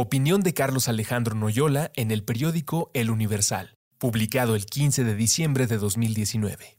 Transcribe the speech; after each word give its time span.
Opinión 0.00 0.42
de 0.42 0.54
Carlos 0.54 0.86
Alejandro 0.86 1.34
Noyola 1.34 1.90
en 1.96 2.12
el 2.12 2.22
periódico 2.22 2.92
El 2.94 3.10
Universal, 3.10 3.74
publicado 3.98 4.54
el 4.54 4.64
15 4.64 5.02
de 5.02 5.16
diciembre 5.16 5.66
de 5.66 5.76
2019. 5.76 6.78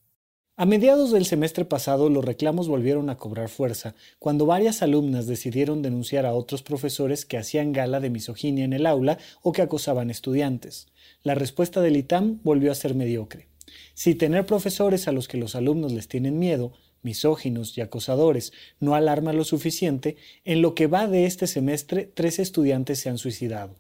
A 0.56 0.66
mediados 0.66 1.12
del 1.12 1.26
semestre 1.26 1.66
pasado 1.66 2.10
los 2.10 2.24
reclamos 2.24 2.70
volvieron 2.70 3.10
a 3.10 3.18
cobrar 3.18 3.50
fuerza 3.50 3.94
cuando 4.20 4.46
varias 4.46 4.82
alumnas 4.82 5.28
decidieron 5.28 5.82
denunciar 5.82 6.26
a 6.26 6.32
otros 6.32 6.64
profesores 6.64 7.26
que 7.26 7.38
hacían 7.38 7.74
gala 7.74 8.00
de 8.00 8.10
misoginia 8.10 8.64
en 8.64 8.72
el 8.72 8.86
aula 8.86 9.18
o 9.42 9.52
que 9.52 9.64
acosaban 9.64 10.10
estudiantes. 10.10 10.88
La 11.22 11.36
respuesta 11.36 11.82
del 11.82 11.98
ITAM 11.98 12.40
volvió 12.44 12.72
a 12.72 12.76
ser 12.76 12.96
mediocre. 12.96 13.50
Si 13.96 14.16
tener 14.16 14.46
profesores 14.46 15.10
a 15.10 15.12
los 15.12 15.28
que 15.28 15.38
los 15.38 15.56
alumnos 15.56 15.92
les 15.92 16.08
tienen 16.08 16.40
miedo, 16.40 16.72
misóginos 17.04 17.78
y 17.78 17.82
acosadores, 17.82 18.54
no 18.80 18.96
alarma 18.96 19.34
lo 19.34 19.44
suficiente, 19.44 20.18
en 20.46 20.62
lo 20.62 20.76
que 20.76 20.88
va 20.88 21.08
de 21.08 21.26
este 21.26 21.48
semestre 21.48 22.12
tres 22.14 22.40
estudiantes 22.40 23.00
se 23.00 23.10
han 23.10 23.18
suicidado. 23.18 23.76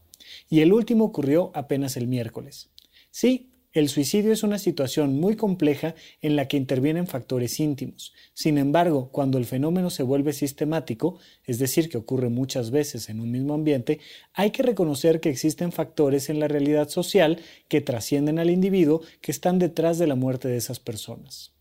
Y 0.49 0.61
el 0.61 0.73
último 0.73 1.05
ocurrió 1.05 1.51
apenas 1.53 1.97
el 1.97 2.07
miércoles. 2.07 2.69
Sí, 3.11 3.49
el 3.71 3.87
suicidio 3.87 4.33
es 4.33 4.41
una 4.41 4.57
situación 4.57 5.19
muy 5.19 5.35
compleja 5.35 5.93
en 6.21 6.35
la 6.35 6.47
que 6.47 6.57
intervienen 6.57 7.05
factores 7.05 7.59
íntimos. 7.59 8.13
Sin 8.33 8.57
embargo, 8.57 9.09
cuando 9.11 9.37
el 9.37 9.45
fenómeno 9.45 9.91
se 9.91 10.01
vuelve 10.01 10.33
sistemático, 10.33 11.19
es 11.45 11.59
decir, 11.59 11.87
que 11.87 11.99
ocurre 11.99 12.29
muchas 12.29 12.71
veces 12.71 13.09
en 13.09 13.19
un 13.19 13.29
mismo 13.29 13.53
ambiente, 13.53 13.99
hay 14.33 14.49
que 14.49 14.63
reconocer 14.63 15.19
que 15.19 15.29
existen 15.29 15.71
factores 15.71 16.31
en 16.31 16.39
la 16.39 16.47
realidad 16.47 16.89
social 16.89 17.41
que 17.67 17.81
trascienden 17.81 18.39
al 18.39 18.49
individuo 18.49 19.01
que 19.21 19.31
están 19.31 19.59
detrás 19.59 19.99
de 19.99 20.07
la 20.07 20.15
muerte 20.15 20.47
de 20.47 20.57
esas 20.57 20.79
personas. 20.79 21.53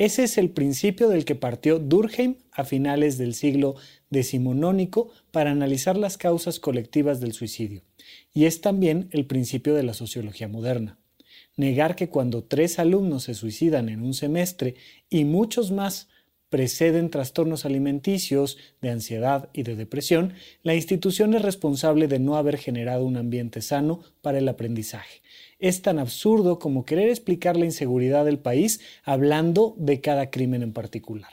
Ese 0.00 0.24
es 0.24 0.38
el 0.38 0.48
principio 0.48 1.10
del 1.10 1.26
que 1.26 1.34
partió 1.34 1.78
Durkheim 1.78 2.36
a 2.52 2.64
finales 2.64 3.18
del 3.18 3.34
siglo 3.34 3.76
decimonónico 4.08 5.12
para 5.30 5.50
analizar 5.50 5.98
las 5.98 6.16
causas 6.16 6.58
colectivas 6.58 7.20
del 7.20 7.34
suicidio, 7.34 7.82
y 8.32 8.46
es 8.46 8.62
también 8.62 9.10
el 9.10 9.26
principio 9.26 9.74
de 9.74 9.82
la 9.82 9.92
sociología 9.92 10.48
moderna. 10.48 10.98
Negar 11.58 11.96
que 11.96 12.08
cuando 12.08 12.42
tres 12.42 12.78
alumnos 12.78 13.24
se 13.24 13.34
suicidan 13.34 13.90
en 13.90 14.00
un 14.00 14.14
semestre 14.14 14.74
y 15.10 15.26
muchos 15.26 15.70
más 15.70 16.08
preceden 16.50 17.10
trastornos 17.10 17.64
alimenticios, 17.64 18.58
de 18.82 18.90
ansiedad 18.90 19.48
y 19.54 19.62
de 19.62 19.76
depresión, 19.76 20.34
la 20.62 20.74
institución 20.74 21.32
es 21.34 21.42
responsable 21.42 22.08
de 22.08 22.18
no 22.18 22.36
haber 22.36 22.58
generado 22.58 23.04
un 23.04 23.16
ambiente 23.16 23.62
sano 23.62 24.00
para 24.20 24.38
el 24.38 24.48
aprendizaje. 24.48 25.22
Es 25.58 25.80
tan 25.80 25.98
absurdo 25.98 26.58
como 26.58 26.84
querer 26.84 27.08
explicar 27.08 27.56
la 27.56 27.64
inseguridad 27.64 28.24
del 28.24 28.38
país 28.38 28.80
hablando 29.04 29.74
de 29.78 30.00
cada 30.00 30.30
crimen 30.30 30.62
en 30.62 30.72
particular. 30.72 31.30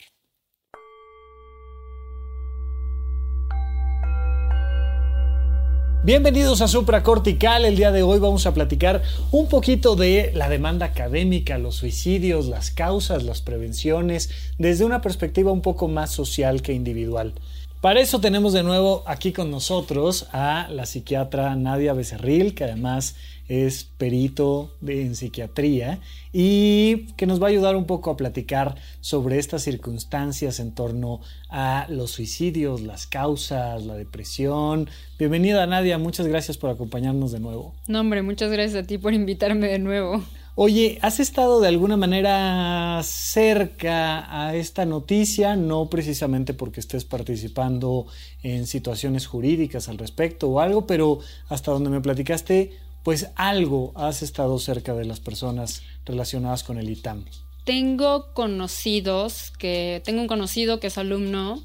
Bienvenidos 6.03 6.61
a 6.61 6.67
Supra 6.67 7.01
Cortical. 7.01 7.65
El 7.65 7.75
día 7.75 7.91
de 7.91 8.03
hoy 8.03 8.19
vamos 8.19 8.45
a 8.45 8.53
platicar 8.53 9.01
un 9.31 9.49
poquito 9.49 9.95
de 9.95 10.31
la 10.35 10.47
demanda 10.47 10.85
académica, 10.85 11.57
los 11.57 11.75
suicidios, 11.75 12.45
las 12.45 12.69
causas, 12.69 13.23
las 13.23 13.41
prevenciones, 13.41 14.29
desde 14.59 14.85
una 14.85 15.01
perspectiva 15.01 15.51
un 15.51 15.61
poco 15.61 15.87
más 15.87 16.11
social 16.11 16.61
que 16.61 16.73
individual. 16.73 17.33
Para 17.81 17.99
eso 17.99 18.19
tenemos 18.19 18.53
de 18.53 18.63
nuevo 18.63 19.03
aquí 19.05 19.33
con 19.33 19.49
nosotros 19.49 20.27
a 20.31 20.67
la 20.69 20.85
psiquiatra 20.85 21.55
Nadia 21.55 21.93
Becerril, 21.93 22.53
que 22.53 22.65
además 22.65 23.15
es 23.47 23.85
perito 23.85 24.75
en 24.85 25.15
psiquiatría 25.15 25.99
y 26.33 27.07
que 27.15 27.25
nos 27.25 27.41
va 27.41 27.47
a 27.47 27.49
ayudar 27.49 27.75
un 27.75 27.85
poco 27.85 28.11
a 28.11 28.17
platicar 28.17 28.75
sobre 29.01 29.39
estas 29.39 29.63
circunstancias 29.63 30.59
en 30.59 30.73
torno 30.73 31.21
a 31.49 31.87
los 31.89 32.11
suicidios, 32.11 32.81
las 32.81 33.07
causas, 33.07 33.85
la 33.85 33.95
depresión. 33.95 34.89
Bienvenida 35.17 35.65
Nadia, 35.65 35.97
muchas 35.97 36.27
gracias 36.27 36.57
por 36.57 36.69
acompañarnos 36.69 37.31
de 37.31 37.39
nuevo. 37.39 37.73
No, 37.87 38.01
hombre, 38.01 38.21
muchas 38.21 38.51
gracias 38.51 38.83
a 38.83 38.87
ti 38.87 38.97
por 38.97 39.13
invitarme 39.13 39.67
de 39.67 39.79
nuevo. 39.79 40.23
Oye, 40.59 40.97
¿has 41.03 41.19
estado 41.19 41.61
de 41.61 41.67
alguna 41.67 41.97
manera 41.97 42.99
cerca 43.03 44.25
a 44.47 44.55
esta 44.55 44.87
noticia? 44.87 45.55
No 45.55 45.87
precisamente 45.87 46.55
porque 46.55 46.79
estés 46.79 47.05
participando 47.05 48.07
en 48.41 48.65
situaciones 48.65 49.27
jurídicas 49.27 49.87
al 49.87 49.99
respecto 49.99 50.49
o 50.49 50.59
algo, 50.59 50.87
pero 50.87 51.19
hasta 51.47 51.69
donde 51.69 51.91
me 51.91 52.01
platicaste, 52.01 52.71
pues 53.07 53.29
algo 53.37 53.93
has 53.95 54.21
estado 54.21 54.59
cerca 54.59 54.93
de 54.93 55.05
las 55.05 55.21
personas 55.21 55.81
relacionadas 56.03 56.65
con 56.65 56.77
el 56.77 56.89
ITAM. 56.89 57.23
Tengo 57.63 58.33
conocidos 58.33 59.53
que, 59.57 60.01
tengo 60.03 60.19
un 60.19 60.27
conocido 60.27 60.81
que 60.81 60.87
es 60.87 60.97
alumno 60.97 61.63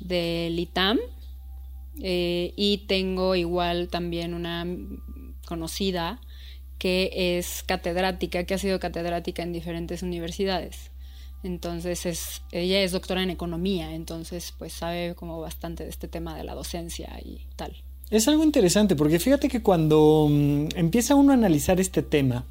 del 0.00 0.58
ITAM 0.58 0.98
eh, 2.00 2.52
y 2.56 2.78
tengo 2.88 3.36
igual 3.36 3.90
también 3.90 4.34
una 4.34 4.66
conocida 5.46 6.20
que 6.78 7.38
es 7.38 7.62
catedrática, 7.62 8.42
que 8.42 8.54
ha 8.54 8.58
sido 8.58 8.80
catedrática 8.80 9.44
en 9.44 9.52
diferentes 9.52 10.02
universidades. 10.02 10.90
Entonces 11.44 12.06
es, 12.06 12.42
ella 12.50 12.82
es 12.82 12.90
doctora 12.90 13.22
en 13.22 13.30
economía, 13.30 13.94
entonces 13.94 14.52
pues 14.58 14.72
sabe 14.72 15.14
como 15.14 15.40
bastante 15.40 15.84
de 15.84 15.90
este 15.90 16.08
tema 16.08 16.36
de 16.36 16.42
la 16.42 16.56
docencia 16.56 17.20
y 17.24 17.46
tal. 17.54 17.84
Es 18.12 18.28
algo 18.28 18.44
interesante 18.44 18.94
porque 18.94 19.18
fíjate 19.18 19.48
que 19.48 19.62
cuando 19.62 20.28
mm, 20.30 20.76
empieza 20.76 21.14
uno 21.14 21.32
a 21.32 21.34
analizar 21.34 21.80
este 21.80 22.02
tema, 22.02 22.44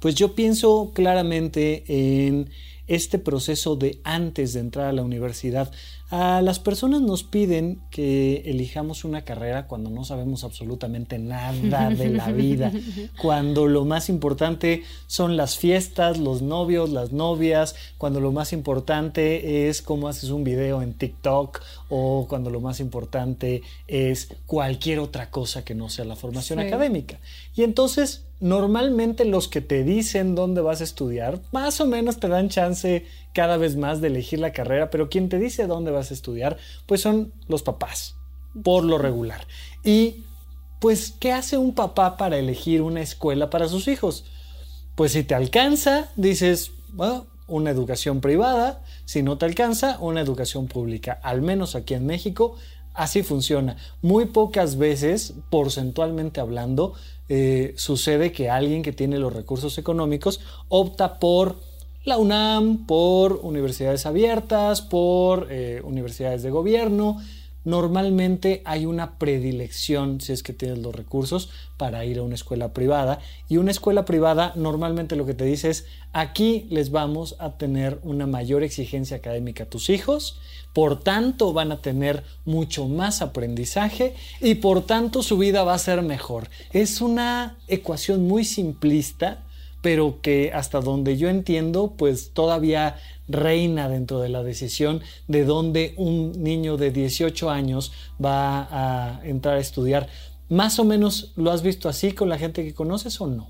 pues 0.00 0.14
yo 0.14 0.34
pienso 0.34 0.92
claramente 0.94 1.84
en 1.86 2.48
este 2.86 3.18
proceso 3.18 3.76
de 3.76 4.00
antes 4.04 4.54
de 4.54 4.60
entrar 4.60 4.86
a 4.86 4.92
la 4.94 5.02
universidad. 5.02 5.70
A 6.10 6.42
las 6.42 6.58
personas 6.58 7.02
nos 7.02 7.22
piden 7.22 7.80
que 7.90 8.42
elijamos 8.46 9.04
una 9.04 9.22
carrera 9.22 9.68
cuando 9.68 9.90
no 9.90 10.04
sabemos 10.04 10.42
absolutamente 10.42 11.20
nada 11.20 11.90
de 11.90 12.10
la 12.10 12.32
vida, 12.32 12.72
cuando 13.22 13.68
lo 13.68 13.84
más 13.84 14.08
importante 14.08 14.82
son 15.06 15.36
las 15.36 15.56
fiestas, 15.56 16.18
los 16.18 16.42
novios, 16.42 16.90
las 16.90 17.12
novias, 17.12 17.76
cuando 17.96 18.18
lo 18.18 18.32
más 18.32 18.52
importante 18.52 19.68
es 19.68 19.82
cómo 19.82 20.08
haces 20.08 20.30
un 20.30 20.42
video 20.42 20.82
en 20.82 20.94
TikTok. 20.94 21.60
O 21.92 22.26
cuando 22.28 22.50
lo 22.50 22.60
más 22.60 22.78
importante 22.78 23.62
es 23.88 24.28
cualquier 24.46 25.00
otra 25.00 25.30
cosa 25.30 25.64
que 25.64 25.74
no 25.74 25.88
sea 25.88 26.04
la 26.04 26.14
formación 26.14 26.60
académica. 26.60 27.18
Y 27.56 27.64
entonces 27.64 28.26
normalmente 28.40 29.24
los 29.26 29.48
que 29.48 29.60
te 29.60 29.84
dicen 29.84 30.34
dónde 30.34 30.62
vas 30.62 30.80
a 30.80 30.84
estudiar, 30.84 31.40
más 31.52 31.80
o 31.80 31.86
menos 31.86 32.18
te 32.18 32.28
dan 32.28 32.48
chance 32.48 33.04
cada 33.32 33.56
vez 33.56 33.76
más 33.76 34.00
de 34.00 34.08
elegir 34.08 34.38
la 34.38 34.52
carrera, 34.52 34.90
pero 34.90 35.08
quien 35.08 35.28
te 35.28 35.38
dice 35.38 35.66
dónde 35.66 35.90
vas 35.90 36.10
a 36.10 36.14
estudiar, 36.14 36.56
pues 36.86 37.00
son 37.00 37.32
los 37.48 37.62
papás, 37.62 38.16
por 38.62 38.84
lo 38.84 38.98
regular. 38.98 39.46
Y 39.84 40.24
pues, 40.80 41.14
¿qué 41.18 41.32
hace 41.32 41.58
un 41.58 41.74
papá 41.74 42.16
para 42.16 42.38
elegir 42.38 42.82
una 42.82 43.02
escuela 43.02 43.50
para 43.50 43.68
sus 43.68 43.86
hijos? 43.88 44.24
Pues 44.94 45.12
si 45.12 45.22
te 45.22 45.34
alcanza, 45.34 46.10
dices, 46.16 46.72
bueno, 46.92 47.26
una 47.46 47.70
educación 47.70 48.20
privada, 48.20 48.82
si 49.04 49.22
no 49.22 49.36
te 49.38 49.44
alcanza, 49.44 49.98
una 50.00 50.20
educación 50.20 50.68
pública. 50.68 51.20
Al 51.22 51.42
menos 51.42 51.74
aquí 51.74 51.94
en 51.94 52.06
México, 52.06 52.56
así 52.94 53.22
funciona. 53.22 53.76
Muy 54.02 54.26
pocas 54.26 54.76
veces, 54.76 55.34
porcentualmente 55.50 56.40
hablando, 56.40 56.94
eh, 57.28 57.74
sucede 57.76 58.32
que 58.32 58.50
alguien 58.50 58.82
que 58.82 58.92
tiene 58.92 59.18
los 59.18 59.32
recursos 59.32 59.78
económicos 59.78 60.40
opta 60.68 61.18
por 61.18 61.60
la 62.04 62.18
UNAM, 62.18 62.86
por 62.86 63.40
universidades 63.42 64.06
abiertas, 64.06 64.82
por 64.82 65.48
eh, 65.50 65.80
universidades 65.84 66.42
de 66.42 66.50
gobierno. 66.50 67.20
Normalmente 67.62 68.62
hay 68.64 68.86
una 68.86 69.18
predilección, 69.18 70.20
si 70.22 70.32
es 70.32 70.42
que 70.42 70.54
tienes 70.54 70.78
los 70.78 70.94
recursos, 70.94 71.50
para 71.76 72.04
ir 72.06 72.18
a 72.18 72.22
una 72.22 72.34
escuela 72.34 72.72
privada. 72.72 73.18
Y 73.48 73.58
una 73.58 73.70
escuela 73.70 74.06
privada 74.06 74.52
normalmente 74.56 75.14
lo 75.14 75.26
que 75.26 75.34
te 75.34 75.44
dice 75.44 75.68
es, 75.68 75.84
aquí 76.12 76.66
les 76.70 76.90
vamos 76.90 77.36
a 77.38 77.58
tener 77.58 77.98
una 78.02 78.26
mayor 78.26 78.62
exigencia 78.62 79.18
académica 79.18 79.64
a 79.64 79.68
tus 79.68 79.90
hijos 79.90 80.40
por 80.72 81.00
tanto 81.00 81.52
van 81.52 81.72
a 81.72 81.80
tener 81.80 82.22
mucho 82.44 82.86
más 82.86 83.22
aprendizaje 83.22 84.14
y 84.40 84.56
por 84.56 84.86
tanto 84.86 85.22
su 85.22 85.38
vida 85.38 85.64
va 85.64 85.74
a 85.74 85.78
ser 85.78 86.02
mejor. 86.02 86.48
Es 86.72 87.00
una 87.00 87.56
ecuación 87.68 88.26
muy 88.26 88.44
simplista, 88.44 89.42
pero 89.82 90.20
que 90.20 90.52
hasta 90.52 90.80
donde 90.80 91.16
yo 91.16 91.28
entiendo, 91.28 91.94
pues 91.96 92.32
todavía 92.32 92.96
reina 93.28 93.88
dentro 93.88 94.20
de 94.20 94.28
la 94.28 94.42
decisión 94.42 95.02
de 95.28 95.44
dónde 95.44 95.94
un 95.96 96.42
niño 96.42 96.76
de 96.76 96.90
18 96.90 97.50
años 97.50 97.92
va 98.22 98.68
a 98.70 99.20
entrar 99.24 99.56
a 99.56 99.60
estudiar. 99.60 100.08
¿Más 100.48 100.78
o 100.78 100.84
menos 100.84 101.32
lo 101.36 101.50
has 101.50 101.62
visto 101.62 101.88
así 101.88 102.12
con 102.12 102.28
la 102.28 102.38
gente 102.38 102.64
que 102.64 102.74
conoces 102.74 103.20
o 103.20 103.26
no? 103.26 103.48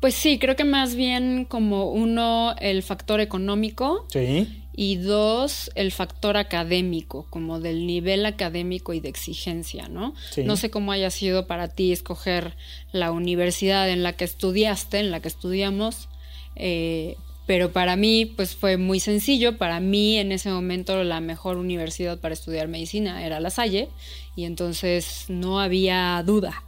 Pues 0.00 0.14
sí, 0.14 0.38
creo 0.38 0.56
que 0.56 0.64
más 0.64 0.94
bien 0.94 1.46
como 1.46 1.90
uno, 1.90 2.54
el 2.60 2.82
factor 2.82 3.20
económico. 3.20 4.06
Sí 4.10 4.62
y 4.76 4.96
dos, 4.96 5.70
el 5.74 5.90
factor 5.90 6.36
académico, 6.36 7.26
como 7.30 7.58
del 7.60 7.86
nivel 7.86 8.26
académico 8.26 8.92
y 8.92 9.00
de 9.00 9.08
exigencia, 9.08 9.88
¿no? 9.88 10.14
No 10.44 10.56
sé 10.56 10.70
cómo 10.70 10.92
haya 10.92 11.10
sido 11.10 11.46
para 11.46 11.68
ti 11.68 11.92
escoger 11.92 12.56
la 12.92 13.10
universidad 13.10 13.88
en 13.88 14.02
la 14.02 14.12
que 14.12 14.24
estudiaste, 14.24 14.98
en 14.98 15.10
la 15.10 15.20
que 15.20 15.28
estudiamos, 15.28 16.08
eh, 16.56 17.16
Pero 17.46 17.72
para 17.72 17.94
mí, 17.94 18.26
pues 18.26 18.56
fue 18.56 18.76
muy 18.76 18.98
sencillo. 18.98 19.56
Para 19.56 19.78
mí, 19.78 20.18
en 20.18 20.32
ese 20.32 20.50
momento, 20.50 21.04
la 21.04 21.20
mejor 21.20 21.58
universidad 21.58 22.18
para 22.18 22.34
estudiar 22.34 22.66
medicina 22.66 23.24
era 23.24 23.38
La 23.38 23.50
Salle. 23.50 23.88
Y 24.34 24.44
entonces 24.44 25.26
no 25.28 25.60
había 25.60 26.20
duda. 26.26 26.64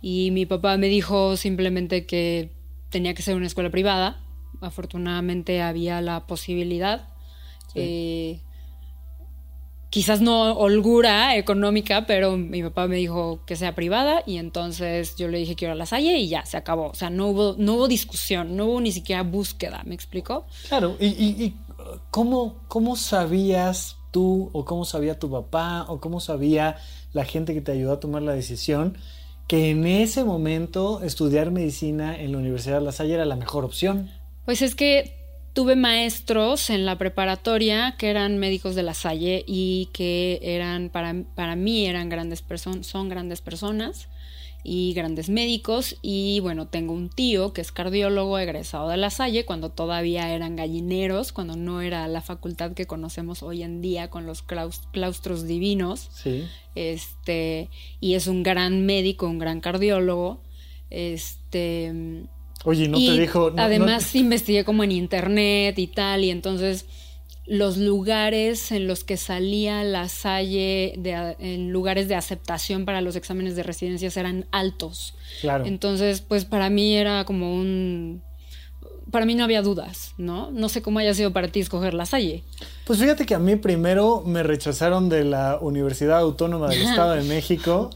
Y 0.00 0.30
mi 0.30 0.46
papá 0.46 0.78
me 0.78 0.88
dijo 0.88 1.36
simplemente 1.36 2.06
que 2.06 2.50
tenía 2.88 3.12
que 3.12 3.22
ser 3.22 3.36
una 3.36 3.46
escuela 3.46 3.70
privada. 3.70 4.20
Afortunadamente 4.62 5.60
había 5.60 6.00
la 6.00 6.26
posibilidad. 6.26 7.11
Eh, 7.74 8.40
quizás 9.92 10.22
no 10.22 10.52
holgura 10.52 11.36
económica, 11.36 12.06
pero 12.06 12.38
mi 12.38 12.62
papá 12.62 12.88
me 12.88 12.96
dijo 12.96 13.40
que 13.44 13.56
sea 13.56 13.74
privada 13.74 14.22
y 14.26 14.38
entonces 14.38 15.16
yo 15.16 15.28
le 15.28 15.36
dije 15.36 15.54
que 15.54 15.66
era 15.66 15.74
la 15.74 15.84
Salle 15.84 16.16
y 16.16 16.28
ya, 16.28 16.46
se 16.46 16.56
acabó. 16.56 16.86
O 16.86 16.94
sea, 16.94 17.10
no 17.10 17.28
hubo, 17.28 17.56
no 17.58 17.74
hubo 17.74 17.88
discusión, 17.88 18.56
no 18.56 18.64
hubo 18.64 18.80
ni 18.80 18.90
siquiera 18.90 19.22
búsqueda, 19.22 19.82
¿me 19.84 19.94
explico? 19.94 20.46
Claro, 20.68 20.96
y, 20.98 21.54
¿cómo, 22.10 22.56
¿cómo 22.68 22.96
sabías 22.96 23.98
tú 24.10 24.48
o 24.54 24.64
cómo 24.64 24.86
sabía 24.86 25.18
tu 25.18 25.30
papá 25.30 25.84
o 25.86 26.00
cómo 26.00 26.20
sabía 26.20 26.78
la 27.12 27.26
gente 27.26 27.52
que 27.52 27.60
te 27.60 27.72
ayudó 27.72 27.92
a 27.92 28.00
tomar 28.00 28.22
la 28.22 28.32
decisión 28.32 28.96
que 29.46 29.68
en 29.68 29.86
ese 29.86 30.24
momento 30.24 31.02
estudiar 31.02 31.50
medicina 31.50 32.18
en 32.18 32.32
la 32.32 32.38
Universidad 32.38 32.78
de 32.78 32.84
La 32.86 32.92
Salle 32.92 33.12
era 33.12 33.26
la 33.26 33.36
mejor 33.36 33.66
opción? 33.66 34.10
Pues 34.46 34.62
es 34.62 34.74
que 34.74 35.21
tuve 35.52 35.76
maestros 35.76 36.70
en 36.70 36.86
la 36.86 36.96
preparatoria 36.96 37.94
que 37.98 38.10
eran 38.10 38.38
médicos 38.38 38.74
de 38.74 38.82
la 38.82 38.94
Salle 38.94 39.44
y 39.46 39.88
que 39.92 40.40
eran, 40.42 40.88
para, 40.88 41.14
para 41.34 41.56
mí, 41.56 41.86
eran 41.86 42.08
grandes 42.08 42.42
personas, 42.42 42.86
son 42.86 43.08
grandes 43.08 43.40
personas 43.40 44.08
y 44.64 44.94
grandes 44.94 45.28
médicos 45.28 45.96
y 46.02 46.38
bueno, 46.40 46.68
tengo 46.68 46.94
un 46.94 47.10
tío 47.10 47.52
que 47.52 47.60
es 47.60 47.72
cardiólogo 47.72 48.38
egresado 48.38 48.88
de 48.88 48.96
la 48.96 49.10
Salle 49.10 49.44
cuando 49.44 49.70
todavía 49.70 50.32
eran 50.32 50.54
gallineros, 50.56 51.32
cuando 51.32 51.56
no 51.56 51.80
era 51.80 52.06
la 52.08 52.20
facultad 52.20 52.72
que 52.72 52.86
conocemos 52.86 53.42
hoy 53.42 53.62
en 53.62 53.82
día 53.82 54.08
con 54.08 54.24
los 54.24 54.42
claustros 54.42 55.46
divinos. 55.46 56.08
Sí. 56.12 56.46
Este, 56.74 57.68
y 58.00 58.14
es 58.14 58.28
un 58.28 58.42
gran 58.42 58.86
médico, 58.86 59.26
un 59.26 59.38
gran 59.38 59.60
cardiólogo. 59.60 60.40
Este, 60.90 61.92
Oye, 62.64 62.88
no 62.88 62.98
te 62.98 63.18
dijo. 63.18 63.52
además, 63.56 64.14
investigué 64.14 64.64
como 64.64 64.84
en 64.84 64.92
internet 64.92 65.78
y 65.78 65.86
tal, 65.86 66.24
y 66.24 66.30
entonces 66.30 66.86
los 67.44 67.76
lugares 67.76 68.70
en 68.70 68.86
los 68.86 69.02
que 69.02 69.16
salía 69.16 69.82
la 69.82 70.08
Salle 70.08 70.94
de, 70.96 71.36
en 71.40 71.72
lugares 71.72 72.08
de 72.08 72.14
aceptación 72.14 72.84
para 72.84 73.00
los 73.00 73.16
exámenes 73.16 73.56
de 73.56 73.64
residencias 73.64 74.16
eran 74.16 74.46
altos. 74.52 75.14
Claro. 75.40 75.66
Entonces, 75.66 76.20
pues 76.20 76.44
para 76.44 76.70
mí 76.70 76.94
era 76.94 77.24
como 77.24 77.54
un 77.54 78.22
para 79.10 79.26
mí 79.26 79.34
no 79.34 79.44
había 79.44 79.62
dudas, 79.62 80.14
¿no? 80.18 80.50
No 80.50 80.68
sé 80.68 80.82
cómo 80.82 80.98
haya 80.98 81.14
sido 81.14 81.32
para 81.32 81.48
ti 81.48 81.60
escoger 81.60 81.94
la 81.94 82.06
Salle. 82.06 82.44
Pues 82.84 82.98
fíjate 82.98 83.26
que 83.26 83.34
a 83.34 83.38
mí 83.38 83.56
primero 83.56 84.22
me 84.24 84.42
rechazaron 84.42 85.08
de 85.08 85.24
la 85.24 85.58
Universidad 85.60 86.18
Autónoma 86.18 86.68
del 86.68 86.82
Estado 86.82 87.12
de 87.12 87.22
México. 87.22 87.90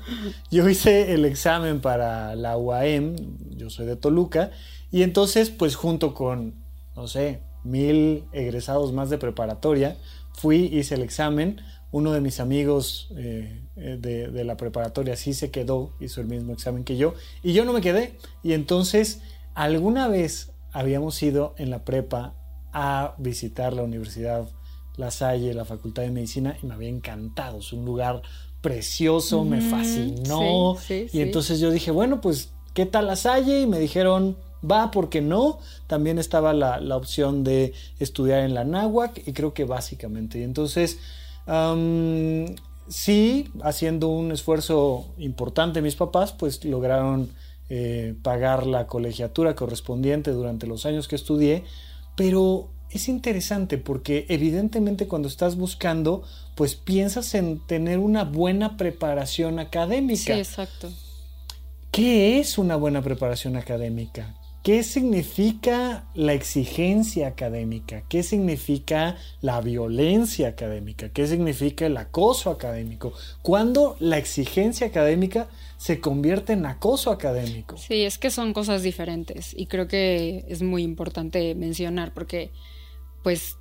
Yo 0.50 0.68
hice 0.68 1.14
el 1.14 1.24
examen 1.24 1.80
para 1.80 2.34
la 2.34 2.56
UAM, 2.56 3.16
yo 3.56 3.70
soy 3.70 3.86
de 3.86 3.96
Toluca, 3.96 4.50
y 4.90 5.02
entonces 5.02 5.50
pues 5.50 5.76
junto 5.76 6.14
con, 6.14 6.54
no 6.94 7.08
sé, 7.08 7.40
mil 7.64 8.24
egresados 8.32 8.92
más 8.92 9.10
de 9.10 9.18
preparatoria, 9.18 9.96
fui, 10.32 10.66
hice 10.72 10.94
el 10.94 11.02
examen. 11.02 11.60
Uno 11.92 12.12
de 12.12 12.20
mis 12.20 12.40
amigos 12.40 13.08
eh, 13.16 13.62
eh, 13.76 13.96
de, 13.98 14.28
de 14.28 14.44
la 14.44 14.56
preparatoria 14.56 15.16
sí 15.16 15.34
se 15.34 15.50
quedó, 15.50 15.94
hizo 16.00 16.20
el 16.20 16.26
mismo 16.26 16.52
examen 16.52 16.84
que 16.84 16.96
yo, 16.96 17.14
y 17.42 17.52
yo 17.52 17.64
no 17.64 17.72
me 17.72 17.80
quedé. 17.80 18.18
Y 18.42 18.52
entonces, 18.52 19.22
alguna 19.54 20.08
vez 20.08 20.52
habíamos 20.76 21.22
ido 21.22 21.54
en 21.56 21.70
la 21.70 21.84
prepa 21.84 22.34
a 22.70 23.14
visitar 23.16 23.72
la 23.72 23.82
Universidad 23.82 24.46
La 24.96 25.10
Salle, 25.10 25.54
la 25.54 25.64
Facultad 25.64 26.02
de 26.02 26.10
Medicina, 26.10 26.54
y 26.62 26.66
me 26.66 26.74
había 26.74 26.90
encantado. 26.90 27.60
Es 27.60 27.72
un 27.72 27.86
lugar 27.86 28.20
precioso, 28.60 29.42
me 29.44 29.62
fascinó. 29.62 30.76
y 30.90 31.20
entonces 31.20 31.60
yo 31.60 31.70
dije, 31.70 31.90
bueno, 31.90 32.20
pues, 32.20 32.52
¿qué 32.74 32.84
tal 32.84 33.06
La 33.06 33.16
Salle? 33.16 33.62
Y 33.62 33.66
me 33.66 33.78
dijeron, 33.78 34.36
va, 34.70 34.90
porque 34.90 35.22
no. 35.22 35.60
También 35.86 36.18
estaba 36.18 36.52
la, 36.52 36.96
opción 36.96 37.42
de 37.42 37.72
estudiar 37.98 38.40
en 38.40 38.52
la 38.52 38.64
náhuac, 38.64 39.26
y 39.26 39.32
creo 39.32 39.54
que 39.54 39.64
básicamente. 39.64 40.40
Y 40.40 40.42
entonces, 40.42 40.98
sí, 42.88 43.48
haciendo 43.62 44.08
un 44.08 44.30
esfuerzo 44.30 45.06
importante 45.16 45.80
mis 45.80 45.96
papás, 45.96 46.32
pues 46.32 46.62
lograron 46.66 47.30
eh, 47.68 48.14
pagar 48.22 48.66
la 48.66 48.86
colegiatura 48.86 49.54
correspondiente 49.54 50.30
durante 50.30 50.66
los 50.66 50.86
años 50.86 51.08
que 51.08 51.16
estudié, 51.16 51.64
pero 52.16 52.70
es 52.90 53.08
interesante 53.08 53.78
porque 53.78 54.26
evidentemente 54.28 55.08
cuando 55.08 55.28
estás 55.28 55.56
buscando, 55.56 56.22
pues 56.54 56.76
piensas 56.76 57.34
en 57.34 57.58
tener 57.66 57.98
una 57.98 58.24
buena 58.24 58.76
preparación 58.76 59.58
académica. 59.58 60.34
Sí, 60.34 60.40
exacto. 60.40 60.92
¿Qué 61.90 62.38
es 62.38 62.58
una 62.58 62.76
buena 62.76 63.02
preparación 63.02 63.56
académica? 63.56 64.34
¿Qué 64.66 64.82
significa 64.82 66.08
la 66.16 66.32
exigencia 66.32 67.28
académica? 67.28 68.02
¿Qué 68.08 68.24
significa 68.24 69.16
la 69.40 69.60
violencia 69.60 70.48
académica? 70.48 71.08
¿Qué 71.10 71.28
significa 71.28 71.86
el 71.86 71.96
acoso 71.96 72.50
académico? 72.50 73.12
¿Cuándo 73.42 73.94
la 74.00 74.18
exigencia 74.18 74.88
académica 74.88 75.46
se 75.76 76.00
convierte 76.00 76.54
en 76.54 76.66
acoso 76.66 77.12
académico? 77.12 77.76
Sí, 77.76 78.02
es 78.02 78.18
que 78.18 78.28
son 78.28 78.52
cosas 78.52 78.82
diferentes 78.82 79.54
y 79.56 79.66
creo 79.66 79.86
que 79.86 80.44
es 80.48 80.62
muy 80.62 80.82
importante 80.82 81.54
mencionar 81.54 82.12
porque, 82.12 82.50
pues, 83.22 83.58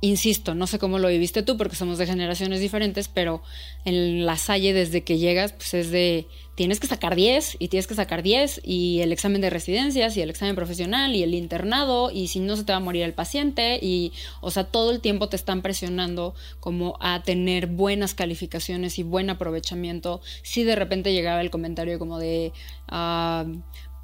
insisto, 0.00 0.54
no 0.54 0.66
sé 0.66 0.78
cómo 0.78 0.98
lo 0.98 1.08
viviste 1.08 1.42
tú 1.42 1.56
porque 1.56 1.76
somos 1.76 1.98
de 1.98 2.06
generaciones 2.06 2.60
diferentes, 2.60 3.08
pero 3.08 3.42
en 3.84 4.24
la 4.24 4.36
Salle 4.36 4.72
desde 4.72 5.02
que 5.02 5.18
llegas, 5.18 5.52
pues 5.52 5.74
es 5.74 5.90
de 5.90 6.26
tienes 6.54 6.78
que 6.78 6.86
sacar 6.86 7.16
10 7.16 7.56
y 7.58 7.68
tienes 7.68 7.86
que 7.86 7.94
sacar 7.94 8.22
10 8.22 8.60
y 8.64 9.00
el 9.00 9.12
examen 9.12 9.40
de 9.40 9.48
residencias 9.48 10.14
y 10.16 10.20
el 10.20 10.28
examen 10.28 10.54
profesional 10.56 11.14
y 11.14 11.22
el 11.22 11.34
internado 11.34 12.10
y 12.10 12.28
si 12.28 12.38
no 12.38 12.54
se 12.54 12.64
te 12.64 12.72
va 12.72 12.76
a 12.76 12.80
morir 12.80 13.02
el 13.02 13.14
paciente 13.14 13.78
y, 13.80 14.12
o 14.42 14.50
sea, 14.50 14.64
todo 14.64 14.90
el 14.90 15.00
tiempo 15.00 15.30
te 15.30 15.36
están 15.36 15.62
presionando 15.62 16.34
como 16.60 16.98
a 17.00 17.22
tener 17.22 17.66
buenas 17.66 18.14
calificaciones 18.14 18.98
y 18.98 19.02
buen 19.02 19.30
aprovechamiento. 19.30 20.20
Si 20.42 20.64
de 20.64 20.76
repente 20.76 21.14
llegaba 21.14 21.40
el 21.40 21.50
comentario 21.50 21.98
como 21.98 22.18
de... 22.18 22.52
Ah, 22.88 23.46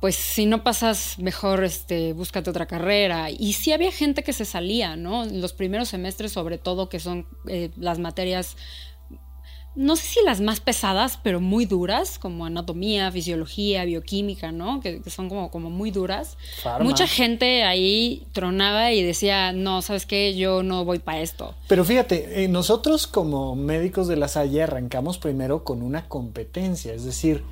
pues 0.07 0.15
si 0.15 0.47
no 0.47 0.63
pasas 0.63 1.19
mejor, 1.19 1.65
este, 1.65 2.13
búscate 2.13 2.49
otra 2.49 2.67
carrera. 2.67 3.29
Y 3.29 3.55
sí 3.55 3.73
había 3.73 3.91
gente 3.91 4.23
que 4.23 4.33
se 4.33 4.45
salía, 4.45 4.95
¿no? 4.95 5.25
En 5.25 5.41
los 5.41 5.53
primeros 5.53 5.89
semestres, 5.89 6.31
sobre 6.31 6.59
todo, 6.59 6.89
que 6.89 7.01
son 7.01 7.27
eh, 7.49 7.71
las 7.77 7.99
materias, 7.99 8.57
no 9.75 9.97
sé 9.97 10.05
si 10.05 10.21
las 10.25 10.41
más 10.41 10.61
pesadas, 10.61 11.19
pero 11.21 11.41
muy 11.41 11.67
duras, 11.67 12.21
como 12.21 12.47
anatomía, 12.47 13.11
fisiología, 13.11 13.85
bioquímica, 13.85 14.53
¿no? 14.53 14.79
Que, 14.79 15.03
son 15.11 15.29
como, 15.29 15.51
como 15.51 15.71
muy 15.71 15.91
duras. 15.91 16.39
Mucha 16.79 17.09
gente 17.09 17.65
ahí 17.65 18.29
tronaba 18.31 18.93
y 18.93 19.03
decía, 19.03 19.53
no, 19.53 19.83
¿sabes 19.83 20.07
qué? 20.07 20.37
Yo 20.37 20.63
no 20.63 20.85
voy 20.85 21.01
para 21.01 21.19
esto. 21.19 21.57
Pero 21.67 21.85
fíjate, 21.85 22.45
eh, 22.45 22.47
nosotros 22.47 23.09
como 23.09 23.57
médicos 23.57 24.07
de 24.07 24.15
la 24.15 24.29
Salle 24.29 24.63
arrancamos 24.63 25.19
primero 25.19 25.65
con 25.65 25.83
una 25.83 26.07
competencia, 26.07 26.95
es 26.95 27.05
decir, 27.05 27.43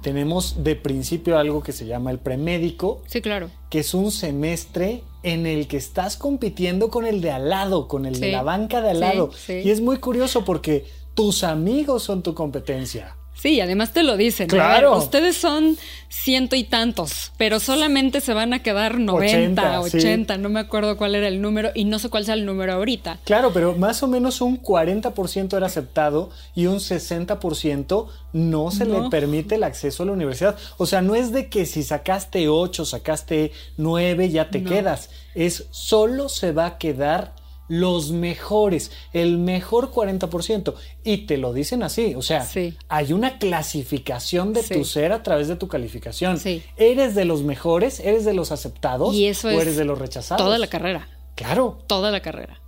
tenemos 0.00 0.62
de 0.64 0.76
principio 0.76 1.38
algo 1.38 1.62
que 1.62 1.72
se 1.72 1.86
llama 1.86 2.10
el 2.10 2.18
premédico. 2.18 3.02
Sí, 3.06 3.20
claro. 3.20 3.50
Que 3.70 3.80
es 3.80 3.94
un 3.94 4.10
semestre 4.10 5.02
en 5.22 5.46
el 5.46 5.68
que 5.68 5.76
estás 5.76 6.16
compitiendo 6.16 6.90
con 6.90 7.04
el 7.04 7.20
de 7.20 7.30
al 7.30 7.50
lado, 7.50 7.88
con 7.88 8.06
el 8.06 8.18
de 8.18 8.32
la 8.32 8.42
banca 8.42 8.80
de 8.80 8.90
al 8.90 9.00
lado. 9.00 9.30
Y 9.48 9.70
es 9.70 9.80
muy 9.80 9.98
curioso 9.98 10.44
porque 10.44 10.86
tus 11.14 11.44
amigos 11.44 12.04
son 12.04 12.22
tu 12.22 12.34
competencia. 12.34 13.17
Sí, 13.40 13.60
además 13.60 13.92
te 13.92 14.02
lo 14.02 14.16
dicen. 14.16 14.48
Claro. 14.48 14.96
ustedes 14.98 15.36
son 15.36 15.78
ciento 16.08 16.56
y 16.56 16.64
tantos, 16.64 17.32
pero 17.36 17.60
solamente 17.60 18.20
se 18.20 18.34
van 18.34 18.52
a 18.52 18.62
quedar 18.62 18.98
90, 18.98 19.80
80, 19.80 20.38
no 20.38 20.48
me 20.48 20.58
acuerdo 20.58 20.96
cuál 20.96 21.14
era 21.14 21.28
el 21.28 21.40
número 21.40 21.70
y 21.74 21.84
no 21.84 21.98
sé 21.98 22.08
cuál 22.08 22.24
sea 22.24 22.34
el 22.34 22.46
número 22.46 22.72
ahorita. 22.72 23.18
Claro, 23.24 23.52
pero 23.52 23.76
más 23.76 24.02
o 24.02 24.08
menos 24.08 24.40
un 24.40 24.60
40% 24.60 25.56
era 25.56 25.66
aceptado 25.66 26.30
y 26.54 26.66
un 26.66 26.78
60% 26.78 28.06
no 28.32 28.70
se 28.70 28.86
le 28.86 29.08
permite 29.08 29.54
el 29.54 29.62
acceso 29.62 30.02
a 30.02 30.06
la 30.06 30.12
universidad. 30.12 30.56
O 30.76 30.86
sea, 30.86 31.02
no 31.02 31.14
es 31.14 31.30
de 31.30 31.48
que 31.48 31.66
si 31.66 31.82
sacaste 31.82 32.48
8, 32.48 32.84
sacaste 32.84 33.52
9, 33.76 34.30
ya 34.30 34.50
te 34.50 34.64
quedas. 34.64 35.10
Es 35.34 35.66
solo 35.70 36.28
se 36.28 36.52
va 36.52 36.66
a 36.66 36.78
quedar 36.78 37.37
los 37.68 38.10
mejores, 38.10 38.90
el 39.12 39.38
mejor 39.38 39.92
40%. 39.92 40.74
Y 41.04 41.26
te 41.26 41.36
lo 41.36 41.52
dicen 41.52 41.82
así, 41.82 42.14
o 42.14 42.22
sea, 42.22 42.48
hay 42.88 43.12
una 43.12 43.38
clasificación 43.38 44.52
de 44.52 44.62
tu 44.62 44.84
ser 44.84 45.12
a 45.12 45.22
través 45.22 45.48
de 45.48 45.56
tu 45.56 45.68
calificación. 45.68 46.40
¿Eres 46.76 47.14
de 47.14 47.24
los 47.24 47.42
mejores? 47.42 48.00
¿Eres 48.00 48.24
de 48.24 48.34
los 48.34 48.52
aceptados? 48.52 49.14
Y 49.14 49.26
eso 49.26 49.48
¿O 49.48 49.60
eres 49.60 49.76
de 49.76 49.84
los 49.84 49.98
rechazados? 49.98 50.44
Toda 50.44 50.58
la 50.58 50.66
carrera. 50.66 51.08
Claro. 51.34 51.78
Toda 51.86 52.10
la 52.10 52.20
carrera. 52.20 52.60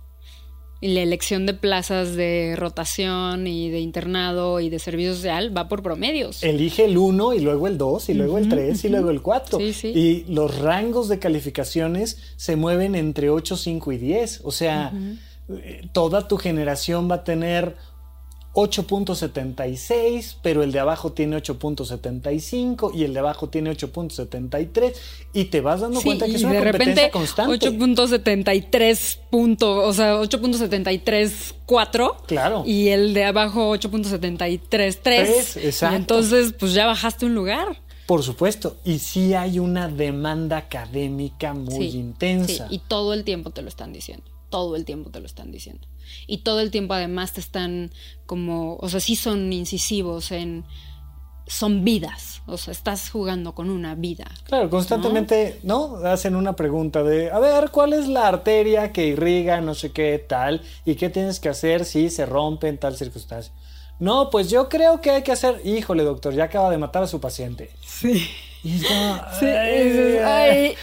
Y 0.81 0.89
la 0.89 1.01
elección 1.01 1.45
de 1.45 1.53
plazas 1.53 2.15
de 2.15 2.55
rotación 2.57 3.45
y 3.45 3.69
de 3.69 3.79
internado 3.79 4.59
y 4.59 4.69
de 4.69 4.79
servicio 4.79 5.13
social 5.13 5.55
va 5.55 5.69
por 5.69 5.83
promedios. 5.83 6.41
Elige 6.43 6.85
el 6.85 6.97
1 6.97 7.35
y 7.35 7.39
luego 7.39 7.67
el 7.67 7.77
2 7.77 8.09
y 8.09 8.13
luego 8.15 8.39
el 8.39 8.49
3 8.49 8.83
y 8.83 8.89
luego 8.89 9.11
el 9.11 9.21
4. 9.21 9.59
Sí, 9.59 9.73
sí. 9.73 9.87
Y 9.89 10.25
los 10.27 10.57
rangos 10.57 11.07
de 11.07 11.19
calificaciones 11.19 12.17
se 12.35 12.55
mueven 12.55 12.95
entre 12.95 13.29
8, 13.29 13.57
5 13.57 13.91
y 13.91 13.97
10. 13.97 14.41
O 14.43 14.51
sea, 14.51 14.91
eh, 15.49 15.87
toda 15.91 16.27
tu 16.27 16.37
generación 16.37 17.09
va 17.09 17.15
a 17.15 17.23
tener 17.23 17.75
8.76, 18.53 20.35
pero 20.41 20.63
el 20.63 20.71
de 20.71 20.79
abajo 20.79 21.11
tiene 21.13 21.37
8.75 21.37 22.91
y 22.93 23.03
el 23.03 23.13
de 23.13 23.19
abajo 23.19 23.49
tiene 23.49 23.71
8.73 23.71 24.93
y 25.33 25.45
te 25.45 25.61
vas 25.61 25.81
dando 25.81 25.99
Sí, 25.99 26.05
cuenta 26.05 26.25
que 26.25 26.31
y 26.31 26.35
es 26.35 26.43
una 26.43 26.53
de 26.53 26.57
competencia 26.59 26.93
repente 27.05 27.11
constante. 27.11 27.69
8.73 27.71 29.17
punto, 29.29 29.85
o 29.87 29.93
sea, 29.93 30.19
8.734. 30.21 32.15
Claro. 32.27 32.63
Y 32.65 32.89
el 32.89 33.13
de 33.13 33.23
abajo 33.25 33.73
8.733. 33.75 34.97
Tres, 35.01 35.57
exacto. 35.57 35.93
Y 35.93 35.97
entonces, 35.97 36.53
pues 36.59 36.73
ya 36.73 36.85
bajaste 36.87 37.25
un 37.25 37.35
lugar. 37.35 37.81
Por 38.05 38.23
supuesto, 38.23 38.75
y 38.83 38.99
sí 38.99 39.33
hay 39.33 39.59
una 39.59 39.87
demanda 39.87 40.57
académica 40.57 41.53
muy 41.53 41.89
Sí, 41.91 41.97
intensa. 41.97 42.67
sí, 42.67 42.75
y 42.75 42.79
todo 42.79 43.13
el 43.13 43.23
tiempo 43.23 43.51
te 43.51 43.61
lo 43.61 43.69
están 43.69 43.93
diciendo. 43.93 44.25
Todo 44.49 44.75
el 44.75 44.83
tiempo 44.83 45.09
te 45.11 45.21
lo 45.21 45.25
están 45.27 45.49
diciendo. 45.51 45.87
Y 46.27 46.39
todo 46.39 46.59
el 46.59 46.71
tiempo 46.71 46.93
además 46.93 47.33
te 47.33 47.39
están 47.39 47.91
como, 48.25 48.77
o 48.77 48.89
sea, 48.89 48.99
sí 48.99 49.15
son 49.15 49.51
incisivos 49.51 50.31
en, 50.31 50.65
son 51.47 51.83
vidas. 51.83 52.41
O 52.45 52.57
sea, 52.57 52.71
estás 52.71 53.09
jugando 53.09 53.53
con 53.53 53.69
una 53.69 53.95
vida. 53.95 54.25
Claro, 54.45 54.69
constantemente, 54.69 55.59
¿no? 55.63 55.97
Hacen 55.97 56.35
una 56.35 56.55
pregunta 56.55 57.03
de, 57.03 57.29
a 57.29 57.39
ver, 57.39 57.71
¿cuál 57.71 57.93
es 57.93 58.07
la 58.07 58.27
arteria 58.27 58.91
que 58.91 59.07
irriga 59.07 59.61
no 59.61 59.75
sé 59.75 59.91
qué 59.91 60.23
tal? 60.27 60.61
¿Y 60.85 60.95
qué 60.95 61.09
tienes 61.09 61.39
que 61.39 61.49
hacer 61.49 61.85
si 61.85 62.09
se 62.09 62.25
rompe 62.25 62.67
en 62.67 62.77
tal 62.77 62.95
circunstancia? 62.95 63.53
No, 63.99 64.29
pues 64.31 64.49
yo 64.49 64.67
creo 64.67 64.99
que 64.99 65.11
hay 65.11 65.21
que 65.21 65.31
hacer, 65.31 65.61
híjole 65.63 66.03
doctor, 66.03 66.33
ya 66.33 66.45
acaba 66.45 66.71
de 66.71 66.77
matar 66.77 67.03
a 67.03 67.07
su 67.07 67.19
paciente. 67.19 67.69
Sí. 67.85 68.27
Y 68.63 68.75
es 68.75 68.85
como, 68.85 69.15
Sí, 69.39 69.45
"Ay, 69.45 69.83
dices, 69.89 70.21
"Ay, 70.23 70.73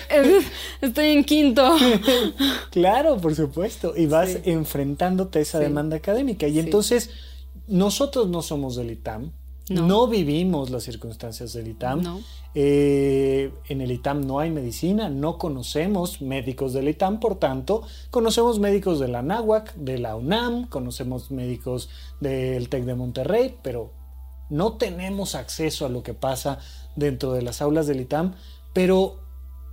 estoy 0.80 1.06
en 1.08 1.24
quinto. 1.24 1.76
Claro, 2.70 3.16
por 3.18 3.34
supuesto. 3.34 3.94
Y 3.96 4.06
vas 4.06 4.30
Sí. 4.30 4.38
enfrentándote 4.50 5.38
a 5.38 5.42
esa 5.42 5.58
Sí. 5.58 5.64
demanda 5.64 5.96
académica. 5.96 6.46
Y 6.48 6.58
entonces, 6.58 7.10
nosotros 7.66 8.28
no 8.28 8.42
somos 8.42 8.76
del 8.76 8.90
ITAM. 8.90 9.32
No, 9.70 9.86
No. 9.86 10.06
vivimos 10.08 10.70
las 10.70 10.84
circunstancias 10.84 11.52
del 11.52 11.68
ITAM. 11.68 12.02
No. 12.02 12.20
Eh, 12.54 13.52
en 13.68 13.82
el 13.82 13.92
ITAM 13.92 14.26
no 14.26 14.38
hay 14.38 14.50
medicina, 14.50 15.10
no 15.10 15.36
conocemos 15.36 16.22
médicos 16.22 16.72
del 16.72 16.88
ITAM, 16.88 17.20
por 17.20 17.38
tanto, 17.38 17.82
conocemos 18.10 18.58
médicos 18.58 18.98
de 18.98 19.08
la 19.08 19.20
NAHUAC, 19.22 19.74
de 19.74 19.98
la 19.98 20.16
UNAM, 20.16 20.66
conocemos 20.68 21.30
médicos 21.30 21.90
del 22.20 22.70
TEC 22.70 22.84
de 22.84 22.94
Monterrey, 22.94 23.54
pero 23.62 23.92
no 24.50 24.74
tenemos 24.74 25.34
acceso 25.34 25.86
a 25.86 25.88
lo 25.88 26.02
que 26.02 26.14
pasa 26.14 26.58
dentro 26.96 27.32
de 27.32 27.42
las 27.42 27.62
aulas 27.62 27.86
del 27.86 28.00
ITAM, 28.00 28.34
pero 28.72 29.20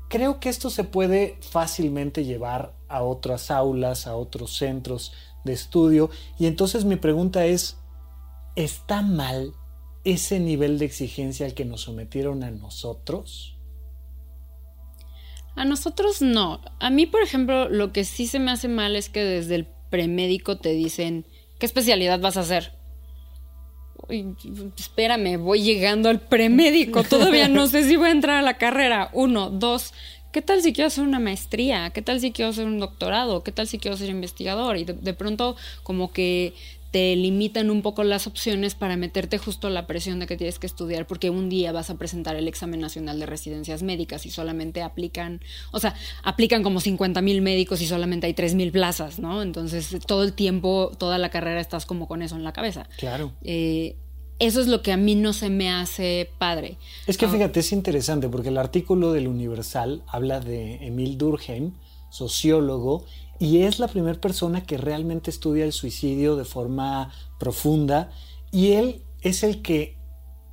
creo 0.10 0.40
que 0.40 0.50
esto 0.50 0.70
se 0.70 0.84
puede 0.84 1.38
fácilmente 1.42 2.24
llevar 2.24 2.74
a 2.88 3.04
otras 3.04 3.52
aulas, 3.52 4.08
a 4.08 4.16
otros 4.16 4.58
centros 4.58 5.14
de 5.44 5.54
estudio, 5.54 6.10
y 6.40 6.48
entonces 6.48 6.86
mi 6.86 6.96
pregunta 6.96 7.46
es, 7.46 7.78
¿está 8.56 9.02
mal 9.02 9.54
ese 10.04 10.40
nivel 10.40 10.78
de 10.80 10.86
exigencia 10.86 11.46
al 11.46 11.54
que 11.54 11.66
nos 11.66 11.82
sometieron 11.82 12.44
a 12.44 12.52
nosotros? 12.52 13.58
A 15.56 15.66
nosotros 15.66 16.22
no. 16.22 16.62
A 16.80 16.90
mí, 16.90 17.06
por 17.06 17.22
ejemplo, 17.22 17.70
lo 17.70 17.94
que 17.94 18.04
sí 18.04 18.28
se 18.28 18.40
me 18.40 18.52
hace 18.52 18.68
mal 18.68 18.96
es 18.96 19.10
que 19.10 19.24
desde 19.24 19.56
el 19.56 19.68
premédico 19.90 20.58
te 20.58 20.70
dicen, 20.74 21.26
¿qué 21.60 21.66
especialidad 21.66 22.20
vas 22.20 22.38
a 22.38 22.42
hacer? 22.42 22.74
Espérame, 24.78 25.38
voy 25.38 25.64
llegando 25.64 26.10
al 26.10 26.20
premédico, 26.20 27.04
todavía 27.04 27.48
no 27.48 27.68
sé 27.68 27.84
si 27.84 27.96
voy 27.96 28.10
a 28.10 28.12
entrar 28.12 28.38
a 28.38 28.42
la 28.42 28.58
carrera. 28.58 29.10
Uno, 29.14 29.50
dos, 29.50 29.94
¿qué 30.32 30.42
tal 30.42 30.62
si 30.62 30.74
quiero 30.74 30.88
hacer 30.88 31.04
una 31.04 31.20
maestría? 31.20 31.90
¿Qué 31.90 32.02
tal 32.02 32.20
si 32.20 32.32
quiero 32.32 32.52
hacer 32.52 32.66
un 32.66 32.80
doctorado? 32.80 33.44
¿Qué 33.44 33.52
tal 33.52 33.68
si 33.68 33.80
quiero 33.80 33.98
ser 33.98 34.10
investigador? 34.10 34.78
Y 34.78 34.84
de, 34.84 34.94
de 34.94 35.14
pronto 35.14 35.56
como 35.84 36.12
que 36.12 36.54
te 36.96 37.14
limitan 37.18 37.72
un 37.72 37.82
poco 37.82 38.06
las 38.06 38.26
opciones 38.26 38.74
para 38.74 38.96
meterte 38.96 39.38
justo 39.38 39.70
la 39.70 39.86
presión 39.86 40.20
de 40.20 40.28
que 40.28 40.38
tienes 40.38 40.60
que 40.60 40.66
estudiar 40.66 41.06
porque 41.06 41.30
un 41.30 41.50
día 41.50 41.74
vas 41.74 41.90
a 41.90 41.96
presentar 41.96 42.38
el 42.38 42.48
examen 42.48 42.80
nacional 42.80 43.20
de 43.20 43.26
residencias 43.26 43.84
médicas 43.84 44.26
y 44.26 44.32
solamente 44.32 44.82
aplican, 44.82 45.42
o 45.74 45.80
sea, 45.82 45.94
aplican 46.24 46.64
como 46.64 46.80
50 46.80 47.22
mil 47.22 47.42
médicos 47.42 47.82
y 47.82 47.86
solamente 47.86 48.28
hay 48.28 48.34
3 48.34 48.56
mil 48.56 48.72
plazas, 48.72 49.20
¿no? 49.20 49.42
Entonces 49.42 49.98
todo 50.08 50.24
el 50.24 50.32
tiempo, 50.32 50.90
toda 50.98 51.18
la 51.18 51.30
carrera 51.32 51.60
estás 51.60 51.86
como 51.86 52.08
con 52.08 52.22
eso 52.22 52.38
en 52.38 52.46
la 52.46 52.54
cabeza. 52.54 52.88
Claro. 52.98 53.34
Eh, 53.44 53.98
eso 54.40 54.62
es 54.62 54.68
lo 54.68 54.82
que 54.82 54.94
a 54.94 54.98
mí 54.98 55.16
no 55.16 55.34
se 55.34 55.50
me 55.50 55.70
hace 55.70 56.30
padre. 56.38 56.78
Es 57.08 57.18
que 57.18 57.26
Ah, 57.26 57.30
fíjate, 57.30 57.60
es 57.60 57.74
interesante 57.74 58.30
porque 58.30 58.48
el 58.48 58.58
artículo 58.58 59.12
del 59.12 59.28
Universal 59.28 60.02
habla 60.08 60.40
de 60.40 60.76
Emil 60.76 61.18
Durkheim, 61.18 61.74
sociólogo, 62.10 63.04
y 63.40 63.60
es 63.62 63.80
la 63.80 63.88
primera 63.88 64.20
persona 64.20 64.64
que 64.64 64.78
realmente 64.78 65.30
estudia 65.30 65.66
el 65.66 65.74
suicidio 65.74 66.36
de 66.36 66.46
forma 66.46 67.12
profunda, 67.40 68.12
y 68.52 68.74
él 68.74 69.02
es 69.22 69.44
el 69.44 69.62
que 69.62 69.98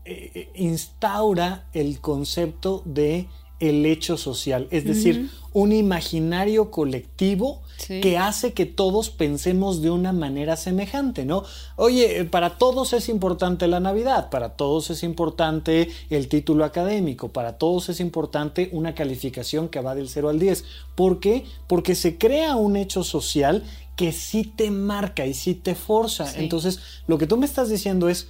eh, 0.05 0.51
instaura 0.55 1.69
el 1.73 2.01
concepto 2.01 2.83
de 2.85 3.29
el 3.61 3.87
hecho 3.87 4.17
social, 4.17 4.67
es 4.73 4.85
decir, 4.85 5.31
un 5.53 5.71
imaginario 5.71 6.73
colectivo 6.73 7.62
Sí. 7.76 8.00
que 8.00 8.17
hace 8.17 8.52
que 8.52 8.67
todos 8.67 9.11
pensemos 9.11 9.83
de 9.83 9.91
una 9.91 10.12
manera 10.12 10.57
semejante, 10.57 11.25
¿no? 11.25 11.45
Oye, 11.76 12.21
eh, 12.21 12.25
para 12.25 12.59
todos 12.59 12.93
es 12.93 13.09
importante 13.09 13.67
la 13.67 13.81
Navidad, 13.81 14.31
para 14.31 14.50
todos 14.50 14.91
es 14.91 15.02
importante 15.02 15.88
el 16.11 16.29
título 16.29 16.64
académico, 16.64 17.29
para 17.33 17.59
todos 17.59 17.88
es 17.88 18.00
importante 18.00 18.69
una 18.73 18.95
calificación 18.95 19.69
que 19.69 19.81
va 19.81 19.95
del 19.95 20.09
0 20.09 20.29
al 20.29 20.38
10. 20.38 20.64
¿Por 20.95 21.21
qué? 21.21 21.45
Porque 21.67 21.95
se 21.95 22.19
crea 22.19 22.57
un 22.57 22.76
hecho 22.76 23.05
social 23.05 23.64
que 23.97 24.12
sí 24.12 24.45
te 24.45 24.71
marca 24.71 25.26
y 25.26 25.35
sí 25.35 25.55
te 25.55 25.75
forza. 25.75 26.26
Sí. 26.26 26.41
Entonces, 26.41 26.81
lo 27.07 27.19
que 27.19 27.26
tú 27.26 27.37
me 27.37 27.47
estás 27.47 27.69
diciendo 27.69 28.09
es, 28.09 28.29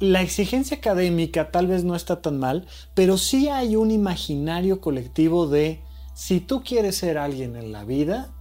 la 0.00 0.22
exigencia 0.22 0.76
académica 0.76 1.50
tal 1.50 1.66
vez 1.66 1.84
no 1.84 1.94
está 1.94 2.20
tan 2.20 2.38
mal, 2.38 2.66
pero 2.94 3.16
sí 3.16 3.48
hay 3.48 3.76
un 3.76 3.90
imaginario 3.90 4.80
colectivo 4.80 5.46
de 5.46 5.80
si 6.14 6.40
tú 6.40 6.62
quieres 6.62 6.96
ser 6.96 7.18
alguien 7.18 7.56
en 7.56 7.72
la 7.72 7.84
vida, 7.84 8.32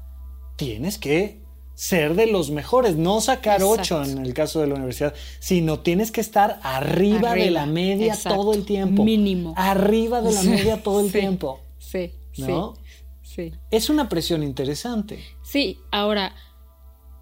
tienes 0.55 0.97
que 0.97 1.41
ser 1.75 2.15
de 2.15 2.27
los 2.27 2.51
mejores, 2.51 2.95
no 2.95 3.19
sacar 3.19 3.61
Exacto. 3.61 3.81
ocho 3.81 4.03
en 4.03 4.19
el 4.19 4.33
caso 4.33 4.61
de 4.61 4.67
la 4.67 4.75
universidad, 4.75 5.13
sino 5.39 5.79
tienes 5.79 6.11
que 6.11 6.21
estar 6.21 6.59
arriba, 6.61 7.33
de 7.33 7.49
la 7.49 7.65
media 7.65 8.13
exacto. 8.13 8.39
todo 8.39 8.53
el 8.53 8.63
tiempo. 8.63 9.03
Mínimo. 9.03 9.53
Arriba 9.57 10.21
de 10.21 10.31
la 10.31 10.41
Sí, 10.41 10.49
media 10.49 10.83
todo 10.83 10.99
el 11.01 11.11
sí, 11.11 11.19
tiempo. 11.19 11.61
Sí, 11.79 12.11
¿No? 12.37 12.75
sí, 13.23 13.51
sí. 13.51 13.53
Es 13.71 13.89
una 13.89 14.07
presión 14.07 14.43
interesante. 14.43 15.23
Sí, 15.41 15.79
ahora, 15.91 16.35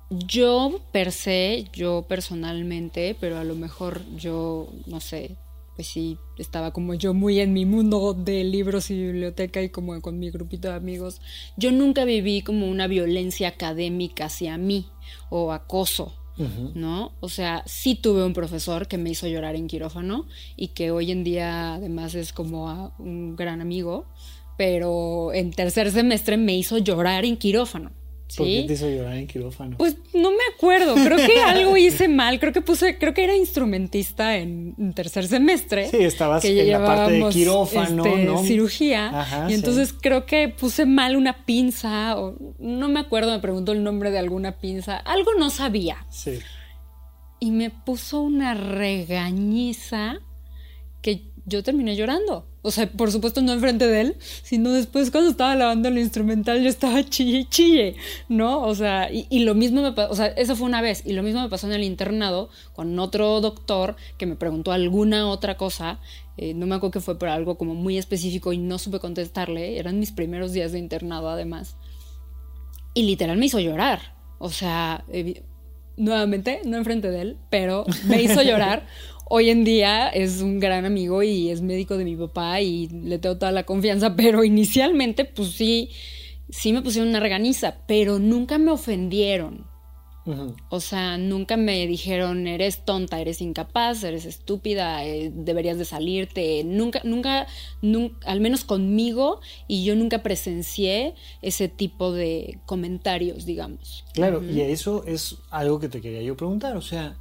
yo 0.10 0.82
per 0.92 1.14
se, 1.14 1.66
yo 1.72 2.06
personalmente, 2.08 3.16
pero 3.20 3.38
a 3.38 3.46
lo 3.46 3.56
mejor 3.56 4.02
yo, 4.18 4.68
no 4.86 5.00
sé, 5.00 5.38
pues 5.82 5.88
sí, 5.94 6.20
estaba 6.38 6.72
como 6.74 6.94
yo 6.94 7.16
muy 7.16 7.40
en 7.40 7.54
mi 7.54 7.66
mundo 7.66 8.14
de 8.14 8.44
libros 8.44 8.92
y 8.92 9.02
biblioteca 9.02 9.64
y 9.64 9.70
como 9.70 10.00
con 10.00 10.20
mi 10.20 10.30
grupito 10.30 10.68
de 10.68 10.76
amigos. 10.76 11.22
Yo 11.58 11.72
nunca 11.72 12.06
viví 12.06 12.44
como 12.44 12.70
una 12.70 12.86
violencia 12.86 13.48
académica 13.48 14.26
hacia 14.26 14.60
mí 14.60 14.86
o 15.32 15.52
acoso. 15.52 16.14
¿no? 16.76 17.14
O 17.20 17.30
sea, 17.30 17.64
sí 17.66 17.96
tuve 17.96 18.24
un 18.24 18.34
profesor 18.34 18.88
que 18.88 18.98
me 19.00 19.10
hizo 19.10 19.28
llorar 19.28 19.56
en 19.56 19.66
quirófano 19.68 20.28
y 20.56 20.70
que 20.70 20.92
hoy 20.92 21.10
en 21.12 21.24
día 21.24 21.74
además 21.76 22.14
es 22.16 22.32
como 22.32 22.70
a- 22.70 22.94
un 23.00 23.36
gran 23.36 23.60
amigo, 23.60 24.06
pero 24.58 25.34
en 25.34 25.50
tercer 25.52 25.92
semestre 25.92 26.38
me 26.38 26.56
hizo 26.56 26.78
llorar 26.78 27.26
en 27.26 27.38
quirófano. 27.38 27.92
¿Por 28.38 28.46
qué 28.46 28.62
¿Sí? 28.62 28.68
te 28.68 28.74
hizo 28.74 28.90
llorar 28.90 29.16
en 29.16 29.28
quirófano? 29.28 29.78
Pues 29.78 29.98
no 30.14 30.32
me 30.32 30.44
acuerdo, 30.56 30.96
creo 30.96 31.18
que 31.18 31.40
algo 31.42 31.76
hice 31.76 32.08
mal, 32.08 32.40
creo 32.40 32.54
que 32.54 32.62
puse, 32.62 32.98
creo 32.98 33.14
que 33.14 33.24
era 33.24 33.36
instrumentista 33.36 34.38
en, 34.38 34.94
tercer 34.94 35.28
semestre. 35.28 35.90
Sí, 35.90 35.98
estabas 35.98 36.42
que 36.42 36.62
en 36.62 36.72
la 36.72 36.86
parte 36.86 37.14
de 37.14 37.30
quirófano, 37.30 38.06
este, 38.06 38.26
¿no? 38.26 38.44
Cirugía. 38.44 39.22
Ajá, 39.22 39.46
y 39.48 39.50
sí. 39.50 39.56
entonces 39.56 39.94
creo 39.94 40.26
que 40.26 40.50
puse 40.50 40.86
mal 40.86 41.16
una 41.16 41.46
pinza, 41.46 42.18
o 42.18 42.36
no 42.60 42.88
me 42.88 43.00
acuerdo, 43.00 43.32
me 43.32 43.40
preguntó 43.40 43.72
el 43.72 43.84
nombre 43.84 44.12
de 44.12 44.20
alguna 44.20 44.60
pinza. 44.60 44.98
Algo 44.98 45.32
no 45.38 45.50
sabía 45.50 46.06
Sí. 46.10 46.40
y 47.40 47.52
me 47.52 47.70
puso 47.70 48.22
una 48.22 48.54
regañiza 48.54 50.20
que 51.02 51.31
yo 51.46 51.64
terminé 51.64 51.96
llorando. 51.96 52.46
O 52.64 52.70
sea, 52.70 52.88
por 52.88 53.12
supuesto 53.12 53.42
no 53.42 53.54
enfrente 53.54 53.88
de 53.88 54.02
él, 54.02 54.16
sino 54.44 54.72
después 54.72 55.10
cuando 55.10 55.32
estaba 55.32 55.56
lavando 55.56 55.88
el 55.88 55.98
instrumental 55.98 56.62
yo 56.62 56.70
estaba 56.70 57.04
chille 57.10 57.48
chille, 57.50 57.96
¿no? 58.30 58.62
O 58.62 58.76
sea, 58.76 59.12
y, 59.12 59.26
y 59.30 59.40
lo 59.46 59.56
mismo 59.56 59.82
me 59.82 59.94
pasó, 59.94 60.12
o 60.12 60.16
sea, 60.16 60.28
eso 60.28 60.56
fue 60.56 60.68
una 60.68 60.82
vez, 60.82 61.02
y 61.06 61.14
lo 61.14 61.24
mismo 61.24 61.42
me 61.42 61.50
pasó 61.50 61.66
en 61.68 61.74
el 61.74 61.84
internado 61.84 62.50
con 62.74 62.98
otro 63.00 63.42
doctor 63.42 63.96
que 64.18 64.28
me 64.28 64.36
preguntó 64.36 64.72
alguna 64.72 65.28
otra 65.28 65.58
cosa, 65.58 66.00
eh, 66.38 66.54
no 66.54 66.68
me 66.68 66.76
acuerdo 66.76 66.92
que 66.92 67.00
fue, 67.00 67.18
pero 67.18 67.32
algo 67.32 67.58
como 67.58 67.74
muy 67.74 67.98
específico 67.98 68.54
y 68.54 68.60
no 68.60 68.78
supe 68.78 69.00
contestarle, 69.00 69.80
eran 69.80 70.00
mis 70.00 70.12
primeros 70.12 70.54
días 70.54 70.72
de 70.72 70.80
internado 70.80 71.30
además, 71.30 71.78
y 72.94 73.04
literal 73.04 73.38
me 73.38 73.48
hizo 73.48 73.60
llorar. 73.60 74.16
O 74.38 74.50
sea, 74.50 75.06
nuevamente, 75.98 76.62
no 76.66 76.78
enfrente 76.78 77.12
de 77.12 77.22
él, 77.22 77.38
pero 77.50 77.86
me 78.08 78.22
hizo 78.22 78.42
llorar. 78.44 78.88
Hoy 79.34 79.50
en 79.50 79.64
día 79.64 80.10
es 80.10 80.42
un 80.42 80.60
gran 80.60 80.84
amigo 80.84 81.24
y 81.24 81.52
es 81.52 81.62
médico 81.62 81.96
de 81.96 82.04
mi 82.04 82.18
papá 82.18 82.60
y 82.60 82.90
le 82.90 83.18
tengo 83.18 83.38
toda 83.38 83.54
la 83.54 83.64
confianza, 83.64 84.14
pero 84.18 84.44
inicialmente, 84.44 85.24
pues 85.24 85.52
sí, 85.52 85.90
sí 86.50 86.74
me 86.74 86.82
pusieron 86.82 87.08
una 87.08 87.22
reganiza, 87.22 87.78
pero 87.88 88.20
nunca 88.20 88.58
me 88.58 88.72
ofendieron. 88.72 89.66
O 90.70 90.82
sea, 90.82 91.18
nunca 91.18 91.56
me 91.56 91.88
dijeron, 91.88 92.46
eres 92.46 92.84
tonta, 92.84 93.22
eres 93.22 93.42
incapaz, 93.42 94.04
eres 94.04 94.26
estúpida, 94.26 95.06
eh, 95.06 95.32
deberías 95.34 95.78
de 95.78 95.86
salirte. 95.86 96.66
Nunca, 96.66 97.00
nunca, 97.06 97.48
al 98.26 98.42
menos 98.42 98.66
conmigo, 98.66 99.40
y 99.66 99.86
yo 99.86 99.96
nunca 99.96 100.24
presencié 100.24 101.16
ese 101.42 101.70
tipo 101.70 102.12
de 102.12 102.60
comentarios, 102.66 103.46
digamos. 103.46 104.04
Claro, 104.14 104.44
y 104.44 104.60
eso 104.60 105.06
es 105.06 105.38
algo 105.50 105.80
que 105.80 105.88
te 105.88 106.02
quería 106.02 106.22
yo 106.22 106.36
preguntar. 106.36 106.76
O 106.76 106.82
sea, 106.82 107.18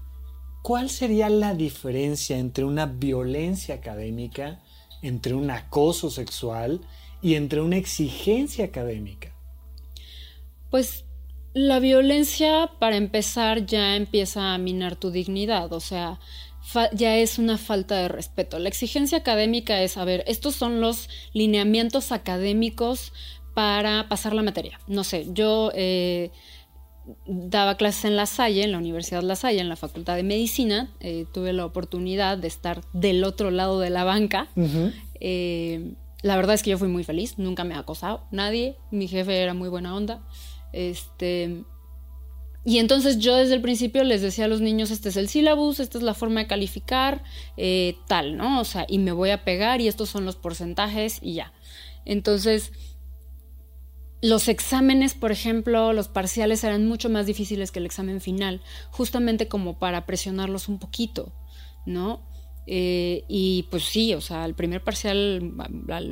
¿cuál 0.62 0.90
sería 0.90 1.28
la 1.28 1.54
diferencia 1.54 2.38
entre 2.38 2.64
una 2.64 2.86
violencia 2.86 3.74
académica, 3.76 4.60
entre 5.02 5.34
un 5.34 5.50
acoso 5.50 6.10
sexual 6.10 6.80
y 7.22 7.34
entre 7.34 7.60
una 7.60 7.76
exigencia 7.76 8.64
académica? 8.64 9.34
Pues 10.70 11.04
la 11.52 11.80
violencia, 11.80 12.70
para 12.78 12.96
empezar, 12.96 13.66
ya 13.66 13.96
empieza 13.96 14.54
a 14.54 14.58
minar 14.58 14.96
tu 14.96 15.10
dignidad, 15.10 15.72
o 15.72 15.80
sea, 15.80 16.20
ya 16.92 17.16
es 17.16 17.38
una 17.38 17.58
falta 17.58 17.96
de 17.96 18.08
respeto. 18.08 18.58
La 18.58 18.68
exigencia 18.68 19.18
académica 19.18 19.82
es, 19.82 19.96
a 19.96 20.04
ver, 20.04 20.22
estos 20.26 20.54
son 20.54 20.80
los 20.80 21.08
lineamientos 21.32 22.12
académicos 22.12 23.12
para 23.54 24.08
pasar 24.08 24.32
la 24.34 24.42
materia. 24.42 24.78
No 24.86 25.02
sé, 25.02 25.26
yo 25.32 25.72
eh, 25.74 26.30
daba 27.26 27.76
clases 27.76 28.04
en 28.04 28.16
La 28.16 28.26
Salle, 28.26 28.62
en 28.62 28.72
la 28.72 28.78
Universidad 28.78 29.22
La 29.22 29.36
Salle, 29.36 29.60
en 29.60 29.68
la 29.68 29.76
Facultad 29.76 30.16
de 30.16 30.22
Medicina. 30.22 30.90
Eh, 31.00 31.26
tuve 31.32 31.52
la 31.52 31.64
oportunidad 31.64 32.38
de 32.38 32.48
estar 32.48 32.82
del 32.92 33.24
otro 33.24 33.50
lado 33.50 33.80
de 33.80 33.90
la 33.90 34.04
banca. 34.04 34.48
Eh, 35.20 35.94
la 36.22 36.36
verdad 36.36 36.54
es 36.54 36.62
que 36.62 36.70
yo 36.70 36.78
fui 36.78 36.88
muy 36.88 37.04
feliz, 37.04 37.38
nunca 37.38 37.64
me 37.64 37.74
ha 37.74 37.78
acosado 37.78 38.24
nadie, 38.30 38.76
mi 38.90 39.08
jefe 39.08 39.36
era 39.38 39.54
muy 39.54 39.68
buena 39.68 39.94
onda. 39.94 40.22
Este, 40.72 41.64
y 42.64 42.78
entonces 42.78 43.18
yo 43.18 43.36
desde 43.36 43.54
el 43.54 43.62
principio 43.62 44.04
les 44.04 44.20
decía 44.20 44.44
a 44.44 44.48
los 44.48 44.60
niños, 44.60 44.90
este 44.90 45.08
es 45.08 45.16
el 45.16 45.28
sílabus, 45.28 45.80
esta 45.80 45.96
es 45.96 46.04
la 46.04 46.14
forma 46.14 46.40
de 46.40 46.46
calificar, 46.46 47.24
eh, 47.56 47.96
tal, 48.06 48.36
¿no? 48.36 48.60
O 48.60 48.64
sea, 48.64 48.84
y 48.88 48.98
me 48.98 49.12
voy 49.12 49.30
a 49.30 49.44
pegar 49.44 49.80
y 49.80 49.88
estos 49.88 50.10
son 50.10 50.26
los 50.26 50.36
porcentajes 50.36 51.18
y 51.22 51.34
ya. 51.34 51.52
Entonces, 52.04 52.72
los 54.22 54.48
exámenes, 54.48 55.14
por 55.14 55.32
ejemplo, 55.32 55.92
los 55.92 56.08
parciales 56.08 56.62
eran 56.64 56.86
mucho 56.86 57.08
más 57.08 57.26
difíciles 57.26 57.70
que 57.70 57.78
el 57.78 57.86
examen 57.86 58.20
final, 58.20 58.60
justamente 58.90 59.48
como 59.48 59.78
para 59.78 60.04
presionarlos 60.06 60.68
un 60.68 60.78
poquito, 60.78 61.32
¿no? 61.86 62.20
Eh, 62.72 63.24
y 63.26 63.64
pues 63.68 63.82
sí, 63.82 64.14
o 64.14 64.20
sea, 64.20 64.44
el 64.44 64.54
primer 64.54 64.80
parcial 64.84 65.56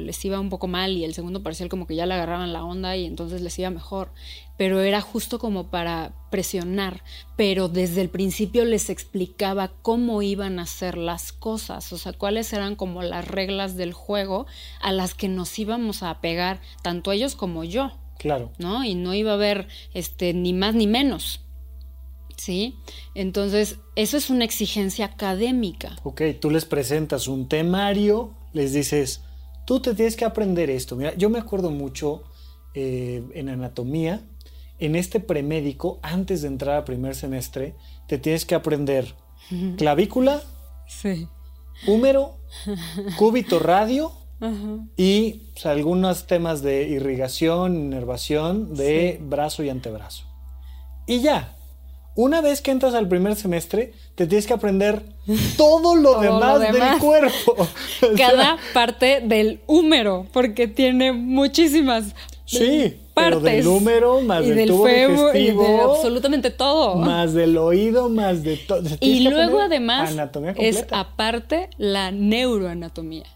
les 0.05 0.25
iba 0.25 0.41
un 0.41 0.49
poco 0.49 0.67
mal 0.67 0.97
y 0.97 1.05
el 1.05 1.15
segundo 1.15 1.41
parcial 1.41 1.69
como 1.69 1.87
que 1.87 1.95
ya 1.95 2.05
le 2.05 2.15
agarraban 2.15 2.53
la 2.53 2.65
onda 2.65 2.97
y 2.97 3.05
entonces 3.05 3.43
les 3.43 3.57
iba 3.61 3.71
mejor. 3.71 4.11
Pero 4.57 4.81
era 4.81 5.01
justo 5.01 5.39
como 5.39 5.71
para 5.71 6.15
presionar, 6.33 7.05
pero 7.37 7.69
desde 7.69 8.01
el 8.01 8.09
principio 8.09 8.65
les 8.65 8.91
explicaba 8.91 9.71
cómo 9.83 10.21
iban 10.21 10.59
a 10.59 10.63
hacer 10.63 10.99
las 10.99 11.31
cosas, 11.31 11.93
o 11.93 11.97
sea, 11.97 12.13
cuáles 12.13 12.53
eran 12.53 12.75
como 12.75 13.05
las 13.05 13.29
reglas 13.29 13.77
del 13.77 13.93
juego 13.93 14.47
a 14.81 14.91
las 14.91 15.15
que 15.15 15.29
nos 15.29 15.57
íbamos 15.61 16.03
a 16.03 16.21
pegar, 16.21 16.61
tanto 16.83 17.13
ellos 17.13 17.37
como 17.37 17.63
yo. 17.63 17.93
Claro. 18.19 18.51
¿No? 18.59 18.85
Y 18.85 18.97
no 18.97 19.15
iba 19.15 19.31
a 19.31 19.35
haber 19.35 19.69
este, 19.95 20.35
ni 20.35 20.53
más 20.55 20.75
ni 20.75 20.89
menos. 20.89 21.41
¿Sí? 22.39 22.77
Entonces, 23.15 23.77
eso 23.97 24.17
es 24.17 24.31
una 24.31 24.45
exigencia 24.45 25.05
académica. 25.05 25.97
Ok, 26.05 26.23
tú 26.41 26.51
les 26.51 26.65
presentas 26.65 27.29
un 27.29 27.49
temario, 27.49 28.35
les 28.53 28.73
dices, 28.73 29.23
tú 29.67 29.81
te 29.81 29.95
tienes 29.95 30.17
que 30.17 30.25
aprender 30.25 30.71
esto. 30.71 30.97
Mira, 30.97 31.15
yo 31.17 31.29
me 31.29 31.39
acuerdo 31.39 31.71
mucho 31.71 32.23
eh, 32.75 33.23
en 33.35 33.49
anatomía, 33.49 34.23
en 34.79 34.95
este 34.95 35.21
premédico, 35.21 35.99
antes 36.03 36.43
de 36.43 36.49
entrar 36.49 36.77
a 36.77 36.85
primer 36.85 37.15
semestre, 37.15 37.75
te 38.07 38.19
tienes 38.19 38.45
que 38.47 38.55
aprender 38.55 39.15
clavícula, 39.77 40.43
húmero, 41.87 42.37
cúbito 43.19 43.59
radio 43.59 44.13
y 44.97 45.43
algunos 45.65 46.27
temas 46.27 46.63
de 46.63 46.89
irrigación, 46.89 47.75
inervación 47.75 48.75
de 48.75 49.19
brazo 49.21 49.65
y 49.65 49.71
antebrazo. 49.71 50.25
Y 51.07 51.21
ya, 51.21 51.58
una 52.19 52.41
vez 52.41 52.63
que 52.63 52.73
entras 52.73 52.95
al 52.95 53.07
primer 53.07 53.37
semestre, 53.37 53.93
te 54.17 54.27
tienes 54.27 54.49
que 54.49 54.53
aprender 54.53 55.05
todo 55.57 55.95
lo, 55.95 56.19
demás, 56.19 56.59
del 56.59 56.99
cuerpo. 57.01 57.69
Cada 58.17 58.59
parte 58.75 59.21
del 59.25 59.61
húmero, 59.69 60.27
porque 60.33 60.67
tiene 60.67 61.13
muchísimas 61.13 62.17
sí, 62.45 62.97
partes. 63.15 63.45
del 63.45 63.69
húmero, 63.69 64.21
más 64.21 64.45
del, 64.45 64.67
tubo 64.67 64.89
y 64.89 65.53
de 65.53 65.81
absolutamente 65.81 66.51
todo. 66.51 66.97
Más 66.97 67.35
del 67.35 67.57
oído, 67.57 68.09
más 68.09 68.43
de 68.43 68.57
todo. 68.57 68.83
Y 68.99 69.21
luego 69.21 69.61
además 69.61 70.13
es 70.57 70.87
aparte 70.91 71.71
la 71.79 72.11
neuroanatomía. 72.11 73.27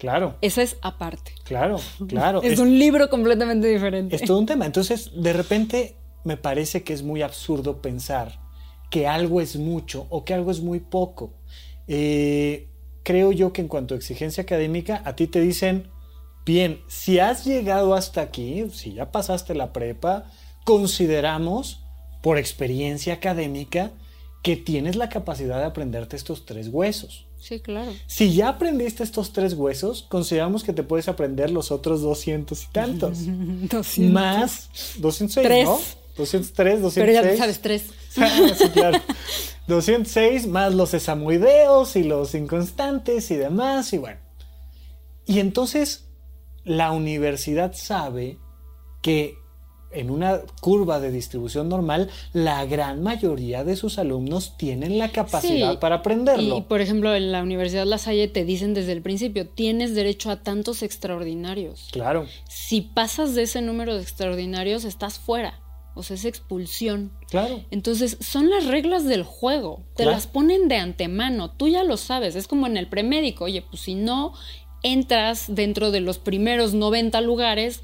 Claro. 0.00 0.34
Esa 0.40 0.62
es 0.62 0.76
aparte. 0.82 1.30
Claro, 1.44 1.78
claro. 2.08 2.42
es, 2.42 2.58
un 2.58 2.80
libro 2.80 3.08
completamente 3.08 3.68
diferente. 3.68 4.16
Es 4.16 4.22
todo 4.22 4.40
un 4.40 4.46
tema. 4.46 4.66
Entonces, 4.66 5.12
de 5.14 5.32
repente 5.32 5.94
me 6.24 6.36
parece 6.36 6.82
que 6.82 6.92
es 6.92 7.02
muy 7.02 7.22
absurdo 7.22 7.80
pensar 7.80 8.40
que 8.90 9.06
algo 9.06 9.40
es 9.40 9.56
mucho 9.56 10.06
o 10.10 10.24
que 10.24 10.34
algo 10.34 10.50
es 10.50 10.60
muy 10.60 10.80
poco. 10.80 11.32
Eh, 11.86 12.68
creo 13.02 13.32
yo 13.32 13.52
que 13.52 13.60
en 13.60 13.68
cuanto 13.68 13.94
a 13.94 13.96
exigencia 13.96 14.42
académica, 14.42 15.02
a 15.04 15.16
ti 15.16 15.26
te 15.26 15.40
dicen, 15.40 15.88
bien, 16.44 16.80
si 16.88 17.18
has 17.18 17.44
llegado 17.44 17.94
hasta 17.94 18.20
aquí, 18.20 18.66
si 18.72 18.94
ya 18.94 19.12
pasaste 19.12 19.54
la 19.54 19.72
prepa, 19.72 20.30
consideramos 20.64 21.84
por 22.22 22.38
experiencia 22.38 23.14
académica 23.14 23.92
que 24.42 24.56
tienes 24.56 24.96
la 24.96 25.08
capacidad 25.08 25.58
de 25.58 25.64
aprenderte 25.64 26.16
estos 26.16 26.46
tres 26.46 26.68
huesos. 26.68 27.26
Sí, 27.38 27.60
claro. 27.60 27.92
Si 28.06 28.32
ya 28.32 28.48
aprendiste 28.48 29.02
estos 29.02 29.32
tres 29.32 29.52
huesos, 29.52 30.06
consideramos 30.08 30.64
que 30.64 30.72
te 30.72 30.82
puedes 30.82 31.08
aprender 31.08 31.50
los 31.50 31.70
otros 31.70 32.00
200 32.00 32.62
y 32.62 32.66
tantos. 32.68 33.18
200. 33.26 33.98
Más 34.12 34.70
206, 34.98 35.64
¿no? 35.64 36.03
203, 36.16 36.82
206. 36.82 36.94
Pero 36.94 37.12
ya 37.12 37.36
sabes 37.36 37.60
tres. 37.60 37.84
sí, 38.58 38.68
claro. 38.70 39.00
206 39.66 40.46
más 40.46 40.74
los 40.74 40.94
esamoideos 40.94 41.96
y 41.96 42.04
los 42.04 42.34
inconstantes 42.34 43.30
y 43.30 43.36
demás, 43.36 43.92
y 43.92 43.98
bueno. 43.98 44.20
Y 45.26 45.40
entonces 45.40 46.04
la 46.64 46.92
universidad 46.92 47.72
sabe 47.74 48.38
que 49.02 49.36
en 49.94 50.10
una 50.10 50.40
curva 50.60 51.00
de 51.00 51.10
distribución 51.10 51.68
normal, 51.68 52.10
la 52.32 52.64
gran 52.66 53.02
mayoría 53.02 53.64
de 53.64 53.76
sus 53.76 53.98
alumnos 53.98 54.56
tienen 54.56 54.98
la 54.98 55.10
capacidad 55.10 55.78
para 55.78 55.96
aprenderlo. 55.96 56.58
Y, 56.58 56.62
por 56.62 56.80
ejemplo, 56.80 57.14
en 57.14 57.32
la 57.32 57.42
Universidad 57.42 57.86
La 57.86 57.98
Salle 57.98 58.28
te 58.28 58.44
dicen 58.44 58.74
desde 58.74 58.92
el 58.92 59.02
principio, 59.02 59.46
tienes 59.48 59.94
derecho 59.94 60.30
a 60.30 60.42
tantos 60.42 60.82
extraordinarios. 60.82 61.88
Claro. 61.92 62.26
Si 62.48 62.80
pasas 62.80 63.34
de 63.34 63.42
ese 63.42 63.62
número 63.62 63.94
de 63.94 64.02
extraordinarios, 64.02 64.84
estás 64.84 65.18
fuera. 65.18 65.60
O 65.94 66.02
sea, 66.02 66.16
es 66.16 66.24
expulsión. 66.24 67.12
Claro. 67.30 67.62
Entonces, 67.70 68.18
son 68.20 68.50
las 68.50 68.66
reglas 68.66 69.04
del 69.04 69.22
juego. 69.22 69.82
Te 69.96 70.04
las 70.04 70.26
ponen 70.26 70.68
de 70.68 70.76
antemano. 70.76 71.50
Tú 71.50 71.68
ya 71.68 71.84
lo 71.84 71.96
sabes. 71.96 72.34
Es 72.34 72.48
como 72.48 72.66
en 72.66 72.76
el 72.76 72.88
premédico. 72.88 73.44
Oye, 73.44 73.62
pues 73.62 73.82
si 73.82 73.94
no 73.94 74.34
entras 74.82 75.46
dentro 75.48 75.90
de 75.90 76.00
los 76.00 76.18
primeros 76.18 76.74
90 76.74 77.20
lugares, 77.20 77.82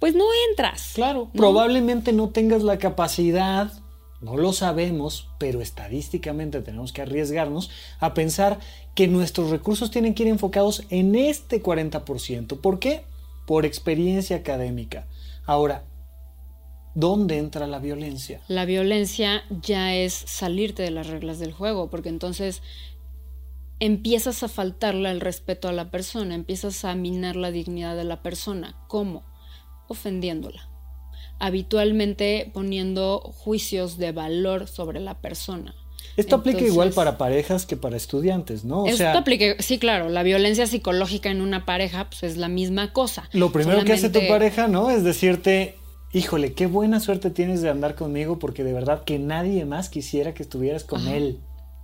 pues 0.00 0.14
no 0.14 0.24
entras. 0.50 0.92
Claro. 0.94 1.30
Probablemente 1.34 2.12
no 2.12 2.30
tengas 2.30 2.62
la 2.62 2.78
capacidad, 2.78 3.72
no 4.20 4.36
lo 4.36 4.52
sabemos, 4.52 5.28
pero 5.38 5.60
estadísticamente 5.60 6.62
tenemos 6.62 6.92
que 6.92 7.02
arriesgarnos 7.02 7.70
a 8.00 8.14
pensar 8.14 8.58
que 8.94 9.08
nuestros 9.08 9.50
recursos 9.50 9.90
tienen 9.90 10.14
que 10.14 10.24
ir 10.24 10.28
enfocados 10.28 10.84
en 10.90 11.14
este 11.14 11.62
40%. 11.62 12.60
¿Por 12.60 12.78
qué? 12.78 13.04
Por 13.46 13.64
experiencia 13.64 14.36
académica. 14.36 15.06
Ahora, 15.44 15.84
¿Dónde 16.94 17.38
entra 17.38 17.66
la 17.66 17.78
violencia? 17.78 18.40
La 18.48 18.64
violencia 18.64 19.44
ya 19.62 19.94
es 19.94 20.12
salirte 20.12 20.82
de 20.82 20.90
las 20.90 21.06
reglas 21.06 21.38
del 21.38 21.52
juego, 21.52 21.88
porque 21.88 22.10
entonces 22.10 22.62
empiezas 23.80 24.42
a 24.42 24.48
faltarle 24.48 25.10
el 25.10 25.20
respeto 25.20 25.68
a 25.68 25.72
la 25.72 25.90
persona, 25.90 26.34
empiezas 26.34 26.84
a 26.84 26.94
minar 26.94 27.36
la 27.36 27.50
dignidad 27.50 27.96
de 27.96 28.04
la 28.04 28.22
persona. 28.22 28.76
¿Cómo? 28.88 29.24
Ofendiéndola. 29.88 30.68
Habitualmente 31.38 32.50
poniendo 32.52 33.18
juicios 33.20 33.96
de 33.96 34.12
valor 34.12 34.68
sobre 34.68 35.00
la 35.00 35.20
persona. 35.20 35.74
Esto 36.16 36.36
aplica 36.36 36.62
igual 36.62 36.90
para 36.90 37.16
parejas 37.16 37.64
que 37.64 37.76
para 37.76 37.96
estudiantes, 37.96 38.64
¿no? 38.64 38.86
esto 38.86 39.06
aplica, 39.08 39.56
sí, 39.60 39.78
claro, 39.78 40.10
la 40.10 40.22
violencia 40.22 40.66
psicológica 40.66 41.30
en 41.30 41.40
una 41.40 41.64
pareja 41.64 42.10
pues, 42.10 42.22
es 42.22 42.36
la 42.36 42.48
misma 42.48 42.92
cosa. 42.92 43.28
Lo 43.32 43.50
primero 43.50 43.82
que 43.84 43.94
hace 43.94 44.10
tu 44.10 44.20
pareja, 44.28 44.68
¿no? 44.68 44.90
Es 44.90 45.04
decirte, 45.04 45.78
híjole, 46.12 46.52
qué 46.54 46.66
buena 46.66 47.00
suerte 47.00 47.30
tienes 47.30 47.62
de 47.62 47.70
andar 47.70 47.94
conmigo 47.94 48.38
porque 48.38 48.64
de 48.64 48.72
verdad 48.72 49.04
que 49.04 49.18
nadie 49.18 49.64
más 49.64 49.88
quisiera 49.88 50.34
que 50.34 50.42
estuvieras 50.42 50.84
con 50.84 51.06
él. 51.08 51.38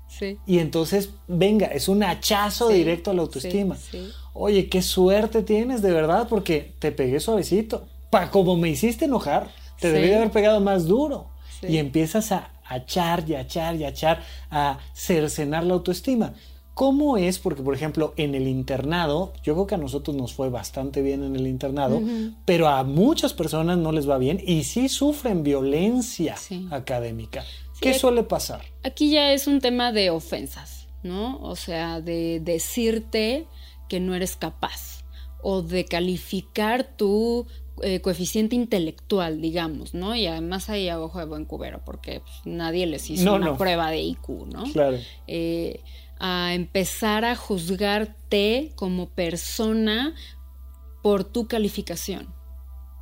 Sí. 0.09 0.39
Y 0.47 0.59
entonces, 0.59 1.11
venga, 1.27 1.67
es 1.67 1.89
un 1.89 2.03
hachazo 2.03 2.69
Sí, 2.71 2.75
directo 2.77 3.11
a 3.11 3.15
la 3.15 3.23
autoestima. 3.23 3.77
sí. 3.77 4.11
Oye, 4.33 4.69
qué 4.69 4.83
suerte 4.83 5.43
tienes 5.43 5.83
de 5.83 5.91
verdad 5.93 6.29
porque 6.29 6.75
te 6.79 6.93
pegué 6.93 7.19
suavecito. 7.21 7.89
Pa, 8.11 8.31
como 8.31 8.57
me 8.57 8.69
hiciste 8.71 9.07
enojar, 9.07 9.51
te 9.81 9.91
debí 9.93 10.09
de 10.09 10.17
haber 10.17 10.31
pegado 10.31 10.61
más 10.61 10.87
duro. 10.87 11.31
Sí. 11.61 11.67
Y 11.69 11.79
empiezas 11.79 12.31
a 12.33 12.51
achar 12.65 13.29
y 13.29 13.35
achar 13.35 13.75
y 13.77 13.85
achar, 13.85 14.23
a 14.51 14.79
cercenar 14.95 15.65
la 15.65 15.75
autoestima. 15.75 16.35
¿Cómo 16.79 17.17
es? 17.17 17.41
Porque, 17.41 17.61
por 17.61 17.75
ejemplo, 17.75 18.15
en 18.17 18.37
el 18.37 18.47
internado, 18.47 19.33
yo 19.43 19.55
creo 19.55 19.67
que 19.67 19.75
a 19.75 19.79
nosotros 19.79 20.17
nos 20.17 20.33
fue 20.33 20.49
bastante 20.49 21.03
bien 21.03 21.25
en 21.25 21.35
el 21.35 21.49
internado, 21.49 22.01
pero 22.45 22.69
a 22.69 22.85
muchas 22.85 23.35
personas 23.35 23.79
no 23.79 23.91
les 23.91 24.09
va 24.09 24.17
bien 24.17 24.41
y 24.47 24.63
sí 24.63 24.89
sufren 24.89 25.43
violencia 25.43 26.37
Sí. 26.37 26.69
académica. 26.71 27.43
Sí, 27.43 27.81
¿Qué 27.81 27.95
suele 27.95 28.23
pasar? 28.23 28.61
Aquí 28.85 29.11
ya 29.11 29.33
es 29.33 29.49
un 29.49 29.59
tema 29.61 29.91
de 29.91 30.11
ofensas, 30.11 30.87
¿no? 31.03 31.41
O 31.43 31.57
sea, 31.57 32.01
de 32.01 32.39
decirte 32.45 33.47
que 33.89 33.99
no 33.99 34.15
eres 34.15 34.37
capaz 34.37 35.03
o 35.43 35.63
de 35.63 35.85
calificar 35.85 36.97
tu 36.97 37.47
eh, 37.83 38.01
coeficiente 38.01 38.55
intelectual, 38.57 39.41
digamos, 39.41 39.95
¿no? 39.95 40.15
Y 40.17 40.27
además 40.27 40.69
ahí 40.69 40.89
a 40.89 41.01
ojo 41.01 41.19
de 41.21 41.25
buen 41.27 41.45
cubero, 41.45 41.81
porque 41.85 42.21
pues, 42.21 42.35
nadie 42.45 42.87
les 42.87 43.09
hizo 43.11 43.25
No, 43.25 43.35
una 43.35 43.47
no. 43.47 43.57
prueba 43.57 43.91
de 43.91 44.01
IQ, 44.01 44.29
¿no? 44.53 44.65
Claro. 44.73 44.99
eh, 45.29 45.81
a 46.21 46.55
empezar 46.55 47.25
a 47.25 47.37
juzgarte 47.37 48.73
como 48.77 49.09
persona 49.11 50.15
por 51.03 51.25
tu 51.25 51.47
calificación. 51.49 52.35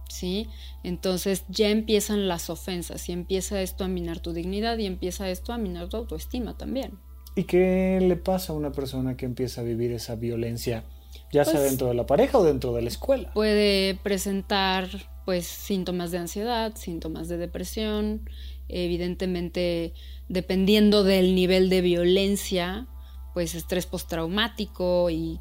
¿Sí? 0.08 0.48
Entonces 0.84 1.44
ya 1.48 1.68
empiezan 1.68 2.28
las 2.28 2.48
ofensas 2.48 3.08
y 3.08 3.12
empieza 3.12 3.60
esto 3.60 3.84
a 3.84 3.88
minar 3.88 4.20
tu 4.20 4.32
dignidad 4.32 4.78
y 4.78 4.86
empieza 4.86 5.28
esto 5.28 5.52
a 5.52 5.58
minar 5.58 5.88
tu 5.88 5.96
autoestima 5.96 6.56
también. 6.56 6.92
¿Y 7.34 7.44
qué 7.44 7.98
le 8.00 8.16
pasa 8.16 8.52
a 8.52 8.56
una 8.56 8.72
persona 8.72 9.16
que 9.16 9.26
empieza 9.26 9.60
a 9.60 9.64
vivir 9.64 9.92
esa 9.92 10.14
violencia, 10.14 10.84
ya 11.32 11.44
sea 11.44 11.54
Pues- 11.54 11.64
dentro 11.70 11.88
de 11.88 11.94
la 11.94 12.06
pareja 12.06 12.38
o 12.38 12.44
dentro 12.44 12.72
de 12.72 12.82
la 12.82 12.88
escuela? 12.88 13.32
Puede 13.34 13.96
presentar 13.96 14.88
pues 15.26 15.46
síntomas 15.46 16.12
de 16.12 16.18
ansiedad, 16.18 16.72
síntomas 16.76 17.28
de 17.28 17.36
depresión, 17.36 18.30
evidentemente 18.68 19.92
dependiendo 20.28 21.02
del 21.02 21.34
nivel 21.34 21.68
de 21.68 21.80
violencia, 21.80 22.86
pues 23.36 23.54
estrés 23.54 23.84
postraumático 23.84 25.10
y 25.10 25.38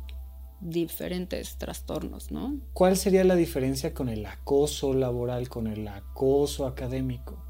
diferentes 0.60 1.58
trastornos, 1.58 2.30
¿no? 2.30 2.60
¿Cuál 2.74 2.98
sería 2.98 3.24
la 3.24 3.36
diferencia 3.36 3.94
con 3.94 4.10
el 4.10 4.26
acoso 4.26 4.94
laboral, 4.94 5.48
con 5.48 5.68
el 5.68 5.88
acoso 5.88 6.68
académico? 6.68 7.45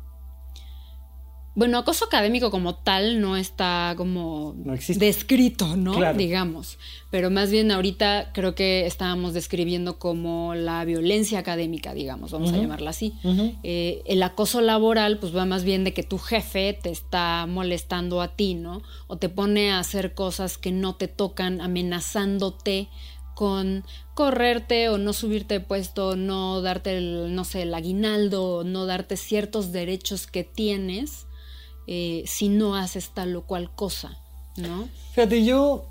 Bueno, 1.56 1.78
acoso 1.78 2.06
académico 2.06 2.52
como 2.52 2.76
tal 2.76 3.22
no 3.22 3.38
está 3.38 3.94
como 3.96 4.54
No 4.58 4.74
descrito, 4.74 5.78
¿no? 5.78 5.94
Claro. 5.94 6.18
Digamos. 6.18 6.78
Pero 7.10 7.32
más 7.32 7.50
bien 7.50 7.72
ahorita 7.72 8.32
creo 8.34 8.56
que 8.56 8.86
estábamos 8.86 9.34
describiendo 9.34 9.98
como 9.98 10.54
la 10.54 10.84
violencia 10.84 11.40
académica, 11.40 11.94
digamos, 11.94 12.32
vamos 12.32 12.52
a 12.52 12.58
llamarla 12.58 12.90
así. 12.90 13.14
Eh, 13.64 14.04
el 14.06 14.22
acoso 14.22 14.60
laboral, 14.60 15.18
pues 15.18 15.34
va 15.34 15.46
más 15.46 15.64
bien 15.64 15.86
de 15.86 15.94
que 15.94 16.04
tu 16.04 16.18
jefe 16.18 16.74
te 16.74 16.90
está 16.90 17.46
molestando 17.48 18.22
a 18.22 18.36
ti, 18.36 18.56
¿no? 18.56 18.82
O 19.08 19.16
te 19.16 19.30
pone 19.30 19.72
a 19.72 19.80
hacer 19.80 20.14
cosas 20.14 20.58
que 20.58 20.74
no 20.74 20.96
te 20.96 21.08
tocan, 21.08 21.62
amenazándote 21.62 22.90
con 23.34 23.86
correrte 24.14 24.90
o 24.90 24.98
no 24.98 25.14
subirte 25.14 25.56
de 25.56 25.60
puesto, 25.62 26.18
no 26.18 26.62
darte 26.62 26.98
el, 26.98 27.34
no 27.34 27.46
sé, 27.46 27.62
el 27.62 27.74
aguinaldo, 27.74 28.64
no 28.66 28.86
darte 28.86 29.16
ciertos 29.16 29.72
derechos 29.72 30.28
que 30.28 30.44
tienes 30.44 31.28
eh, 31.88 32.24
si 32.26 32.50
no 32.50 32.76
haces 32.76 33.10
tal 33.10 33.36
o 33.36 33.44
cual 33.44 33.74
cosa, 33.74 34.18
¿no? 34.58 34.88
Fíjate, 35.14 35.44
yo 35.44 35.86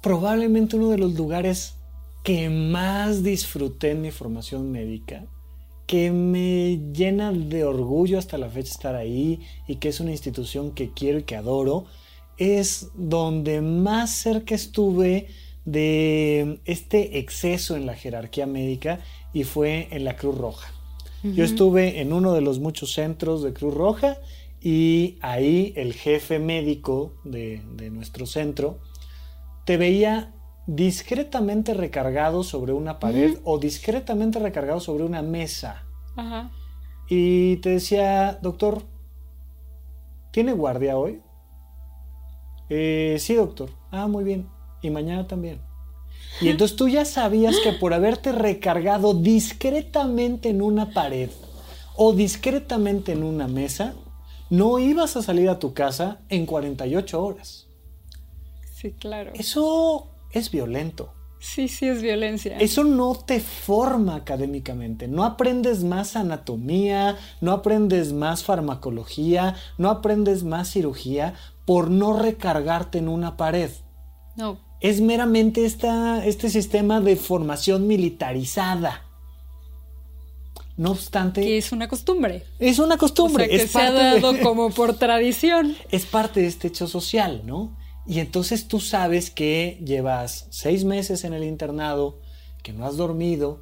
probablemente 0.00 0.76
uno 0.76 0.88
de 0.88 0.98
los 0.98 1.14
lugares 1.14 1.74
que 2.22 2.48
más 2.50 3.22
disfruté 3.22 3.90
en 3.90 4.02
mi 4.02 4.10
formación 4.10 4.70
médica, 4.70 5.26
que 5.86 6.10
me 6.10 6.78
llena 6.92 7.32
de 7.32 7.64
orgullo 7.64 8.18
hasta 8.18 8.38
la 8.38 8.48
fecha 8.48 8.70
estar 8.70 8.94
ahí 8.94 9.40
y 9.66 9.76
que 9.76 9.88
es 9.88 10.00
una 10.00 10.12
institución 10.12 10.72
que 10.72 10.92
quiero 10.92 11.18
y 11.18 11.22
que 11.24 11.36
adoro, 11.36 11.86
es 12.36 12.88
donde 12.94 13.60
más 13.60 14.10
cerca 14.10 14.54
estuve 14.54 15.28
de 15.64 16.60
este 16.64 17.18
exceso 17.18 17.76
en 17.76 17.86
la 17.86 17.94
jerarquía 17.94 18.46
médica 18.46 19.00
y 19.32 19.44
fue 19.44 19.88
en 19.90 20.04
la 20.04 20.16
Cruz 20.16 20.38
Roja. 20.38 20.72
Yo 21.22 21.44
estuve 21.44 22.00
en 22.00 22.14
uno 22.14 22.32
de 22.32 22.40
los 22.40 22.60
muchos 22.60 22.94
centros 22.94 23.42
de 23.42 23.52
Cruz 23.52 23.74
Roja 23.74 24.16
y 24.60 25.18
ahí 25.22 25.72
el 25.76 25.94
jefe 25.94 26.38
médico 26.38 27.14
de, 27.24 27.62
de 27.76 27.90
nuestro 27.90 28.26
centro 28.26 28.80
te 29.64 29.76
veía 29.76 30.34
discretamente 30.66 31.74
recargado 31.74 32.42
sobre 32.44 32.72
una 32.72 32.98
pared 32.98 33.38
o 33.44 33.58
discretamente 33.58 34.38
recargado 34.38 34.80
sobre 34.80 35.04
una 35.04 35.22
mesa 35.22 35.84
Ajá. 36.16 36.50
y 37.08 37.56
te 37.56 37.70
decía, 37.70 38.38
doctor, 38.42 38.82
¿tiene 40.30 40.52
guardia 40.52 40.96
hoy? 40.96 41.20
"Eh, 42.68 43.16
sí, 43.18 43.34
doctor. 43.34 43.70
Ah, 43.90 44.06
muy 44.06 44.22
bien. 44.22 44.46
Y 44.82 44.90
mañana 44.90 45.26
también. 45.26 45.60
Y 46.40 46.48
entonces 46.48 46.76
tú 46.76 46.88
ya 46.88 47.04
sabías 47.04 47.56
que 47.64 47.72
por 47.72 47.92
haberte 47.92 48.30
recargado 48.32 49.14
discretamente 49.14 50.48
en 50.50 50.62
una 50.62 50.90
pared 50.92 51.30
o 51.96 52.12
discretamente 52.12 53.12
en 53.12 53.24
una 53.24 53.48
mesa, 53.48 53.94
no 54.50 54.78
ibas 54.78 55.16
a 55.16 55.22
salir 55.22 55.48
a 55.48 55.58
tu 55.58 55.72
casa 55.72 56.20
en 56.28 56.44
48 56.44 57.24
horas. 57.24 57.68
Sí, 58.74 58.92
claro. 58.92 59.32
Eso 59.34 60.08
es 60.32 60.50
violento. 60.50 61.14
Sí, 61.40 61.68
sí 61.68 61.88
es 61.88 62.02
violencia. 62.02 62.58
Eso 62.58 62.84
no 62.84 63.14
te 63.14 63.40
forma 63.40 64.14
académicamente. 64.14 65.08
No 65.08 65.24
aprendes 65.24 65.82
más 65.84 66.14
anatomía, 66.14 67.16
no 67.40 67.52
aprendes 67.52 68.12
más 68.12 68.44
farmacología, 68.44 69.56
no 69.78 69.88
aprendes 69.88 70.44
más 70.44 70.70
cirugía 70.70 71.34
por 71.64 71.90
no 71.90 72.18
recargarte 72.18 72.98
en 72.98 73.08
una 73.08 73.38
pared. 73.38 73.70
No, 74.36 74.58
Es 74.80 75.00
meramente 75.00 75.64
esta, 75.64 76.24
este 76.26 76.50
sistema 76.50 77.00
de 77.00 77.16
formación 77.16 77.86
militarizada. 77.86 79.09
No 80.80 80.92
obstante, 80.92 81.42
que 81.42 81.58
es 81.58 81.72
una 81.72 81.88
costumbre. 81.88 82.44
es 82.58 82.78
una 82.78 82.96
costumbre. 82.96 83.44
O 83.44 83.48
sea, 83.48 83.56
que 83.58 83.62
es 83.64 83.70
se 83.70 83.78
ha 83.82 83.92
de- 83.92 84.20
dado 84.20 84.38
como 84.42 84.70
por 84.70 84.96
tradición. 84.98 85.76
es 85.90 86.06
parte 86.06 86.40
de 86.40 86.46
este 86.46 86.68
hecho 86.68 86.86
social, 86.86 87.42
¿no? 87.44 87.76
Y 88.06 88.18
entonces 88.20 88.66
tú 88.66 88.80
sabes 88.80 89.30
que 89.30 89.78
llevas 89.84 90.46
seis 90.50 90.84
meses 90.84 91.24
en 91.24 91.34
el 91.34 91.44
internado, 91.44 92.20
que 92.62 92.72
no 92.72 92.86
has 92.86 92.96
dormido, 92.96 93.60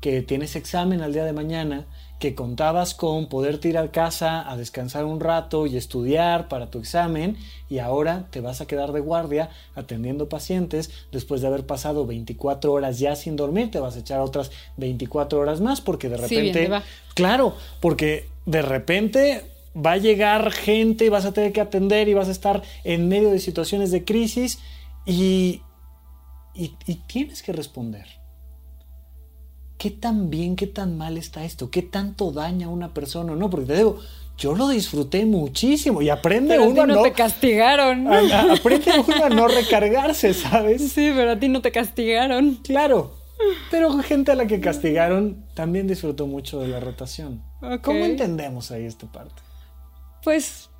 que 0.00 0.22
tienes 0.22 0.56
examen 0.56 1.02
al 1.02 1.12
día 1.12 1.24
de 1.24 1.32
mañana, 1.32 1.86
que 2.18 2.34
contabas 2.34 2.94
con 2.94 3.28
poder 3.28 3.60
ir 3.64 3.76
a 3.76 3.90
casa 3.90 4.50
a 4.50 4.56
descansar 4.56 5.04
un 5.04 5.20
rato 5.20 5.66
y 5.66 5.76
estudiar 5.76 6.48
para 6.48 6.70
tu 6.70 6.78
examen 6.78 7.36
y 7.68 7.78
ahora 7.78 8.26
te 8.30 8.40
vas 8.40 8.60
a 8.62 8.66
quedar 8.66 8.92
de 8.92 9.00
guardia 9.00 9.50
atendiendo 9.74 10.28
pacientes 10.28 10.90
después 11.12 11.42
de 11.42 11.48
haber 11.48 11.66
pasado 11.66 12.06
24 12.06 12.72
horas 12.72 12.98
ya 12.98 13.16
sin 13.16 13.36
dormir, 13.36 13.70
te 13.70 13.80
vas 13.80 13.96
a 13.96 14.00
echar 14.00 14.20
otras 14.20 14.50
24 14.78 15.38
horas 15.38 15.60
más 15.60 15.80
porque 15.82 16.08
de 16.08 16.16
Sí, 16.26 16.36
bien 16.40 16.54
repente... 16.54 16.68
va. 16.68 16.82
Claro, 17.14 17.54
porque 17.80 18.28
de 18.46 18.62
repente 18.62 19.44
va 19.76 19.92
a 19.92 19.96
llegar 19.98 20.52
gente 20.52 21.04
y 21.04 21.08
vas 21.10 21.26
a 21.26 21.32
tener 21.32 21.52
que 21.52 21.60
atender 21.60 22.08
y 22.08 22.14
vas 22.14 22.28
a 22.28 22.32
estar 22.32 22.62
en 22.84 23.08
medio 23.08 23.30
de 23.30 23.38
situaciones 23.40 23.90
de 23.90 24.04
crisis 24.06 24.58
y, 25.04 25.60
y, 26.54 26.72
y 26.86 26.94
tienes 27.06 27.42
que 27.42 27.52
responder. 27.52 28.06
¿Qué 29.78 29.90
tan 29.90 30.30
bien, 30.30 30.56
qué 30.56 30.66
tan 30.66 30.96
mal 30.96 31.18
está 31.18 31.44
esto? 31.44 31.70
¿Qué 31.70 31.82
tanto 31.82 32.32
daña 32.32 32.66
a 32.66 32.70
una 32.70 32.94
persona 32.94 33.32
o 33.32 33.36
no? 33.36 33.50
Porque 33.50 33.66
te 33.66 33.76
digo, 33.76 33.98
yo 34.38 34.54
lo 34.54 34.68
disfruté 34.68 35.26
muchísimo 35.26 36.00
y 36.02 36.08
aprende 36.08 36.50
Pero 36.54 36.62
a 36.64 36.66
uno 36.66 36.74
ti 36.74 36.80
a 36.80 36.86
no 36.86 36.94
no, 36.96 37.02
te 37.02 37.12
castigaron. 37.12 38.06
a- 38.08 38.18
a- 38.18 38.52
aprende 38.54 38.90
uno 39.06 39.24
a 39.24 39.28
no 39.28 39.48
recargarse, 39.48 40.32
¿sabes? 40.34 40.92
Sí, 40.92 41.12
pero 41.14 41.32
a 41.32 41.38
ti 41.38 41.48
no 41.48 41.60
te 41.60 41.72
castigaron. 41.72 42.54
Claro. 42.64 43.12
Pero 43.70 43.90
gente 44.02 44.32
a 44.32 44.34
la 44.34 44.46
que 44.46 44.60
castigaron 44.60 45.44
también 45.54 45.86
disfrutó 45.86 46.26
mucho 46.26 46.58
de 46.60 46.68
la 46.68 46.80
rotación. 46.80 47.42
¿Cómo 47.82 48.04
entendemos 48.06 48.70
ahí 48.70 48.84
esta 48.86 49.06
parte? 49.12 49.42
Pues 50.24 50.70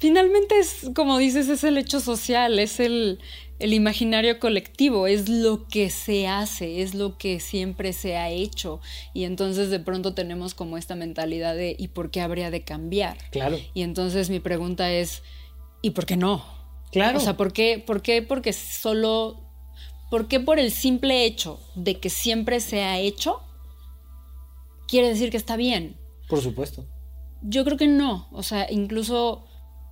finalmente 0.00 0.58
es, 0.58 0.90
como 0.94 1.18
dices, 1.18 1.48
es 1.48 1.62
el 1.62 1.78
hecho 1.78 2.00
social, 2.00 2.58
es 2.58 2.80
el, 2.80 3.20
el 3.60 3.72
imaginario 3.72 4.40
colectivo, 4.40 5.06
es 5.06 5.28
lo 5.28 5.68
que 5.68 5.90
se 5.90 6.26
hace, 6.26 6.82
es 6.82 6.94
lo 6.94 7.18
que 7.18 7.38
siempre 7.38 7.92
se 7.92 8.16
ha 8.16 8.30
hecho. 8.30 8.80
Y 9.14 9.24
entonces 9.24 9.70
de 9.70 9.78
pronto 9.78 10.14
tenemos 10.14 10.54
como 10.54 10.76
esta 10.76 10.96
mentalidad 10.96 11.54
de 11.54 11.76
¿y 11.78 11.88
por 11.88 12.10
qué 12.10 12.22
habría 12.22 12.50
de 12.50 12.64
cambiar? 12.64 13.18
Claro. 13.30 13.58
Y 13.74 13.82
entonces 13.82 14.30
mi 14.30 14.40
pregunta 14.40 14.90
es 14.90 15.22
¿y 15.82 15.90
por 15.90 16.06
qué 16.06 16.16
no? 16.16 16.44
Claro. 16.90 17.18
O 17.18 17.20
sea, 17.20 17.36
¿por 17.36 17.52
qué? 17.52 17.82
¿Por 17.84 18.02
qué? 18.02 18.22
Porque 18.22 18.52
solo. 18.52 19.40
¿Por 20.10 20.26
qué 20.26 20.40
por 20.40 20.58
el 20.58 20.72
simple 20.72 21.24
hecho 21.24 21.60
de 21.76 22.00
que 22.00 22.10
siempre 22.10 22.58
se 22.58 22.82
ha 22.82 22.98
hecho? 22.98 23.42
Quiere 24.88 25.08
decir 25.08 25.30
que 25.30 25.36
está 25.36 25.54
bien. 25.54 25.96
Por 26.28 26.40
supuesto. 26.40 26.84
Yo 27.42 27.64
creo 27.64 27.76
que 27.76 27.86
no. 27.86 28.26
O 28.32 28.42
sea, 28.42 28.66
incluso, 28.72 29.46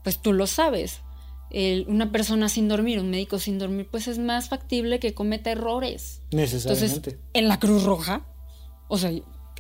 pues 0.09 0.23
tú 0.23 0.33
lo 0.33 0.47
sabes. 0.47 1.01
una 1.87 2.11
persona 2.11 2.49
sin 2.49 2.67
dormir, 2.67 2.99
un 2.99 3.11
médico 3.11 3.39
sin 3.39 3.59
dormir, 3.59 3.89
pues 3.91 4.09
es 4.09 4.19
más 4.19 4.49
factible 4.49 5.01
que 5.01 5.13
cometa 5.13 5.51
errores. 5.51 6.23
Necesariamente. 6.31 7.11
Entonces, 7.11 7.21
en 7.35 7.49
la 7.49 7.59
Cruz 7.59 7.83
Roja, 7.83 8.27
o 8.89 8.97
sea, 8.97 9.11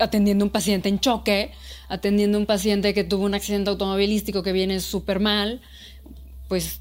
atendiendo 0.00 0.44
a 0.44 0.46
un 0.46 0.50
paciente 0.50 0.88
en 0.88 1.00
choque, 1.00 1.52
atendiendo 1.90 2.38
a 2.38 2.40
un 2.40 2.46
paciente 2.46 2.94
que 2.94 3.04
tuvo 3.04 3.26
un 3.26 3.34
accidente 3.34 3.68
automovilístico 3.68 4.42
que 4.42 4.52
viene 4.52 4.80
súper 4.80 5.20
mal, 5.20 5.60
pues 6.48 6.80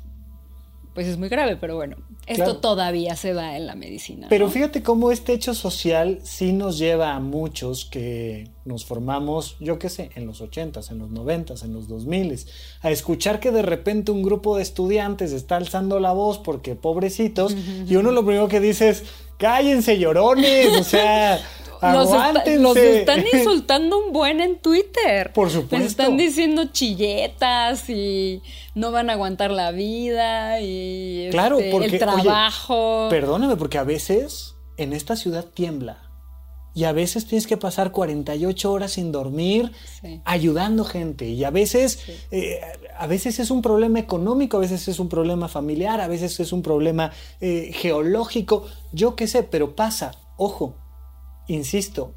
pues 0.97 1.05
es 1.05 1.19
muy 1.19 1.29
grave, 1.29 1.57
pero 1.57 1.75
bueno, 1.75 1.95
esto 2.25 2.57
todavía 2.57 3.15
se 3.15 3.33
da 3.33 3.55
en 3.55 3.67
la 3.67 3.75
medicina. 3.75 4.25
Pero 4.31 4.49
fíjate 4.49 4.81
cómo 4.81 5.12
este 5.12 5.31
hecho 5.31 5.53
social 5.53 6.17
sí 6.23 6.53
nos 6.53 6.79
lleva 6.79 7.13
a 7.13 7.19
muchos 7.19 7.86
que 7.86 8.49
nos 8.65 8.83
formamos, 8.83 9.57
yo 9.60 9.77
qué 9.77 9.89
sé, 9.89 10.10
en 10.15 10.25
los 10.25 10.41
80s, 10.41 10.89
en 10.89 10.97
los 10.97 11.12
90s, 11.12 11.63
en 11.63 11.73
los 11.73 11.88
2000s, 11.88 12.47
a 12.81 12.89
escuchar 12.89 13.39
que 13.39 13.51
de 13.51 13.62
repente 13.62 14.12
un 14.12 14.23
grupo 14.23 14.57
de 14.57 14.63
estudiantes 14.63 15.33
está 15.33 15.57
alzando 15.57 15.99
la 15.99 16.13
voz 16.13 16.39
porque 16.39 16.73
pobrecitos, 16.73 17.55
y 17.88 17.95
uno 17.95 18.12
lo 18.12 18.25
primero 18.25 18.47
que 18.47 18.60
dice 18.60 18.89
es, 18.89 19.03
cállense 19.38 19.99
llorones, 19.99 20.75
o 20.79 20.83
sea... 20.83 21.39
Los, 21.81 22.77
están 22.77 23.23
insultando 23.31 24.05
un 24.05 24.13
buen 24.13 24.41
en 24.41 24.57
Twitter. 24.59 25.31
Por 25.33 25.49
supuesto. 25.49 25.77
Les 25.77 25.87
están 25.87 26.17
diciendo 26.17 26.65
chilletas 26.71 27.89
y 27.89 28.41
no 28.75 28.91
van 28.91 29.09
a 29.09 29.13
aguantar 29.13 29.51
la 29.51 29.71
vida 29.71 30.61
y 30.61 31.29
claro, 31.31 31.59
este, 31.59 31.85
el 31.85 31.99
trabajo. 31.99 33.07
perdóname, 33.09 33.55
porque 33.55 33.77
a 33.77 33.83
veces 33.83 34.55
en 34.77 34.93
esta 34.93 35.15
ciudad 35.15 35.45
tiembla. 35.45 36.07
Y 36.73 36.83
a 36.83 36.91
veces 36.91 37.25
tienes 37.25 37.47
que 37.47 37.57
pasar 37.57 37.91
48 37.91 38.71
horas 38.71 38.91
sin 38.91 39.11
dormir 39.11 39.71
ayudando 40.25 40.85
gente. 40.85 41.25
Y 41.25 41.43
a 41.43 41.49
veces, 41.49 41.97
eh, 42.29 42.61
a 42.95 43.07
veces 43.07 43.39
es 43.39 43.49
un 43.49 43.63
problema 43.63 43.97
económico, 43.97 44.57
a 44.57 44.59
veces 44.59 44.87
es 44.87 44.99
un 44.99 45.09
problema 45.09 45.47
familiar, 45.47 46.01
a 46.01 46.07
veces 46.07 46.39
es 46.39 46.53
un 46.53 46.61
problema 46.61 47.11
eh, 47.41 47.71
geológico. 47.73 48.67
Yo 48.93 49.15
qué 49.15 49.25
sé, 49.25 49.41
pero 49.41 49.75
pasa. 49.75 50.11
Ojo, 50.37 50.75
insisto, 51.47 52.13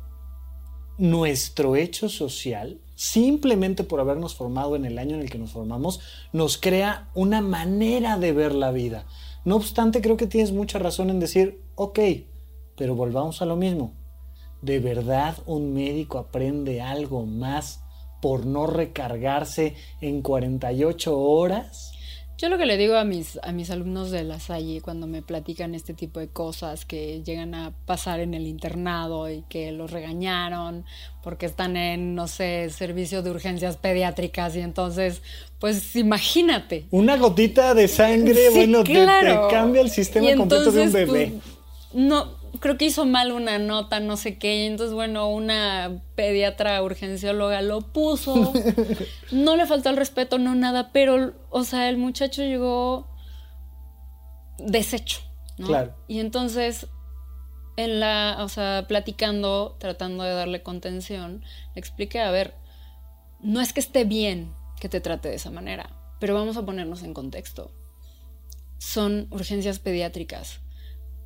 nuestro 0.98 1.76
hecho 1.76 2.08
social, 2.08 2.78
simplemente 2.94 3.84
por 3.84 4.00
habernos 4.00 4.34
formado 4.34 4.76
en 4.76 4.84
el 4.84 4.98
año 4.98 5.14
en 5.16 5.22
el 5.22 5.30
que 5.30 5.38
nos 5.38 5.52
formamos, 5.52 6.00
nos 6.32 6.58
crea 6.58 7.08
una 7.14 7.40
manera 7.40 8.18
de 8.18 8.32
ver 8.32 8.54
la 8.54 8.70
vida. 8.70 9.06
No 9.44 9.56
obstante, 9.56 10.02
creo 10.02 10.18
que 10.18 10.26
tienes 10.26 10.52
mucha 10.52 10.78
razón 10.78 11.08
en 11.08 11.18
decir, 11.18 11.62
ok, 11.74 11.98
pero 12.76 12.94
volvamos 12.94 13.40
a 13.40 13.46
lo 13.46 13.56
mismo. 13.56 13.94
¿De 14.60 14.78
verdad 14.78 15.38
un 15.46 15.72
médico 15.72 16.18
aprende 16.18 16.82
algo 16.82 17.24
más 17.24 17.82
por 18.20 18.44
no 18.44 18.66
recargarse 18.66 19.74
en 20.02 20.20
48 20.20 21.18
horas? 21.18 21.92
Yo 22.40 22.48
lo 22.48 22.56
que 22.56 22.64
le 22.64 22.78
digo 22.78 22.96
a 22.96 23.04
mis, 23.04 23.38
a 23.42 23.52
mis 23.52 23.70
alumnos 23.70 24.10
de 24.10 24.24
la 24.24 24.40
Salle 24.40 24.80
cuando 24.80 25.06
me 25.06 25.20
platican 25.20 25.74
este 25.74 25.92
tipo 25.92 26.20
de 26.20 26.28
cosas 26.28 26.86
que 26.86 27.22
llegan 27.22 27.54
a 27.54 27.74
pasar 27.84 28.20
en 28.20 28.32
el 28.32 28.46
internado 28.46 29.28
y 29.30 29.44
que 29.50 29.72
los 29.72 29.90
regañaron 29.90 30.86
porque 31.22 31.44
están 31.44 31.76
en, 31.76 32.14
no 32.14 32.28
sé, 32.28 32.70
servicio 32.70 33.20
de 33.22 33.30
urgencias 33.30 33.76
pediátricas 33.76 34.56
y 34.56 34.60
entonces, 34.60 35.20
pues 35.58 35.94
imagínate. 35.96 36.86
Una 36.92 37.18
gotita 37.18 37.74
de 37.74 37.88
sangre, 37.88 38.48
bueno, 38.54 38.84
te, 38.84 38.94
cambia 39.50 39.82
el 39.82 39.90
sistema 39.90 40.34
completo 40.34 40.72
de 40.72 40.80
un 40.80 40.92
bebé. 40.92 41.06
Pues, 41.26 41.42
no, 41.92 42.39
creo 42.58 42.76
que 42.76 42.86
hizo 42.86 43.06
mal 43.06 43.32
una 43.32 43.58
nota, 43.58 44.00
no 44.00 44.16
sé 44.16 44.38
qué, 44.38 44.64
y 44.64 44.66
entonces, 44.66 44.94
bueno, 44.94 45.28
una 45.28 46.02
pediatra 46.14 46.82
urgencióloga 46.82 47.62
lo 47.62 47.92
puso. 47.92 48.52
No 49.30 49.54
le 49.54 49.64
faltó 49.66 49.90
el 49.90 49.96
respeto, 49.96 50.38
no 50.38 50.56
nada, 50.56 50.90
pero, 50.92 51.34
o 51.50 51.62
sea, 51.62 51.88
el 51.88 51.98
muchacho 51.98 52.42
llegó 52.42 53.08
deshecho, 54.58 55.20
¿no? 55.56 55.68
Claro. 55.68 55.94
Y 56.08 56.18
entonces, 56.18 56.88
en 57.76 58.00
la, 58.00 58.38
o 58.40 58.48
sea, 58.48 58.86
platicando, 58.88 59.76
tratando 59.78 60.24
de 60.24 60.32
darle 60.32 60.64
contención, 60.64 61.44
le 61.74 61.80
expliqué, 61.80 62.18
a 62.20 62.32
ver, 62.32 62.54
no 63.40 63.60
es 63.60 63.72
que 63.72 63.78
esté 63.78 64.04
bien 64.04 64.52
que 64.80 64.88
te 64.88 65.00
trate 65.00 65.28
de 65.28 65.36
esa 65.36 65.52
manera, 65.52 65.90
pero 66.18 66.34
vamos 66.34 66.56
a 66.56 66.66
ponernos 66.66 67.04
en 67.04 67.14
contexto. 67.14 67.70
Son 68.78 69.28
urgencias 69.30 69.78
pediátricas 69.78 70.60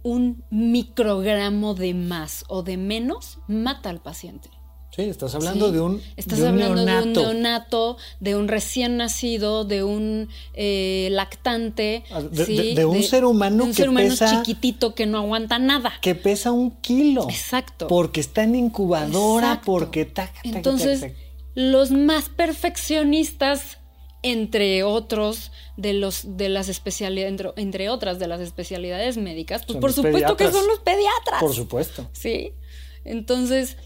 un 0.05 0.45
microgramo 0.51 1.75
de 1.75 1.95
más 1.95 2.45
o 2.47 2.63
de 2.63 2.77
menos 2.77 3.39
mata 3.49 3.91
al 3.91 4.01
paciente. 4.01 4.51
Sí, 4.95 5.03
estás 5.03 5.35
hablando 5.35 5.73
de 5.73 5.81
un 5.81 6.01
Estás 6.17 6.41
hablando 6.41 6.85
de 6.85 7.03
un 7.03 7.13
neonato, 7.13 7.97
de 8.21 8.37
un 8.37 8.47
recién 8.47 8.97
nacido, 8.97 9.65
de 9.65 9.83
un 9.83 10.29
eh, 10.53 11.09
lactante. 11.11 12.05
Ah, 12.13 12.23
de, 12.23 12.85
un 12.85 13.03
ser 13.03 13.25
humano 13.25 13.65
un 13.65 13.75
ser 13.75 13.89
humano 13.89 14.15
chiquitito 14.15 14.95
que 14.95 15.07
no 15.07 15.19
aguanta 15.19 15.59
nada. 15.59 15.95
Que 16.01 16.15
pesa 16.15 16.53
un 16.53 16.71
kilo. 16.71 17.27
Exacto. 17.29 17.89
Porque 17.89 18.21
está 18.21 18.45
en 18.45 18.55
incubadora, 18.55 19.63
porque... 19.65 20.13
Entonces, 20.45 21.07
los 21.57 21.91
más 21.91 22.29
perfeccionistas 22.29 23.79
entre 24.25 24.83
otros 24.85 25.53
de 25.77 25.93
los 25.93 26.39
de 26.39 26.49
las 26.49 26.71
especialidades 26.71 27.53
entre, 27.57 27.91
otras 27.91 28.19
de 28.19 28.27
las 28.27 28.41
especialidades 28.41 29.19
médicas 29.19 29.67
pues 29.67 29.79
por 29.79 29.93
supuesto 29.93 30.37
que 30.37 30.51
son 30.51 30.67
los 30.67 30.81
pediatras. 30.81 31.41
Por 31.41 31.53
supuesto. 31.53 32.09
Sí. 32.13 32.55
Entonces 33.05 33.77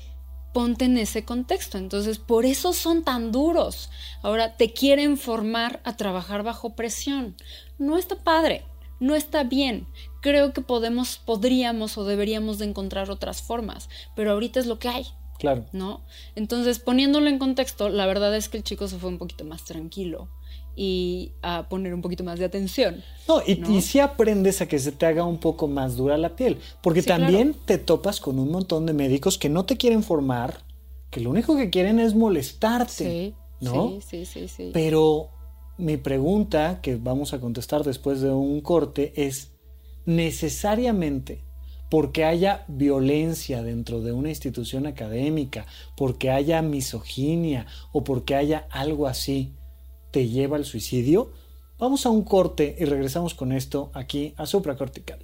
ponte 0.54 0.84
en 0.84 0.96
ese 0.96 1.24
contexto. 1.24 1.76
Entonces 1.76 2.18
por 2.18 2.46
eso 2.46 2.72
son 2.72 3.02
tan 3.02 3.32
duros. 3.32 3.90
Ahora 4.22 4.56
te 4.56 4.72
quieren 4.72 5.18
formar 5.18 5.80
a 5.84 5.96
trabajar 5.96 6.44
bajo 6.44 6.76
presión. 6.76 7.36
No 7.78 7.98
está 7.98 8.16
padre 8.16 8.64
no 9.00 9.14
está 9.14 9.44
bien. 9.44 9.86
Creo 10.20 10.52
que 10.52 10.60
podemos 10.60 11.18
podríamos 11.18 11.98
o 11.98 12.04
deberíamos 12.04 12.58
de 12.58 12.66
encontrar 12.66 13.10
otras 13.10 13.42
formas 13.42 13.88
pero 14.16 14.32
ahorita 14.32 14.60
es 14.60 14.66
lo 14.66 14.78
que 14.78 14.88
hay 14.88 15.06
Claro. 15.38 15.64
¿No? 15.72 16.02
Entonces, 16.34 16.78
poniéndolo 16.78 17.28
en 17.28 17.38
contexto, 17.38 17.88
la 17.88 18.06
verdad 18.06 18.34
es 18.36 18.48
que 18.48 18.56
el 18.56 18.64
chico 18.64 18.88
se 18.88 18.98
fue 18.98 19.08
un 19.08 19.18
poquito 19.18 19.44
más 19.44 19.64
tranquilo 19.64 20.28
y 20.74 21.32
a 21.42 21.68
poner 21.68 21.92
un 21.92 22.02
poquito 22.02 22.22
más 22.22 22.38
de 22.38 22.44
atención. 22.44 23.02
No, 23.26 23.42
y, 23.44 23.56
si 23.56 23.80
sí 23.80 23.98
aprendes 23.98 24.60
a 24.60 24.68
que 24.68 24.78
se 24.78 24.92
te 24.92 25.06
haga 25.06 25.24
un 25.24 25.38
poco 25.38 25.66
más 25.66 25.96
dura 25.96 26.16
la 26.16 26.36
piel, 26.36 26.58
porque 26.82 27.02
también 27.02 27.56
te 27.64 27.78
topas 27.78 28.20
con 28.20 28.38
un 28.38 28.50
montón 28.50 28.86
de 28.86 28.92
médicos 28.92 29.38
que 29.38 29.48
no 29.48 29.64
te 29.64 29.76
quieren 29.76 30.04
formar, 30.04 30.62
que 31.10 31.20
lo 31.20 31.30
único 31.30 31.56
que 31.56 31.68
quieren 31.70 31.98
es 31.98 32.14
molestarte, 32.14 32.92
sí, 33.04 33.34
¿no? 33.60 33.98
Sí, 34.06 34.24
sí, 34.24 34.46
sí, 34.46 34.70
Pero 34.72 35.30
mi 35.78 35.96
pregunta, 35.96 36.80
que 36.80 36.94
vamos 36.94 37.32
a 37.32 37.40
contestar 37.40 37.82
después 37.82 38.20
de 38.20 38.30
un 38.30 38.60
corte, 38.60 39.12
es, 39.16 39.50
¿necesariamente 40.06 41.47
porque 41.90 42.24
haya 42.24 42.64
violencia 42.68 43.62
dentro 43.62 44.00
de 44.00 44.12
una 44.12 44.28
institución 44.28 44.86
académica, 44.86 45.66
porque 45.96 46.30
haya 46.30 46.62
misoginia 46.62 47.66
o 47.92 48.04
porque 48.04 48.34
haya 48.34 48.66
algo 48.70 49.06
así, 49.06 49.52
te 50.10 50.28
lleva 50.28 50.56
al 50.56 50.64
suicidio? 50.64 51.32
Vamos 51.78 52.06
a 52.06 52.10
un 52.10 52.24
corte 52.24 52.76
y 52.78 52.84
regresamos 52.84 53.34
con 53.34 53.52
esto 53.52 53.90
aquí 53.94 54.34
a 54.36 54.46
Supracortical. 54.46 55.20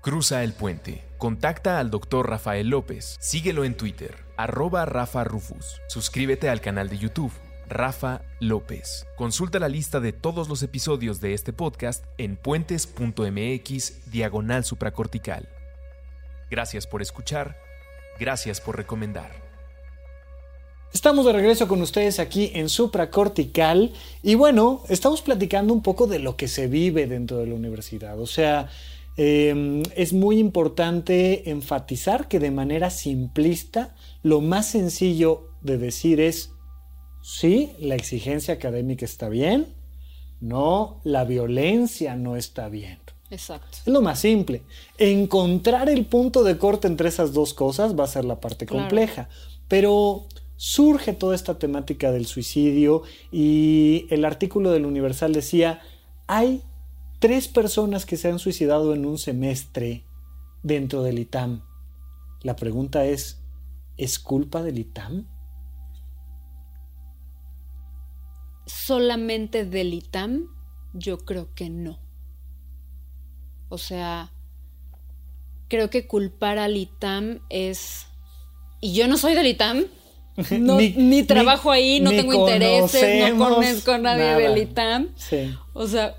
Cruza 0.00 0.42
el 0.42 0.52
puente. 0.52 1.04
Contacta 1.16 1.78
al 1.78 1.90
doctor 1.90 2.28
Rafael 2.28 2.68
López. 2.68 3.18
Síguelo 3.20 3.64
en 3.64 3.76
Twitter, 3.76 4.16
arroba 4.36 4.84
Rafa 4.84 5.22
Rufus. 5.22 5.80
Suscríbete 5.86 6.48
al 6.48 6.60
canal 6.60 6.88
de 6.88 6.98
YouTube 6.98 7.32
Rafa 7.72 8.22
López. 8.38 9.06
Consulta 9.16 9.58
la 9.58 9.68
lista 9.68 9.98
de 9.98 10.12
todos 10.12 10.48
los 10.48 10.62
episodios 10.62 11.20
de 11.20 11.32
este 11.32 11.52
podcast 11.52 12.04
en 12.18 12.36
puentes.mx 12.36 14.10
diagonal 14.10 14.64
supracortical. 14.64 15.48
Gracias 16.50 16.86
por 16.86 17.00
escuchar, 17.00 17.56
gracias 18.20 18.60
por 18.60 18.76
recomendar. 18.76 19.30
Estamos 20.92 21.24
de 21.24 21.32
regreso 21.32 21.66
con 21.66 21.80
ustedes 21.80 22.20
aquí 22.20 22.50
en 22.54 22.68
Supracortical 22.68 23.94
y 24.22 24.34
bueno, 24.34 24.82
estamos 24.90 25.22
platicando 25.22 25.72
un 25.72 25.82
poco 25.82 26.06
de 26.06 26.18
lo 26.18 26.36
que 26.36 26.48
se 26.48 26.66
vive 26.66 27.06
dentro 27.06 27.38
de 27.38 27.46
la 27.46 27.54
universidad. 27.54 28.20
O 28.20 28.26
sea, 28.26 28.68
em, 29.16 29.82
es 29.96 30.12
muy 30.12 30.38
importante 30.38 31.48
enfatizar 31.48 32.28
que 32.28 32.38
de 32.38 32.50
manera 32.50 32.90
simplista, 32.90 33.94
lo 34.22 34.42
más 34.42 34.66
sencillo 34.66 35.48
de 35.62 35.78
decir 35.78 36.20
es 36.20 36.51
Sí, 37.22 37.72
la 37.78 37.94
exigencia 37.94 38.54
académica 38.54 39.04
está 39.04 39.28
bien, 39.28 39.68
no, 40.40 41.00
la 41.04 41.24
violencia 41.24 42.16
no 42.16 42.36
está 42.36 42.68
bien. 42.68 42.98
Exacto. 43.30 43.78
Es 43.86 43.92
lo 43.92 44.02
más 44.02 44.18
simple. 44.18 44.62
Encontrar 44.98 45.88
el 45.88 46.04
punto 46.04 46.42
de 46.44 46.58
corte 46.58 46.88
entre 46.88 47.08
esas 47.08 47.32
dos 47.32 47.54
cosas 47.54 47.98
va 47.98 48.04
a 48.04 48.08
ser 48.08 48.24
la 48.24 48.40
parte 48.40 48.66
compleja. 48.66 49.28
Pero 49.68 50.26
surge 50.56 51.12
toda 51.12 51.34
esta 51.34 51.58
temática 51.58 52.12
del 52.12 52.26
suicidio 52.26 53.02
y 53.30 54.06
el 54.10 54.24
artículo 54.24 54.70
del 54.70 54.84
Universal 54.84 55.32
decía, 55.32 55.80
hay 56.26 56.62
tres 57.20 57.48
personas 57.48 58.04
que 58.04 58.16
se 58.16 58.28
han 58.28 58.38
suicidado 58.38 58.94
en 58.94 59.06
un 59.06 59.16
semestre 59.16 60.04
dentro 60.62 61.02
del 61.02 61.18
ITAM. 61.20 61.62
La 62.42 62.56
pregunta 62.56 63.04
es, 63.06 63.40
¿es 63.96 64.18
culpa 64.18 64.62
del 64.62 64.78
ITAM? 64.78 65.26
Solamente 68.66 69.64
del 69.64 69.94
ITAM, 69.94 70.48
yo 70.92 71.24
creo 71.24 71.54
que 71.54 71.70
no. 71.70 72.00
O 73.68 73.78
sea, 73.78 74.32
creo 75.68 75.90
que 75.90 76.06
culpar 76.06 76.58
al 76.58 76.76
ITAM 76.76 77.40
es... 77.48 78.06
Y 78.80 78.94
yo 78.94 79.06
no 79.06 79.16
soy 79.16 79.34
del 79.34 79.46
ITAM, 79.46 79.86
no, 80.58 80.76
ni, 80.76 81.22
trabajo 81.24 81.70
ahí, 81.70 82.00
no 82.00 82.10
tengo 82.10 82.32
intereses, 82.34 83.34
no 83.34 83.44
conozco 83.44 83.92
a 83.92 83.98
nadie 83.98 84.48
del 84.48 84.58
ITAM. 84.58 85.14
O 85.72 85.86
sea, 85.86 86.16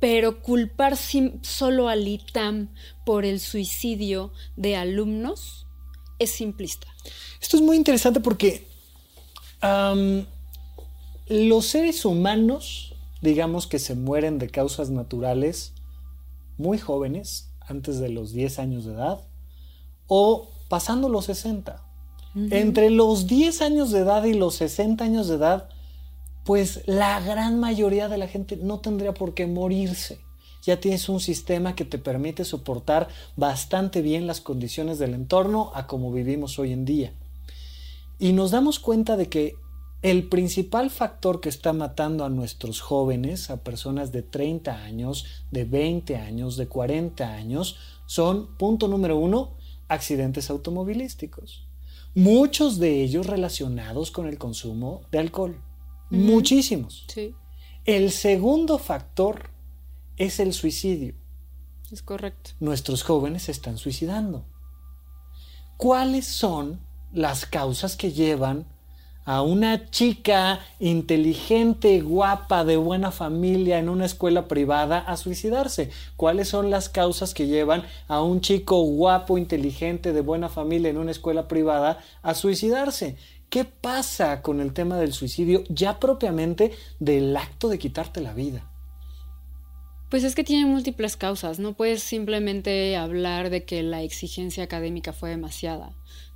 pero 0.00 0.42
culpar 0.42 0.96
solo 0.96 1.88
al 1.88 2.06
ITAM 2.06 2.74
por 3.04 3.24
el 3.24 3.40
suicidio 3.40 4.32
de 4.56 4.76
alumnos 4.76 5.66
es 6.18 6.30
simplista. 6.30 6.86
Esto 7.40 7.56
es 7.56 7.62
muy 7.62 7.76
interesante 7.76 8.20
porque 8.20 8.66
los 11.28 11.66
seres 11.66 12.04
humanos, 12.04 12.94
digamos 13.20 13.66
que 13.66 13.78
se 13.78 13.94
mueren 13.94 14.38
de 14.38 14.48
causas 14.48 14.90
naturales 14.90 15.72
muy 16.58 16.78
jóvenes, 16.78 17.50
antes 17.60 17.98
de 17.98 18.08
los 18.08 18.32
10 18.32 18.58
años 18.58 18.84
de 18.84 18.94
edad, 18.94 19.26
o 20.06 20.50
pasando 20.68 21.08
los 21.08 21.26
60. 21.26 21.82
Entre 22.50 22.90
los 22.90 23.26
10 23.26 23.62
años 23.62 23.90
de 23.90 24.00
edad 24.00 24.24
y 24.24 24.34
los 24.34 24.56
60 24.56 25.02
años 25.02 25.26
de 25.28 25.36
edad, 25.36 25.70
pues 26.44 26.82
la 26.86 27.18
gran 27.20 27.58
mayoría 27.58 28.08
de 28.08 28.18
la 28.18 28.28
gente 28.28 28.56
no 28.56 28.78
tendría 28.80 29.14
por 29.14 29.32
qué 29.32 29.46
morirse. 29.46 30.20
Ya 30.62 30.78
tienes 30.78 31.08
un 31.08 31.20
sistema 31.20 31.74
que 31.74 31.86
te 31.86 31.98
permite 31.98 32.44
soportar 32.44 33.08
bastante 33.36 34.02
bien 34.02 34.26
las 34.26 34.42
condiciones 34.42 34.98
del 34.98 35.14
entorno 35.14 35.72
a 35.74 35.86
como 35.86 36.12
vivimos 36.12 36.58
hoy 36.58 36.72
en 36.72 36.84
día. 36.84 37.14
Y 38.18 38.32
nos 38.32 38.50
damos 38.50 38.80
cuenta 38.80 39.16
de 39.16 39.28
que 39.28 39.54
el 40.06 40.28
principal 40.28 40.90
factor 40.90 41.40
que 41.40 41.48
está 41.48 41.72
matando 41.72 42.24
a 42.24 42.28
nuestros 42.28 42.80
jóvenes, 42.80 43.50
a 43.50 43.64
personas 43.64 44.12
de 44.12 44.22
30 44.22 44.84
años, 44.84 45.26
de 45.50 45.64
20 45.64 46.14
años, 46.14 46.56
de 46.56 46.68
40 46.68 47.34
años, 47.34 47.76
son, 48.06 48.56
punto 48.56 48.86
número 48.86 49.16
uno, 49.16 49.56
accidentes 49.88 50.48
automovilísticos. 50.48 51.66
Muchos 52.14 52.78
de 52.78 53.02
ellos 53.02 53.26
relacionados 53.26 54.12
con 54.12 54.28
el 54.28 54.38
consumo 54.38 55.02
de 55.10 55.18
alcohol. 55.18 55.60
Muchísimos. 56.10 57.04
Sí. 57.08 57.34
El 57.84 58.12
segundo 58.12 58.78
factor 58.78 59.50
es 60.18 60.38
el 60.38 60.52
suicidio. 60.52 61.16
Es 61.90 62.02
correcto. 62.02 62.52
Nuestros 62.60 63.02
jóvenes 63.02 63.42
se 63.42 63.50
están 63.50 63.76
suicidando. 63.76 64.46
¿Cuáles 65.76 66.26
son 66.26 66.80
las 67.12 67.44
causas 67.44 67.96
que 67.96 68.12
llevan 68.12 68.68
a 69.26 69.42
una 69.42 69.90
chica 69.90 70.60
inteligente, 70.80 72.00
guapa, 72.00 72.64
de 72.64 72.78
buena 72.78 73.10
familia 73.10 73.78
en 73.78 73.90
una 73.90 74.06
escuela 74.06 74.48
privada 74.48 75.00
a 75.00 75.18
suicidarse? 75.18 75.90
¿Cuáles 76.16 76.48
son 76.48 76.70
las 76.70 76.88
causas 76.88 77.34
que 77.34 77.48
llevan 77.48 77.82
a 78.08 78.22
un 78.22 78.40
chico 78.40 78.80
guapo, 78.82 79.36
inteligente, 79.36 80.14
de 80.14 80.20
buena 80.22 80.48
familia 80.48 80.88
en 80.88 80.96
una 80.96 81.10
escuela 81.10 81.48
privada 81.48 81.98
a 82.22 82.34
suicidarse? 82.34 83.16
¿Qué 83.50 83.64
pasa 83.64 84.42
con 84.42 84.60
el 84.60 84.72
tema 84.72 84.96
del 84.96 85.12
suicidio 85.12 85.64
ya 85.68 86.00
propiamente 86.00 86.72
del 87.00 87.36
acto 87.36 87.68
de 87.68 87.78
quitarte 87.78 88.20
la 88.20 88.32
vida? 88.32 88.70
Pues 90.08 90.22
es 90.22 90.34
que 90.34 90.44
tiene 90.44 90.66
múltiples 90.66 91.16
causas, 91.16 91.58
no 91.58 91.74
puedes 91.74 92.02
simplemente 92.02 92.96
hablar 92.96 93.50
de 93.50 93.64
que 93.64 93.82
la 93.82 94.02
exigencia 94.02 94.62
académica 94.62 95.12
fue 95.12 95.30
demasiada, 95.30 95.92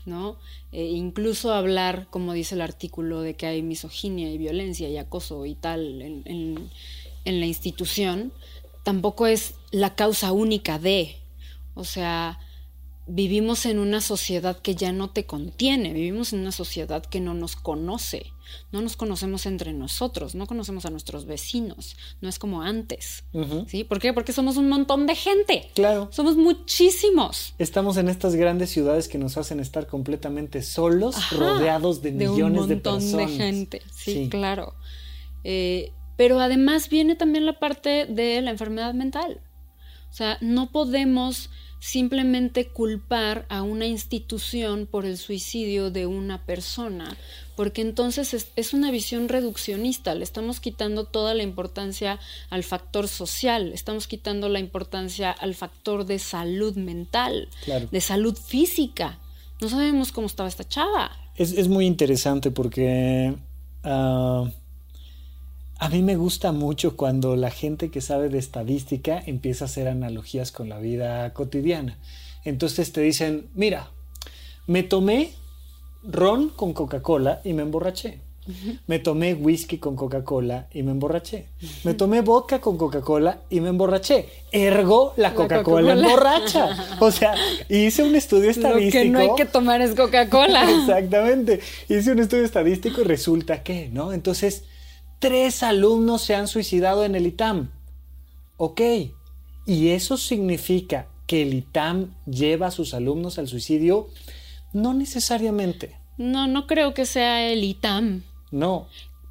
¿no? 0.06 0.38
E 0.72 0.86
incluso 0.86 1.52
hablar, 1.52 2.08
como 2.10 2.32
dice 2.32 2.56
el 2.56 2.62
artículo, 2.62 3.20
de 3.20 3.34
que 3.36 3.46
hay 3.46 3.62
misoginia 3.62 4.30
y 4.32 4.38
violencia 4.38 4.88
y 4.88 4.96
acoso 4.96 5.46
y 5.46 5.54
tal 5.54 6.02
en, 6.02 6.70
en 7.24 7.40
la 7.40 7.46
institución, 7.46 8.32
tampoco 8.82 9.26
es 9.26 9.54
la 9.70 9.94
causa 9.94 10.32
única 10.32 10.78
de, 10.78 11.16
o 11.74 11.84
sea, 11.84 12.40
vivimos 13.06 13.66
en 13.66 13.78
una 13.78 14.00
sociedad 14.00 14.58
que 14.58 14.74
ya 14.74 14.92
no 14.92 15.10
te 15.10 15.26
contiene, 15.26 15.92
vivimos 15.92 16.32
en 16.32 16.40
una 16.40 16.52
sociedad 16.52 17.04
que 17.04 17.20
no 17.20 17.34
nos 17.34 17.56
conoce, 17.56 18.26
no 18.72 18.82
nos 18.82 18.96
conocemos 18.96 19.46
entre 19.46 19.72
nosotros, 19.72 20.34
no 20.34 20.46
conocemos 20.46 20.86
a 20.86 20.90
nuestros 20.90 21.24
vecinos, 21.24 21.96
no 22.20 22.28
es 22.28 22.38
como 22.38 22.62
antes. 22.62 23.24
¿Sí? 23.66 23.84
¿Por 23.84 24.00
qué? 24.00 24.12
Porque 24.12 24.32
somos 24.32 24.56
un 24.56 24.68
montón 24.68 25.06
de 25.06 25.14
gente. 25.14 25.70
Claro. 25.74 26.08
Somos 26.12 26.36
muchísimos. 26.36 27.54
Estamos 27.58 27.96
en 27.96 28.08
estas 28.08 28.36
grandes 28.36 28.70
ciudades 28.70 29.08
que 29.08 29.18
nos 29.18 29.36
hacen 29.36 29.60
estar 29.60 29.86
completamente 29.86 30.62
solos, 30.62 31.30
rodeados 31.30 32.02
de, 32.02 32.12
millones 32.12 32.68
de 32.68 32.76
personas. 32.76 33.04
Un 33.04 33.10
montón 33.12 33.38
de 33.38 33.44
gente, 33.44 33.82
sí, 33.92 34.28
claro. 34.30 34.74
Eh, 35.42 35.92
pero 36.16 36.38
además 36.38 36.90
viene 36.90 37.16
también 37.16 37.46
la 37.46 37.58
parte 37.58 38.06
de 38.06 38.40
la 38.42 38.50
enfermedad 38.50 38.94
mental. 38.94 39.40
O 40.10 40.12
sea, 40.12 40.36
no 40.40 40.70
podemos 40.70 41.50
simplemente 41.80 42.68
culpar 42.68 43.46
a 43.48 43.62
una 43.62 43.86
institución 43.86 44.86
por 44.86 45.06
el 45.06 45.16
suicidio 45.16 45.90
de 45.90 46.06
una 46.06 46.44
persona, 46.44 47.16
porque 47.56 47.80
entonces 47.80 48.52
es, 48.54 48.74
una 48.74 48.90
visión 48.90 49.28
reduccionista, 49.28 50.14
le 50.14 50.22
estamos 50.22 50.60
quitando 50.60 51.04
toda 51.04 51.34
la 51.34 51.42
importancia 51.42 52.20
al 52.50 52.62
factor 52.64 53.08
social, 53.08 53.72
estamos 53.72 54.06
quitando 54.06 54.48
la 54.50 54.60
importancia 54.60 55.30
al 55.30 55.54
factor 55.54 56.04
de 56.04 56.18
salud 56.18 56.76
mental, 56.76 57.48
de 57.90 58.00
salud 58.00 58.36
física. 58.36 59.18
No 59.60 59.68
sabemos 59.68 60.12
cómo 60.12 60.26
estaba 60.26 60.48
esta 60.48 60.68
chava. 60.68 61.10
Es, 61.36 61.68
muy 61.68 61.86
interesante 61.86 62.50
porque... 62.50 63.34
Ah, 63.82 64.50
a 65.80 65.88
mí 65.88 66.02
me 66.02 66.14
gusta 66.14 66.52
mucho 66.52 66.94
cuando 66.94 67.36
la 67.36 67.50
gente 67.50 67.90
que 67.90 68.02
sabe 68.02 68.28
de 68.28 68.38
estadística 68.38 69.20
empieza 69.24 69.64
a 69.64 69.68
hacer 69.68 69.88
analogías 69.88 70.52
con 70.52 70.68
la 70.68 70.78
vida 70.78 71.32
cotidiana. 71.32 71.98
Entonces 72.44 72.92
te 72.92 73.00
dicen, 73.00 73.48
mira, 73.54 73.90
me 74.66 74.82
tomé 74.82 75.32
ron 76.02 76.50
con 76.50 76.74
Coca-Cola 76.74 77.40
y 77.44 77.54
me 77.54 77.62
emborraché. 77.62 78.20
Me 78.88 78.98
tomé 78.98 79.32
whisky 79.32 79.78
con 79.78 79.96
Coca-Cola 79.96 80.66
y 80.72 80.82
me 80.82 80.90
emborraché. 80.90 81.46
Me 81.84 81.94
tomé 81.94 82.20
vodka 82.20 82.60
con 82.60 82.76
Coca-Cola 82.76 83.38
y 83.48 83.60
me 83.60 83.70
emborraché. 83.70 84.28
Ergo, 84.52 85.14
la 85.16 85.34
Coca-Cola 85.34 85.92
emborracha. 85.94 86.98
O 87.00 87.10
sea, 87.10 87.34
hice 87.70 88.02
un 88.02 88.16
estudio 88.16 88.50
estadístico. 88.50 88.98
Lo 88.98 89.04
que 89.04 89.08
no 89.08 89.18
hay 89.18 89.34
que 89.36 89.46
tomar 89.46 89.80
es 89.80 89.94
Coca-Cola. 89.94 90.70
Exactamente. 90.80 91.60
Hice 91.88 92.12
un 92.12 92.18
estudio 92.18 92.44
estadístico 92.44 93.00
y 93.00 93.04
resulta 93.04 93.62
que, 93.62 93.88
¿no? 93.88 94.12
Entonces, 94.12 94.64
tres 95.20 95.62
alumnos 95.62 96.22
se 96.22 96.34
han 96.34 96.48
suicidado 96.48 97.04
en 97.04 97.14
el 97.14 97.26
ITAM. 97.26 97.70
Ok, 98.56 98.80
¿y 99.66 99.88
eso 99.90 100.16
significa 100.16 101.08
que 101.26 101.42
el 101.42 101.54
ITAM 101.54 102.16
lleva 102.26 102.66
a 102.66 102.70
sus 102.72 102.94
alumnos 102.94 103.38
al 103.38 103.46
suicidio? 103.46 104.08
No 104.72 104.94
necesariamente. 104.94 105.96
No, 106.16 106.48
no 106.48 106.66
creo 106.66 106.92
que 106.92 107.06
sea 107.06 107.48
el 107.48 107.62
ITAM. 107.62 108.24
No. 108.50 108.88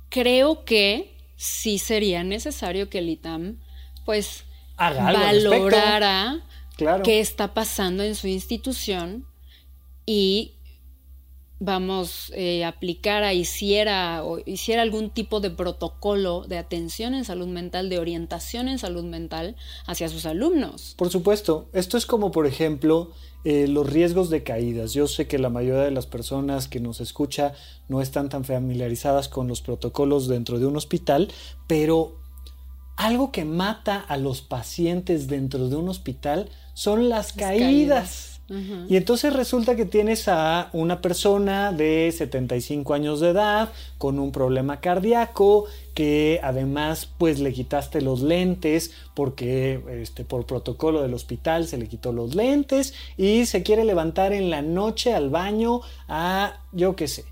Creo 0.10 0.64
que 0.64 1.14
sí 1.36 1.78
sería 1.78 2.24
necesario 2.24 2.90
que 2.90 3.00
el 3.00 3.10
ITAM, 3.10 3.60
pues, 4.06 4.46
valorara 4.78 6.46
qué 7.04 7.20
está 7.20 7.54
pasando 7.54 8.04
en 8.04 8.16
su 8.16 8.28
institución 8.28 9.26
y 10.06 10.54
vamos, 11.60 12.32
eh, 12.36 12.64
aplicara, 12.64 13.34
hiciera 13.34 14.24
o 14.24 14.40
hiciera 14.46 14.82
algún 14.82 15.10
tipo 15.10 15.40
de 15.42 15.50
protocolo 15.50 16.46
de 16.48 16.58
atención 16.58 17.14
en 17.14 17.26
salud 17.26 17.48
mental, 17.48 17.90
de 17.90 18.00
orientación 18.00 18.70
en 18.70 18.80
salud 18.80 19.04
mental 19.04 19.56
hacia 19.86 20.10
sus 20.10 20.26
alumnos. 20.26 20.96
Por 20.98 21.10
supuesto, 21.10 21.70
esto 21.74 21.98
es 21.98 22.06
como 22.06 22.32
por 22.32 22.48
ejemplo 22.48 23.12
eh, 23.44 23.68
los 23.68 23.90
riesgos 23.90 24.30
de 24.30 24.44
caídas. 24.44 24.94
Yo 24.94 25.08
sé 25.08 25.28
que 25.28 25.38
la 25.38 25.50
mayoría 25.50 25.84
de 25.84 25.92
las 25.92 26.06
personas 26.06 26.68
que 26.68 26.80
nos 26.80 27.02
escucha 27.02 27.54
no 27.88 28.02
están 28.02 28.30
tan 28.30 28.46
familiarizadas 28.46 29.28
con 29.28 29.48
los 29.48 29.62
protocolos 29.62 30.28
dentro 30.28 30.60
de 30.60 30.66
un 30.66 30.78
hospital, 30.78 31.30
pero 31.68 32.18
algo 32.96 33.32
que 33.32 33.46
mata 33.46 33.98
a 33.98 34.18
los 34.18 34.42
pacientes 34.42 35.28
dentro 35.28 35.70
de 35.70 35.76
un 35.78 35.88
hospital 35.88 36.50
son 36.74 37.10
las, 37.10 37.32
caídas. 37.32 38.39
Y 38.88 38.98
entonces 38.98 39.34
resulta 39.34 39.76
que 39.76 39.86
tienes 39.86 40.28
a 40.28 40.70
una 40.74 41.02
persona 41.02 41.72
de 41.72 42.12
75 42.16 42.94
años 42.94 43.20
de 43.20 43.30
edad 43.30 43.70
con 44.00 44.18
un 44.18 44.32
problema 44.32 44.80
cardíaco 44.80 45.66
que 45.94 46.40
además 46.42 47.08
pues 47.18 47.40
le 47.40 47.54
quitaste 47.54 48.02
los 48.02 48.22
lentes 48.22 48.92
porque 49.14 49.84
este, 50.02 50.24
por 50.24 50.46
protocolo 50.46 51.02
del 51.02 51.14
hospital 51.14 51.68
se 51.68 51.78
le 51.78 51.88
quitó 51.88 52.12
los 52.12 52.36
lentes 52.36 52.94
y 53.18 53.46
se 53.46 53.62
quiere 53.62 53.84
levantar 53.84 54.34
en 54.34 54.50
la 54.50 54.62
noche 54.62 55.14
al 55.14 55.30
baño 55.30 55.82
a 56.08 56.62
yo 56.72 56.96
qué 56.96 57.08
sé. 57.08 57.26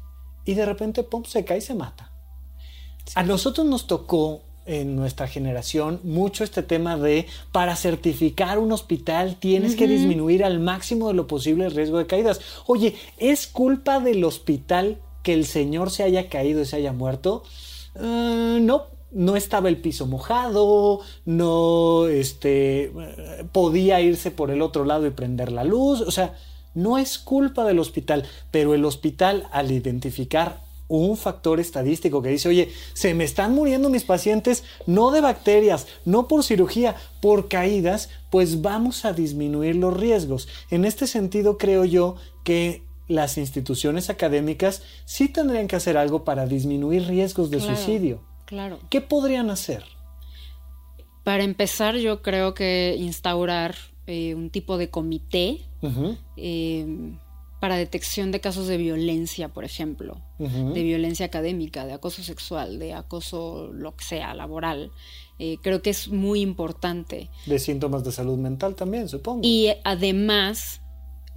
Y 0.46 0.54
de 0.54 0.66
repente 0.66 1.04
pum, 1.04 1.24
se 1.24 1.44
cae 1.44 1.58
y 1.58 1.62
se 1.62 1.74
mata. 1.74 2.12
A 3.16 3.24
nosotros 3.24 3.66
nos 3.66 3.88
tocó 3.88 4.42
en 4.68 4.96
nuestra 4.96 5.28
generación 5.28 6.00
mucho 6.04 6.44
este 6.44 6.62
tema 6.62 6.98
de 6.98 7.26
para 7.52 7.76
certificar 7.76 8.60
un 8.60 8.72
hospital 8.72 9.38
tienes 9.40 9.76
que 9.76 9.88
disminuir 9.88 10.44
al 10.44 10.60
máximo 10.60 11.08
de 11.08 11.14
lo 11.14 11.26
posible 11.26 11.66
el 11.66 11.72
riesgo 11.72 11.98
de 11.98 12.06
caídas. 12.06 12.42
Oye, 12.68 12.96
¿es 13.18 13.48
culpa 13.48 14.00
del 14.00 14.24
hospital 14.24 15.00
que 15.24 15.34
el 15.34 15.46
señor 15.46 15.90
se 15.90 16.04
haya 16.04 16.30
caído 16.30 16.62
y 16.62 16.66
se 16.66 16.76
haya 16.76 16.92
muerto? 16.92 17.44
Eh, 17.96 18.60
no, 18.62 18.84
no 19.12 19.36
estaba 19.36 19.70
el 19.70 19.78
piso 19.78 20.06
mojado, 20.06 21.00
no 21.26 22.08
este, 22.08 22.92
podía 23.54 24.02
irse 24.02 24.32
por 24.32 24.52
el 24.52 24.62
otro 24.62 24.86
lado 24.86 25.08
y 25.08 25.12
prender 25.12 25.52
la 25.52 25.64
luz, 25.64 26.02
o 26.02 26.12
sea, 26.12 26.36
no 26.74 26.98
es 26.98 27.18
culpa 27.18 27.66
del 27.66 27.80
hospital, 27.80 28.26
pero 28.52 28.76
el 28.76 28.86
hospital 28.86 29.48
al 29.52 29.72
identificar 29.72 30.67
un 30.88 31.18
factor 31.18 31.60
estadístico 31.60 32.22
que 32.22 32.30
dice, 32.30 32.50
oye, 32.50 32.72
se 32.94 33.14
me 33.14 33.24
están 33.24 33.54
muriendo 33.54 33.90
mis 33.90 34.04
pacientes 34.04 34.64
no 34.86 35.12
de 35.12 35.22
bacterias, 35.22 35.88
no 36.06 36.28
por 36.28 36.44
cirugía, 36.44 36.96
por 37.22 37.48
caídas, 37.48 38.10
pues 38.30 38.62
vamos 38.62 39.06
a 39.06 39.14
disminuir 39.14 39.76
los 39.76 39.96
riesgos. 39.96 40.48
En 40.70 40.86
este 40.86 41.08
sentido, 41.08 41.58
creo 41.58 41.86
yo 41.86 42.16
que 42.44 42.84
las 43.08 43.38
instituciones 43.38 44.10
académicas 44.10 44.84
sí 45.06 45.30
tendrían 45.30 45.68
que 45.68 45.76
hacer 45.76 45.98
algo 45.98 46.24
para 46.24 46.46
disminuir 46.46 47.08
riesgos 47.08 47.50
de 47.50 47.60
suicidio. 47.60 48.22
Claro. 48.46 48.80
¿Qué 48.90 49.02
podrían 49.02 49.50
hacer? 49.50 49.84
Para 51.24 51.44
empezar, 51.44 51.96
yo 51.98 52.22
creo 52.22 52.54
que 52.54 52.96
instaurar 52.98 53.76
eh, 54.06 54.36
un 54.36 54.50
tipo 54.50 54.78
de 54.78 54.90
comité 54.90 55.60
para 57.60 57.76
detección 57.76 58.32
de 58.32 58.40
casos 58.40 58.68
de 58.68 58.78
violencia, 58.78 59.50
por 59.50 59.64
ejemplo, 59.64 60.22
de 60.38 60.84
violencia 60.84 61.26
académica, 61.26 61.86
de 61.86 61.94
acoso 61.94 62.22
sexual, 62.22 62.78
de 62.78 62.94
acoso 62.94 63.72
lo 63.74 63.96
que 63.96 64.06
sea, 64.06 64.34
laboral. 64.34 64.92
Eh, 65.40 65.58
creo 65.62 65.82
que 65.82 65.90
es 65.90 66.10
muy 66.10 66.42
importante. 66.42 67.30
De 67.46 67.60
síntomas 67.60 68.04
de 68.04 68.12
salud 68.12 68.38
mental 68.38 68.76
también, 68.76 69.10
supongo. 69.10 69.42
Y 69.44 69.70
además 69.84 70.82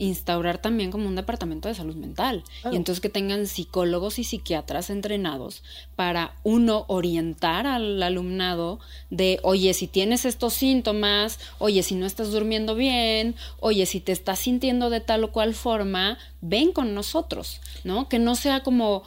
instaurar 0.01 0.59
también 0.59 0.91
como 0.91 1.07
un 1.07 1.15
departamento 1.15 1.69
de 1.69 1.75
salud 1.75 1.95
mental. 1.95 2.43
Y 2.73 2.77
entonces 2.77 3.01
que 3.01 3.11
tengan 3.11 3.47
psicólogos 3.47 4.19
y 4.19 4.25
psiquiatras 4.25 4.89
entrenados 4.89 5.63
para, 5.95 6.35
uno, 6.43 6.87
orientar 6.89 7.67
al 7.67 8.03
alumnado 8.03 8.81
de, 9.11 9.39
oye, 9.43 9.75
si 9.75 9.87
tienes 9.87 10.25
estos 10.25 10.55
síntomas, 10.55 11.39
oye, 11.59 11.83
si 11.83 11.95
no 11.95 12.07
estás 12.07 12.33
durmiendo 12.33 12.75
bien, 12.75 13.37
oye, 13.61 13.85
si 13.85 14.01
te 14.01 14.13
estás 14.13 14.39
sintiendo 14.39 14.89
de 14.89 15.01
tal 15.01 15.23
o 15.23 15.33
cual 15.33 15.55
forma, 15.55 16.19
ven 16.41 16.73
con 16.73 16.95
nosotros, 16.95 17.61
¿no? 17.85 18.09
Que 18.09 18.19
no 18.19 18.37
sea 18.37 18.63
como, 18.63 19.03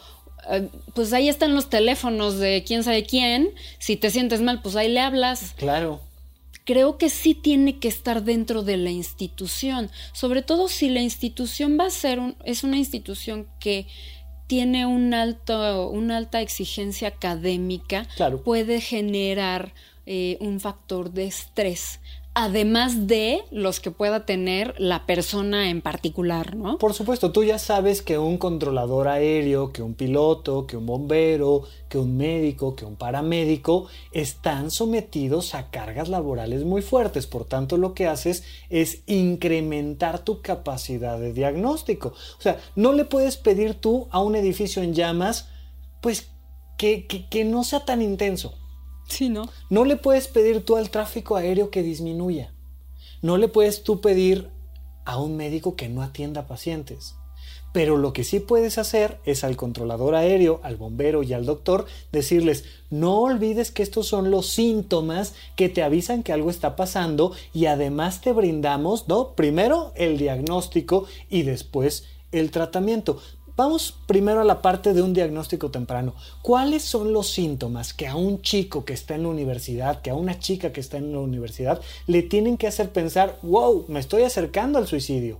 eh, 0.51 0.69
pues 0.93 1.11
ahí 1.11 1.27
están 1.27 1.55
los 1.55 1.71
teléfonos 1.71 2.37
de 2.37 2.63
quién 2.65 2.83
sabe 2.83 3.03
quién, 3.03 3.49
si 3.79 3.97
te 3.97 4.11
sientes 4.11 4.41
mal, 4.41 4.61
pues 4.61 4.75
ahí 4.75 4.89
le 4.89 4.99
hablas. 4.99 5.55
Claro 5.57 6.01
creo 6.65 6.97
que 6.97 7.09
sí 7.09 7.35
tiene 7.35 7.79
que 7.79 7.87
estar 7.87 8.23
dentro 8.23 8.63
de 8.63 8.77
la 8.77 8.91
institución, 8.91 9.89
sobre 10.13 10.41
todo 10.41 10.67
si 10.67 10.89
la 10.89 11.01
institución 11.01 11.77
va 11.79 11.87
a 11.87 11.91
ser 11.91 12.19
un, 12.19 12.35
es 12.45 12.63
una 12.63 12.77
institución 12.77 13.47
que 13.59 13.87
tiene 14.47 14.85
un 14.85 15.13
alto, 15.13 15.89
una 15.89 16.17
alta 16.17 16.41
exigencia 16.41 17.07
académica, 17.07 18.07
puede 18.43 18.81
generar 18.81 19.73
eh, 20.05 20.37
un 20.41 20.59
factor 20.59 21.11
de 21.11 21.25
estrés 21.25 21.99
además 22.35 23.05
de 23.07 23.43
los 23.51 23.79
que 23.79 23.91
pueda 23.91 24.25
tener 24.25 24.73
la 24.79 25.05
persona 25.05 25.69
en 25.69 25.81
particular, 25.81 26.55
¿no? 26.55 26.79
Por 26.79 26.93
supuesto, 26.93 27.31
tú 27.31 27.43
ya 27.43 27.59
sabes 27.59 28.01
que 28.01 28.17
un 28.17 28.37
controlador 28.37 29.07
aéreo, 29.07 29.71
que 29.71 29.83
un 29.83 29.93
piloto, 29.93 30.65
que 30.65 30.75
un 30.75 30.85
bombero, 30.87 31.63
que 31.89 31.99
un 31.99 32.17
médico, 32.17 32.75
que 32.75 32.85
un 32.85 32.95
paramédico 32.95 33.87
están 34.11 34.71
sometidos 34.71 35.53
a 35.53 35.69
cargas 35.69 36.09
laborales 36.09 36.63
muy 36.63 36.81
fuertes, 36.81 37.27
por 37.27 37.45
tanto 37.45 37.77
lo 37.77 37.93
que 37.93 38.07
haces 38.07 38.43
es 38.69 39.03
incrementar 39.05 40.19
tu 40.23 40.41
capacidad 40.41 41.19
de 41.19 41.33
diagnóstico. 41.33 42.09
O 42.09 42.41
sea, 42.41 42.59
no 42.75 42.93
le 42.93 43.05
puedes 43.05 43.37
pedir 43.37 43.75
tú 43.75 44.07
a 44.09 44.21
un 44.21 44.35
edificio 44.35 44.81
en 44.81 44.95
llamas, 44.95 45.49
pues 46.01 46.29
que, 46.77 47.05
que 47.05 47.45
no 47.45 47.63
sea 47.63 47.85
tan 47.85 48.01
intenso. 48.01 48.55
¿No? 49.21 49.49
No 49.69 49.85
le 49.85 49.95
puedes 49.95 50.27
pedir 50.27 50.65
tú 50.65 50.75
al 50.75 50.89
tráfico 50.89 51.35
aéreo 51.35 51.69
que 51.69 51.83
disminuya. 51.83 52.53
No 53.21 53.37
le 53.37 53.47
puedes 53.47 53.83
tú 53.83 54.01
pedir 54.01 54.49
a 55.05 55.19
un 55.19 55.37
médico 55.37 55.75
que 55.75 55.89
no 55.89 56.01
atienda 56.01 56.47
pacientes. 56.47 57.15
Pero 57.73 57.97
lo 57.97 58.13
que 58.13 58.23
sí 58.23 58.39
puedes 58.39 58.77
hacer 58.77 59.19
es 59.25 59.43
al 59.43 59.55
controlador 59.55 60.13
aéreo, 60.13 60.59
al 60.63 60.75
bombero 60.75 61.23
y 61.23 61.33
al 61.33 61.45
doctor 61.45 61.87
decirles, 62.11 62.65
no 62.91 63.21
olvides 63.21 63.71
que 63.71 63.81
estos 63.81 64.07
son 64.07 64.29
los 64.29 64.47
síntomas 64.47 65.33
que 65.55 65.69
te 65.69 65.81
avisan 65.81 66.21
que 66.21 66.33
algo 66.33 66.51
está 66.51 66.75
pasando 66.75 67.31
y 67.51 67.65
además 67.65 68.21
te 68.21 68.31
brindamos, 68.31 69.07
¿no? 69.07 69.33
Primero 69.33 69.91
el 69.95 70.17
diagnóstico 70.19 71.07
y 71.29 71.41
después 71.41 72.05
el 72.31 72.51
tratamiento. 72.51 73.19
Vamos 73.55 73.93
primero 74.07 74.41
a 74.41 74.45
la 74.45 74.63
parte 74.63 74.93
de 74.93 75.03
un 75.03 75.13
diagnóstico 75.13 75.69
temprano. 75.69 76.15
¿Cuáles 76.41 76.83
son 76.83 77.13
los 77.13 77.29
síntomas 77.29 77.93
que 77.93 78.07
a 78.07 78.15
un 78.15 78.41
chico 78.41 78.83
que 78.83 78.93
está 78.93 79.13
en 79.13 79.23
la 79.23 79.29
universidad, 79.29 80.01
que 80.01 80.09
a 80.09 80.15
una 80.15 80.39
chica 80.39 80.73
que 80.73 80.79
está 80.79 80.97
en 80.97 81.11
la 81.11 81.19
universidad, 81.19 81.79
le 82.07 82.23
tienen 82.23 82.57
que 82.57 82.65
hacer 82.65 82.91
pensar, 82.91 83.37
wow, 83.43 83.85
me 83.87 83.99
estoy 83.99 84.23
acercando 84.23 84.79
al 84.79 84.87
suicidio? 84.87 85.39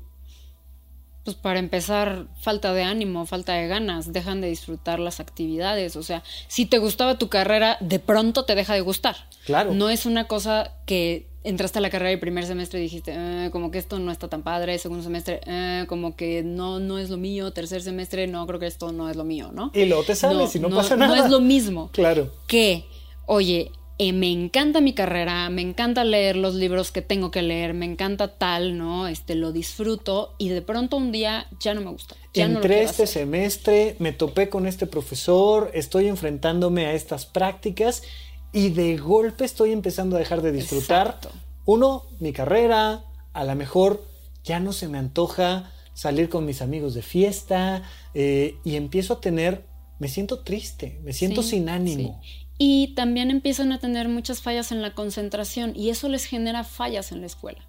Pues 1.23 1.37
para 1.37 1.57
empezar, 1.57 2.27
falta 2.39 2.73
de 2.73 2.83
ánimo, 2.83 3.25
falta 3.25 3.53
de 3.53 3.67
ganas, 3.67 4.11
dejan 4.11 4.41
de 4.41 4.49
disfrutar 4.49 4.99
las 4.99 5.19
actividades. 5.19 5.95
O 5.95 6.03
sea, 6.03 6.21
si 6.47 6.65
te 6.65 6.77
gustaba 6.77 7.17
tu 7.17 7.29
carrera, 7.29 7.77
de 7.79 7.97
pronto 7.99 8.45
te 8.45 8.55
deja 8.55 8.73
de 8.73 8.81
gustar. 8.81 9.15
Claro. 9.45 9.73
No 9.73 9.89
es 9.89 10.05
una 10.05 10.27
cosa 10.27 10.73
que 10.85 11.32
entraste 11.43 11.79
a 11.79 11.81
la 11.81 11.89
carrera 11.89 12.11
el 12.11 12.19
primer 12.19 12.45
semestre 12.45 12.79
y 12.79 12.83
dijiste, 12.83 13.13
eh, 13.15 13.49
como 13.51 13.71
que 13.71 13.77
esto 13.77 13.99
no 13.99 14.11
está 14.11 14.27
tan 14.27 14.43
padre, 14.43 14.77
segundo 14.77 15.03
semestre, 15.03 15.41
eh, 15.45 15.85
como 15.87 16.15
que 16.15 16.43
no, 16.43 16.79
no 16.79 16.99
es 16.99 17.09
lo 17.09 17.17
mío, 17.17 17.51
tercer 17.51 17.81
semestre, 17.81 18.27
no, 18.27 18.47
creo 18.47 18.59
que 18.59 18.67
esto 18.67 18.91
no 18.91 19.09
es 19.09 19.15
lo 19.15 19.23
mío, 19.23 19.51
¿no? 19.53 19.71
Y 19.73 19.85
luego 19.85 20.03
te 20.03 20.15
sales 20.15 20.55
y 20.55 20.59
no, 20.59 20.69
pasa 20.69 20.95
nada. 20.95 21.15
No 21.15 21.23
es 21.25 21.29
lo 21.29 21.39
mismo. 21.39 21.89
Claro. 21.91 22.31
Que, 22.47 22.85
oye, 23.25 23.71
eh, 23.99 24.11
me 24.11 24.31
encanta 24.31 24.81
mi 24.81 24.93
carrera, 24.93 25.49
me 25.49 25.61
encanta 25.61 26.03
leer 26.03 26.35
los 26.35 26.55
libros 26.55 26.91
que 26.91 27.01
tengo 27.01 27.29
que 27.29 27.41
leer, 27.41 27.73
me 27.73 27.85
encanta 27.85 28.27
tal, 28.27 28.77
¿no? 28.77 29.07
Este, 29.07 29.35
lo 29.35 29.51
disfruto 29.51 30.33
y 30.37 30.49
de 30.49 30.61
pronto 30.61 30.97
un 30.97 31.11
día 31.11 31.47
ya 31.59 31.73
no 31.73 31.81
me 31.81 31.91
gusta. 31.91 32.15
Ya 32.33 32.45
Entré 32.45 32.81
este 32.81 33.05
semestre, 33.05 33.95
me 33.99 34.11
topé 34.11 34.49
con 34.49 34.65
este 34.65 34.87
profesor, 34.87 35.69
estoy 35.75 36.07
enfrentándome 36.07 36.87
a 36.87 36.93
estas 36.93 37.27
prácticas 37.27 38.01
y 38.53 38.69
de 38.69 38.97
golpe 38.97 39.43
estoy 39.43 39.71
empezando 39.71 40.15
a 40.15 40.19
dejar 40.19 40.41
de 40.41 40.51
disfrutar. 40.51 41.19
Uno, 41.65 42.03
mi 42.19 42.31
carrera, 42.31 43.03
a 43.33 43.43
lo 43.43 43.55
mejor 43.55 44.07
ya 44.43 44.59
no 44.59 44.73
se 44.73 44.87
me 44.87 44.99
antoja 44.99 45.71
salir 45.93 46.29
con 46.29 46.45
mis 46.45 46.61
amigos 46.61 46.93
de 46.93 47.01
fiesta 47.01 47.83
eh, 48.13 48.55
y 48.63 48.75
empiezo 48.75 49.15
a 49.15 49.21
tener, 49.21 49.65
me 49.99 50.07
siento 50.07 50.39
triste, 50.39 50.99
me 51.03 51.13
siento 51.13 51.41
sin 51.41 51.67
ánimo. 51.67 52.21
Y 52.59 52.93
también 52.95 53.31
empiezan 53.31 53.71
a 53.71 53.79
tener 53.79 54.07
muchas 54.07 54.41
fallas 54.41 54.71
en 54.71 54.83
la 54.83 54.93
concentración 54.93 55.73
y 55.75 55.89
eso 55.89 56.07
les 56.07 56.25
genera 56.25 56.63
fallas 56.63 57.11
en 57.11 57.21
la 57.21 57.25
escuela. 57.25 57.67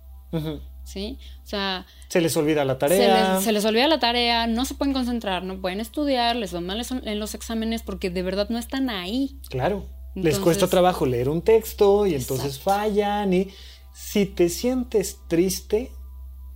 ¿Sí? 0.83 1.19
O 1.45 1.47
sea... 1.47 1.87
Se 2.09 2.21
les 2.21 2.37
olvida 2.37 2.65
la 2.65 2.77
tarea. 2.77 3.41
Se 3.41 3.53
les, 3.53 3.65
olvida 3.65 3.89
la 3.89 4.01
tarea, 4.01 4.47
no 4.47 4.65
se 4.67 4.75
pueden 4.75 4.93
concentrar, 4.93 5.45
no 5.45 5.61
pueden 5.61 5.81
estudiar, 5.81 6.37
les 6.37 6.53
van 6.53 6.67
mal 6.67 6.85
en 7.05 7.21
los 7.21 7.35
exámenes 7.35 7.83
porque 7.83 8.11
de 8.11 8.23
verdad 8.23 8.51
no 8.51 8.59
están 8.59 8.91
ahí. 8.91 9.39
Claro 9.49 9.87
les 10.15 10.39
cuesta 10.39 10.69
trabajo 10.69 11.07
leer 11.07 11.29
un 11.29 11.43
texto 11.43 12.07
y 12.07 12.15
entonces 12.15 12.59
fallan 12.59 13.33
y 13.33 13.49
si 13.95 14.27
te 14.27 14.49
sientes 14.49 15.21
triste, 15.29 15.93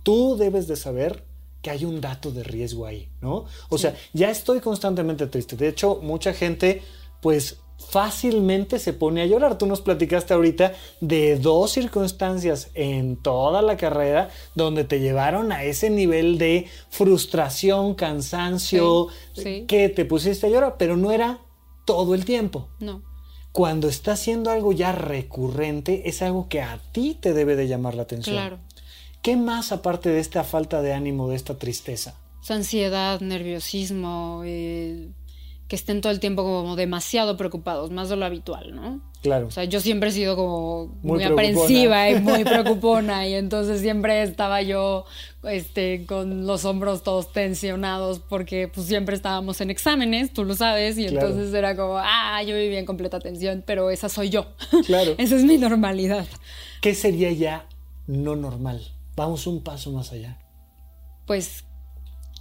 tú 0.03 0.35
debes 0.37 0.67
de 0.67 0.75
saber 0.75 1.25
que 1.61 1.69
hay 1.69 1.85
un 1.85 2.01
dato 2.01 2.31
de 2.31 2.43
riesgo 2.43 2.85
ahí, 2.85 3.09
¿no? 3.21 3.45
O 3.69 3.77
sea, 3.77 3.95
ya 4.13 4.29
estoy 4.29 4.59
constantemente 4.59 5.27
triste. 5.27 5.55
De 5.55 5.67
hecho, 5.67 5.99
mucha 6.01 6.33
gente, 6.33 6.81
pues 7.21 7.57
fácilmente 7.77 8.77
se 8.77 8.93
pone 8.93 9.21
a 9.21 9.25
llorar. 9.25 9.57
Tú 9.57 9.65
nos 9.65 9.81
platicaste 9.81 10.33
ahorita 10.33 10.73
de 10.99 11.37
dos 11.37 11.71
circunstancias 11.71 12.71
en 12.73 13.17
toda 13.17 13.61
la 13.61 13.77
carrera 13.77 14.29
donde 14.55 14.83
te 14.83 14.99
llevaron 14.99 15.51
a 15.51 15.63
ese 15.63 15.89
nivel 15.89 16.37
de 16.37 16.67
frustración, 16.89 17.93
cansancio, 17.93 19.07
que 19.67 19.89
te 19.89 20.05
pusiste 20.05 20.47
a 20.47 20.49
llorar, 20.49 20.75
pero 20.77 20.97
no 20.97 21.11
era 21.11 21.39
todo 21.85 22.15
el 22.15 22.25
tiempo. 22.25 22.67
No 22.79 23.08
cuando 23.51 23.87
está 23.87 24.13
haciendo 24.13 24.51
algo 24.51 24.71
ya 24.71 24.91
recurrente, 24.91 26.07
es 26.07 26.21
algo 26.21 26.47
que 26.49 26.61
a 26.61 26.79
ti 26.91 27.17
te 27.19 27.33
debe 27.33 27.55
de 27.55 27.67
llamar 27.67 27.95
la 27.95 28.03
atención. 28.03 28.35
Claro. 28.35 28.59
¿Qué 29.21 29.35
más 29.35 29.71
aparte 29.71 30.09
de 30.09 30.19
esta 30.19 30.43
falta 30.43 30.81
de 30.81 30.93
ánimo, 30.93 31.29
de 31.29 31.35
esta 31.35 31.57
tristeza? 31.57 32.15
ansiedad, 32.49 33.21
nerviosismo, 33.21 34.41
eh, 34.45 35.09
que 35.69 35.75
estén 35.75 36.01
todo 36.01 36.11
el 36.11 36.19
tiempo 36.19 36.43
como 36.43 36.75
demasiado 36.75 37.37
preocupados, 37.37 37.91
más 37.91 38.09
de 38.09 38.15
lo 38.15 38.25
habitual, 38.25 38.75
¿no? 38.75 39.01
Claro. 39.21 39.47
O 39.47 39.51
sea, 39.51 39.65
yo 39.65 39.79
siempre 39.81 40.09
he 40.09 40.11
sido 40.11 40.35
como 40.35 40.87
muy, 41.03 41.23
aprensiva 41.23 42.09
y 42.09 42.19
muy 42.19 42.43
preocupona 42.43 43.27
y 43.27 43.35
entonces 43.35 43.79
siempre 43.79 44.23
estaba 44.23 44.63
yo 44.63 45.05
este, 45.43 46.05
con 46.07 46.47
los 46.47 46.65
hombros 46.65 47.03
todos 47.03 47.31
tensionados 47.31 48.19
porque 48.19 48.67
pues 48.67 48.87
siempre 48.87 49.15
estábamos 49.15 49.61
en 49.61 49.69
exámenes, 49.69 50.33
tú 50.33 50.43
lo 50.43 50.55
sabes, 50.55 50.97
y 50.97 51.05
entonces 51.05 51.53
era 51.53 51.75
como, 51.75 51.99
ah, 51.99 52.41
yo 52.41 52.55
vivía 52.55 52.79
en 52.79 52.87
completa 52.87 53.19
tensión, 53.19 53.63
pero 53.63 53.91
esa 53.91 54.09
soy 54.09 54.29
yo. 54.29 54.47
Claro. 54.87 55.13
esa 55.19 55.35
es 55.35 55.43
mi 55.43 55.57
normalidad. 55.57 56.25
¿Qué 56.81 56.95
sería 56.95 57.31
ya 57.31 57.67
no 58.07 58.35
normal? 58.35 58.81
Vamos 59.15 59.45
un 59.45 59.61
paso 59.61 59.91
más 59.91 60.11
allá. 60.13 60.39
Pues 61.27 61.63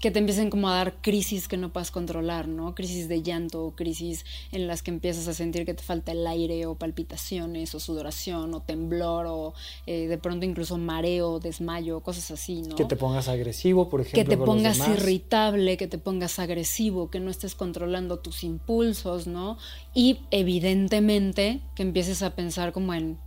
que 0.00 0.10
te 0.10 0.18
empiecen 0.20 0.50
como 0.50 0.68
a 0.68 0.74
dar 0.74 1.00
crisis 1.00 1.48
que 1.48 1.56
no 1.56 1.72
puedas 1.72 1.90
controlar, 1.90 2.46
¿no? 2.46 2.74
Crisis 2.74 3.08
de 3.08 3.22
llanto, 3.22 3.72
crisis 3.76 4.24
en 4.52 4.66
las 4.66 4.82
que 4.82 4.90
empiezas 4.90 5.26
a 5.26 5.34
sentir 5.34 5.64
que 5.64 5.74
te 5.74 5.82
falta 5.82 6.12
el 6.12 6.26
aire 6.26 6.66
o 6.66 6.76
palpitaciones 6.76 7.74
o 7.74 7.80
sudoración 7.80 8.54
o 8.54 8.62
temblor 8.62 9.26
o 9.26 9.54
eh, 9.86 10.06
de 10.06 10.18
pronto 10.18 10.46
incluso 10.46 10.78
mareo, 10.78 11.40
desmayo, 11.40 12.00
cosas 12.00 12.30
así, 12.30 12.62
¿no? 12.62 12.76
Que 12.76 12.84
te 12.84 12.96
pongas 12.96 13.28
agresivo, 13.28 13.88
por 13.88 14.00
ejemplo. 14.00 14.22
Que 14.22 14.36
te 14.36 14.36
pongas 14.36 14.86
irritable, 14.88 15.76
que 15.76 15.88
te 15.88 15.98
pongas 15.98 16.38
agresivo, 16.38 17.10
que 17.10 17.18
no 17.18 17.30
estés 17.30 17.54
controlando 17.54 18.20
tus 18.20 18.44
impulsos, 18.44 19.26
¿no? 19.26 19.58
Y 19.94 20.20
evidentemente 20.30 21.60
que 21.74 21.82
empieces 21.82 22.22
a 22.22 22.36
pensar 22.36 22.72
como 22.72 22.94
en 22.94 23.18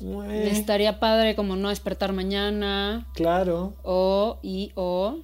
Estaría 0.00 1.00
padre 1.00 1.34
como 1.34 1.56
no 1.56 1.70
despertar 1.70 2.12
mañana. 2.12 3.06
Claro. 3.14 3.74
O, 3.82 4.38
y, 4.42 4.72
o, 4.74 5.18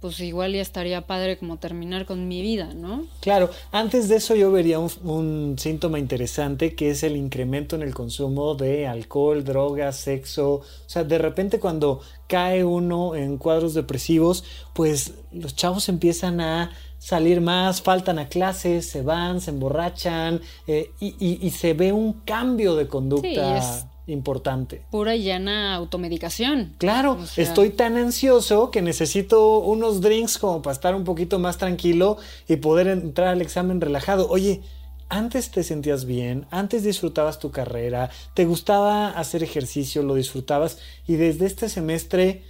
pues 0.00 0.18
igual 0.20 0.54
ya 0.54 0.62
estaría 0.62 1.06
padre 1.06 1.36
como 1.36 1.58
terminar 1.58 2.06
con 2.06 2.26
mi 2.26 2.40
vida, 2.40 2.72
¿no? 2.74 3.04
Claro, 3.20 3.50
antes 3.70 4.08
de 4.08 4.16
eso 4.16 4.34
yo 4.34 4.50
vería 4.50 4.78
un, 4.78 5.56
síntoma 5.58 5.98
interesante 5.98 6.74
que 6.74 6.90
es 6.90 7.02
el 7.02 7.16
incremento 7.16 7.76
en 7.76 7.82
el 7.82 7.94
consumo 7.94 8.54
de 8.54 8.86
alcohol, 8.86 9.44
drogas, 9.44 9.96
sexo. 9.96 10.54
O 10.54 10.64
sea, 10.86 11.04
de 11.04 11.18
repente 11.18 11.60
cuando 11.60 12.00
cae 12.28 12.64
uno 12.64 13.14
en 13.14 13.36
cuadros 13.36 13.74
depresivos, 13.74 14.44
pues 14.72 15.12
los 15.32 15.54
chavos 15.54 15.90
empiezan 15.90 16.40
a 16.40 16.70
salir 16.98 17.42
más, 17.42 17.82
faltan 17.82 18.18
a 18.18 18.28
clases, 18.28 18.88
se 18.88 19.02
van, 19.02 19.42
se 19.42 19.50
emborrachan 19.50 20.40
eh, 20.66 20.92
y, 21.00 21.50
se 21.50 21.74
ve 21.74 21.92
un 21.92 22.12
cambio 22.24 22.74
de 22.74 22.88
conducta 22.88 23.89
importante. 24.10 24.82
Pura 24.90 25.14
y 25.16 25.24
llana 25.24 25.74
automedicación. 25.74 26.74
Claro, 26.78 27.18
estoy 27.36 27.70
tan 27.70 27.96
ansioso 27.96 28.70
que 28.70 28.82
necesito 28.82 29.58
unos 29.58 30.00
drinks 30.00 30.38
como 30.38 30.62
para 30.62 30.74
estar 30.74 30.94
un 30.94 31.04
poquito 31.04 31.38
más 31.38 31.58
tranquilo 31.58 32.18
y 32.48 32.56
poder 32.56 32.88
entrar 32.88 33.28
al 33.28 33.42
examen 33.42 33.80
relajado. 33.80 34.28
Oye, 34.28 34.62
antes 35.08 35.50
te 35.50 35.64
sentías 35.64 36.04
bien, 36.04 36.46
antes 36.50 36.84
disfrutabas 36.84 37.38
tu 37.38 37.50
carrera, 37.50 38.10
te 38.34 38.44
gustaba 38.44 39.08
hacer 39.08 39.42
ejercicio, 39.42 40.02
lo 40.02 40.14
disfrutabas 40.14 40.78
y 41.06 41.16
desde 41.16 41.46
este 41.46 41.68
semestre 41.68 42.44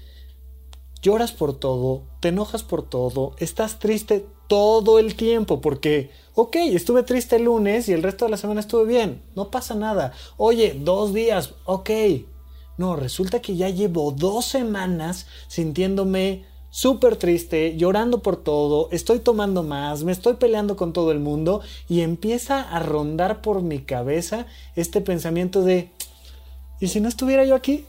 lloras 1.00 1.32
por 1.32 1.58
todo, 1.58 2.04
te 2.20 2.28
enojas 2.28 2.62
por 2.62 2.86
todo, 2.86 3.34
estás 3.38 3.78
triste 3.78 4.26
todo 4.50 4.98
el 4.98 5.14
tiempo 5.14 5.60
porque 5.60 6.10
Ok, 6.42 6.56
estuve 6.56 7.02
triste 7.02 7.36
el 7.36 7.44
lunes 7.44 7.86
y 7.88 7.92
el 7.92 8.02
resto 8.02 8.24
de 8.24 8.30
la 8.30 8.38
semana 8.38 8.60
estuve 8.60 8.86
bien. 8.86 9.20
No 9.36 9.50
pasa 9.50 9.74
nada. 9.74 10.12
Oye, 10.38 10.74
dos 10.74 11.12
días. 11.12 11.54
Ok. 11.66 11.90
No, 12.78 12.96
resulta 12.96 13.42
que 13.42 13.56
ya 13.56 13.68
llevo 13.68 14.10
dos 14.12 14.46
semanas 14.46 15.26
sintiéndome 15.48 16.46
súper 16.70 17.16
triste, 17.16 17.76
llorando 17.76 18.22
por 18.22 18.36
todo, 18.36 18.88
estoy 18.90 19.18
tomando 19.18 19.64
más, 19.64 20.04
me 20.04 20.12
estoy 20.12 20.34
peleando 20.34 20.76
con 20.76 20.92
todo 20.92 21.10
el 21.10 21.18
mundo 21.18 21.60
y 21.88 22.00
empieza 22.00 22.62
a 22.62 22.78
rondar 22.78 23.42
por 23.42 23.60
mi 23.60 23.80
cabeza 23.80 24.46
este 24.76 25.00
pensamiento 25.00 25.62
de, 25.62 25.90
¿y 26.80 26.86
si 26.86 27.00
no 27.00 27.08
estuviera 27.08 27.44
yo 27.44 27.56
aquí? 27.56 27.84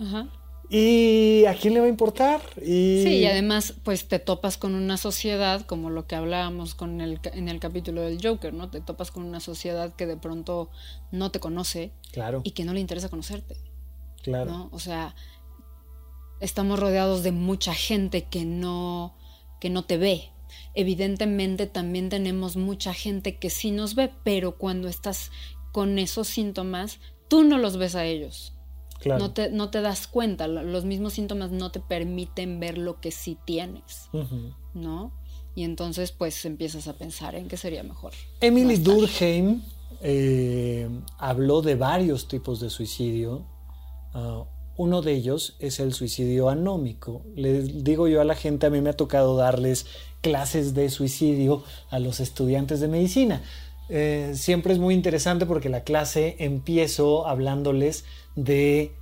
Ajá. 0.00 0.28
¿Y 0.74 1.44
a 1.44 1.54
quién 1.54 1.74
le 1.74 1.80
va 1.80 1.86
a 1.86 1.90
importar? 1.90 2.40
Y... 2.62 3.02
Sí, 3.04 3.16
y 3.18 3.26
además, 3.26 3.74
pues 3.84 4.08
te 4.08 4.18
topas 4.18 4.56
con 4.56 4.74
una 4.74 4.96
sociedad, 4.96 5.66
como 5.66 5.90
lo 5.90 6.06
que 6.06 6.14
hablábamos 6.14 6.74
con 6.74 7.02
el, 7.02 7.20
en 7.34 7.50
el 7.50 7.60
capítulo 7.60 8.00
del 8.00 8.26
Joker, 8.26 8.54
¿no? 8.54 8.70
Te 8.70 8.80
topas 8.80 9.10
con 9.10 9.22
una 9.22 9.40
sociedad 9.40 9.94
que 9.94 10.06
de 10.06 10.16
pronto 10.16 10.70
no 11.10 11.30
te 11.30 11.40
conoce 11.40 11.92
claro. 12.10 12.40
y 12.42 12.52
que 12.52 12.64
no 12.64 12.72
le 12.72 12.80
interesa 12.80 13.10
conocerte. 13.10 13.54
Claro. 14.22 14.50
¿no? 14.50 14.68
O 14.72 14.78
sea, 14.78 15.14
estamos 16.40 16.78
rodeados 16.78 17.22
de 17.22 17.32
mucha 17.32 17.74
gente 17.74 18.24
que 18.24 18.46
no, 18.46 19.14
que 19.60 19.68
no 19.68 19.84
te 19.84 19.98
ve. 19.98 20.30
Evidentemente 20.72 21.66
también 21.66 22.08
tenemos 22.08 22.56
mucha 22.56 22.94
gente 22.94 23.36
que 23.36 23.50
sí 23.50 23.72
nos 23.72 23.94
ve, 23.94 24.10
pero 24.24 24.56
cuando 24.56 24.88
estás 24.88 25.32
con 25.70 25.98
esos 25.98 26.28
síntomas, 26.28 26.98
tú 27.28 27.44
no 27.44 27.58
los 27.58 27.76
ves 27.76 27.94
a 27.94 28.06
ellos. 28.06 28.54
No, 29.06 29.32
te, 29.32 29.50
no 29.50 29.70
te 29.70 29.80
das 29.80 30.06
cuenta, 30.06 30.46
los 30.46 30.84
mismos 30.84 31.14
síntomas 31.14 31.50
no 31.50 31.70
te 31.70 31.80
permiten 31.80 32.60
ver 32.60 32.78
lo 32.78 33.00
que 33.00 33.10
sí 33.10 33.36
tienes, 33.44 34.08
¿no? 34.74 35.12
Y 35.54 35.64
entonces 35.64 36.12
pues 36.12 36.44
empiezas 36.44 36.88
a 36.88 36.94
pensar 36.94 37.34
en 37.34 37.48
qué 37.48 37.56
sería 37.56 37.82
mejor. 37.82 38.12
Emily 38.40 38.76
Durkheim 38.76 39.62
eh, 40.00 40.88
habló 41.18 41.62
de 41.62 41.74
varios 41.74 42.26
tipos 42.28 42.60
de 42.60 42.70
suicidio. 42.70 43.44
Ah, 44.14 44.44
uno 44.76 45.02
de 45.02 45.12
ellos 45.12 45.54
es 45.58 45.80
el 45.80 45.92
suicidio 45.92 46.48
anómico. 46.48 47.22
Le 47.36 47.62
digo 47.62 48.08
yo 48.08 48.20
a 48.20 48.24
la 48.24 48.34
gente, 48.34 48.66
a 48.66 48.70
mí 48.70 48.80
me 48.80 48.90
ha 48.90 48.96
tocado 48.96 49.36
darles 49.36 49.86
clases 50.22 50.74
de 50.74 50.88
suicidio 50.88 51.62
a 51.90 51.98
los 51.98 52.20
estudiantes 52.20 52.80
de 52.80 52.88
medicina. 52.88 53.42
Eh, 53.88 54.32
siempre 54.34 54.72
es 54.72 54.78
muy 54.78 54.94
interesante 54.94 55.44
porque 55.44 55.68
la 55.68 55.84
clase 55.84 56.36
empiezo 56.38 57.26
hablándoles 57.26 58.04
de 58.36 58.92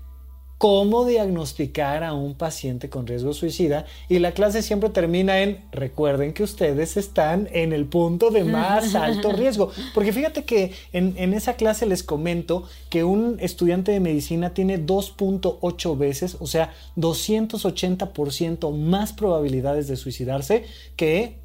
cómo 0.61 1.07
diagnosticar 1.07 2.05
a 2.05 2.13
un 2.13 2.35
paciente 2.35 2.91
con 2.91 3.07
riesgo 3.07 3.33
suicida. 3.33 3.87
Y 4.11 4.19
la 4.19 4.33
clase 4.33 4.61
siempre 4.61 4.91
termina 4.91 5.41
en 5.41 5.65
recuerden 5.73 6.35
que 6.35 6.43
ustedes 6.43 6.99
están 6.99 7.49
en 7.53 7.73
el 7.73 7.87
punto 7.87 8.29
de 8.29 8.45
más 8.45 8.95
alto 8.95 9.33
riesgo. 9.37 9.71
Porque 9.95 10.13
fíjate 10.13 10.45
que 10.45 10.75
en, 10.93 11.15
en 11.17 11.33
esa 11.33 11.55
clase 11.55 11.87
les 11.87 12.03
comento 12.03 12.69
que 12.91 13.05
un 13.05 13.39
estudiante 13.41 13.91
de 13.91 14.01
medicina 14.01 14.53
tiene 14.53 14.79
2.8 14.79 15.97
veces, 15.97 16.37
o 16.41 16.47
sea, 16.47 16.75
280% 16.99 18.77
más 18.77 19.15
probabilidades 19.15 19.89
de 19.89 19.97
suicidarse 19.97 20.67
que 20.95 21.39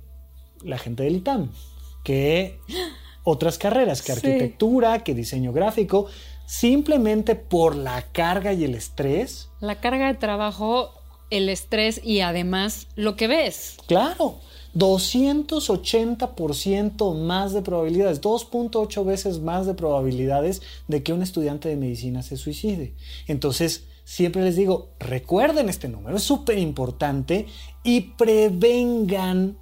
la 0.62 0.78
gente 0.78 1.04
del 1.04 1.16
ITAM, 1.16 1.52
que 2.04 2.60
otras 3.24 3.58
carreras, 3.58 4.02
que 4.02 4.12
arquitectura, 4.12 5.06
que 5.06 5.16
diseño 5.16 5.54
gráfico 5.54 6.08
simplemente 6.46 7.36
por 7.36 7.76
la 7.76 8.04
carga 8.12 8.54
y 8.54 8.64
el 8.64 8.76
estrés. 8.76 9.50
La 9.60 9.80
carga 9.80 10.08
de 10.08 10.16
trabajo, 10.16 10.92
el 11.30 11.50
estrés 11.50 12.02
y 12.04 12.22
además 12.22 12.88
lo 12.96 13.16
que 13.16 13.28
ves. 13.28 13.78
Claro, 13.88 14.40
280% 14.76 17.16
más 17.16 17.54
de 17.54 17.62
probabilidades, 17.62 18.22
2.8 18.22 19.06
veces 19.06 19.40
más 19.40 19.66
de 19.66 19.74
probabilidades 19.74 20.62
de 20.88 21.02
que 21.02 21.14
un 21.14 21.22
estudiante 21.22 21.70
de 21.70 21.78
medicina 21.78 22.22
se 22.24 22.36
suicide. 22.38 22.94
Entonces, 23.28 23.86
siempre 24.04 24.44
les 24.44 24.58
digo, 24.58 24.90
recuerden 25.00 25.70
este 25.70 25.88
número, 25.88 26.18
es 26.18 26.24
súper 26.24 26.58
importante 26.58 27.46
y 27.84 28.02
prevengan 28.02 29.58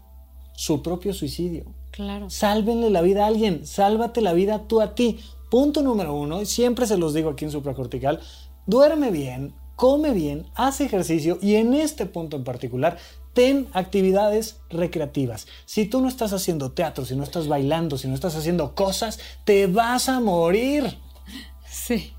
su 0.56 0.82
propio 0.82 1.14
suicidio. 1.14 1.66
Claro. 1.92 2.32
Sálvenle 2.32 2.90
la 2.90 3.04
vida 3.04 3.24
a 3.24 3.28
alguien, 3.28 3.68
sálvate 3.68 4.22
la 4.22 4.34
vida 4.34 4.64
tú 4.68 4.82
a 4.82 4.96
ti. 4.96 5.20
Punto 5.54 5.84
número 5.84 6.16
uno, 6.16 6.42
y 6.42 6.48
siempre 6.48 6.88
se 6.88 6.98
los 6.98 7.14
digo 7.14 7.30
aquí 7.30 7.46
en 7.46 7.52
supracortical, 7.52 8.20
duerme 8.66 9.12
bien, 9.12 9.54
come 9.76 10.10
bien, 10.10 10.48
hace 10.56 10.86
ejercicio 10.86 11.38
y 11.44 11.58
en 11.58 11.76
este 11.76 12.08
punto 12.08 12.38
en 12.38 12.44
particular, 12.44 12.98
ten 13.34 13.68
actividades 13.74 14.62
recreativas. 14.72 15.46
Si 15.66 15.86
tú 15.86 16.02
no 16.02 16.08
estás 16.08 16.34
haciendo 16.34 16.72
teatro, 16.72 17.06
si 17.06 17.16
no 17.16 17.22
estás 17.22 17.48
bailando, 17.48 18.00
si 18.00 18.08
no 18.08 18.16
estás 18.16 18.36
haciendo 18.36 18.74
cosas, 18.74 19.20
te 19.46 19.68
vas 19.68 20.10
a 20.10 20.20
morir. 20.22 20.98
Sí, 21.70 22.14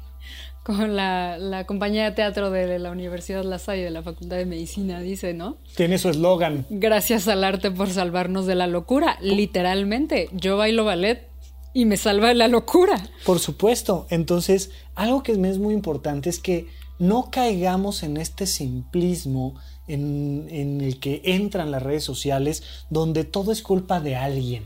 con 0.62 0.95
la, 0.95 1.64
compañía 1.66 2.05
de 2.05 2.12
teatro 2.12 2.53
de 2.53 2.78
la 2.78 2.93
Universidad 2.93 3.43
La 3.43 3.59
Salle, 3.59 3.82
de 3.82 3.91
la 3.91 4.05
Facultad 4.05 4.37
de 4.37 4.47
Medicina, 4.47 5.01
dice, 5.01 5.35
¿no? 5.35 5.57
Tiene 5.74 5.99
su 5.99 6.09
eslogan. 6.09 6.66
Gracias 6.70 7.26
al 7.26 7.43
arte 7.43 7.72
por 7.72 7.91
salvarnos 7.91 8.47
de 8.47 8.55
la 8.55 8.68
locura. 8.68 9.18
Literalmente, 9.20 10.28
yo 10.35 10.57
bailo 10.57 10.85
ballet 10.85 11.34
y 11.75 11.85
me 11.85 11.97
salva 11.97 12.29
de 12.29 12.35
la 12.37 12.49
locura. 12.49 13.11
Por 13.27 13.41
supuesto. 13.41 14.07
Entonces, 14.09 14.70
algo 14.95 15.22
que 15.22 15.33
es 15.33 15.59
muy 15.59 15.75
importante 15.75 16.31
es 16.31 16.39
que 16.39 16.68
no 16.99 17.31
caigamos 17.31 18.05
en 18.05 18.16
este 18.16 18.47
simplismo 18.47 19.57
en, 19.89 20.81
el 20.81 21.01
que 21.01 21.20
entran 21.25 21.72
las 21.72 21.83
redes 21.83 22.05
sociales 22.05 22.62
donde 22.89 23.25
todo 23.25 23.53
es 23.53 23.61
culpa 23.61 24.01
de 24.01 24.16
alguien. 24.16 24.62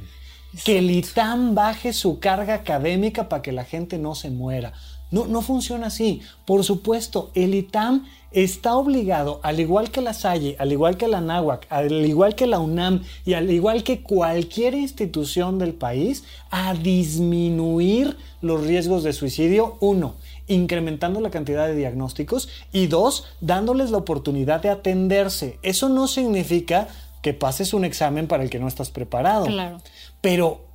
Que 0.64 0.78
el 0.78 0.90
ITAM 0.90 1.54
baje 1.54 1.92
su 1.92 2.20
carga 2.20 2.54
académica 2.54 3.28
para 3.28 3.42
que 3.42 3.52
la 3.52 3.64
gente 3.64 3.98
no 3.98 4.14
se 4.14 4.30
muera. 4.30 4.74
No, 5.11 5.26
no 5.26 5.42
funciona 5.42 5.86
así. 5.86 6.20
Por 6.44 6.64
supuesto, 6.64 7.30
el 7.34 7.54
ITAM 7.54 8.04
está 8.30 8.76
obligado, 8.76 9.40
al 9.42 9.59
igual 9.59 9.90
que 9.90 10.02
la 10.02 10.12
Salle, 10.12 10.54
al 10.59 10.70
igual 10.72 10.96
que 10.96 11.09
la 11.09 11.20
NAWAC, 11.20 11.66
al 11.70 11.92
igual 12.04 12.34
que 12.34 12.46
la 12.46 12.59
UNAM 12.59 13.02
y 13.24 13.34
al 13.34 13.50
igual 13.50 13.82
que 13.84 14.02
cualquier 14.02 14.74
institución 14.74 15.59
del 15.59 15.72
país, 15.72 16.24
a 16.50 16.74
disminuir 16.74 18.16
los 18.42 18.66
riesgos 18.66 19.02
de 19.02 19.12
suicidio. 19.12 19.76
Uno, 19.80 20.16
incrementando 20.46 21.20
la 21.20 21.30
cantidad 21.30 21.66
de 21.66 21.74
diagnósticos 21.74 22.48
y 22.72 22.86
dos, 22.86 23.24
dándoles 23.40 23.90
la 23.90 23.98
oportunidad 23.98 24.61
de 24.61 24.70
atenderse. 24.70 25.59
Eso 25.62 25.88
no 25.88 26.06
significa 26.06 26.88
que 27.22 27.34
pases 27.34 27.72
un 27.72 27.84
examen 27.84 28.28
para 28.28 28.42
el 28.42 28.50
que 28.50 28.59
no 28.59 28.68
estás 28.68 28.90
preparado. 28.90 29.46
Claro. 29.46 29.80
Pero 30.20 30.67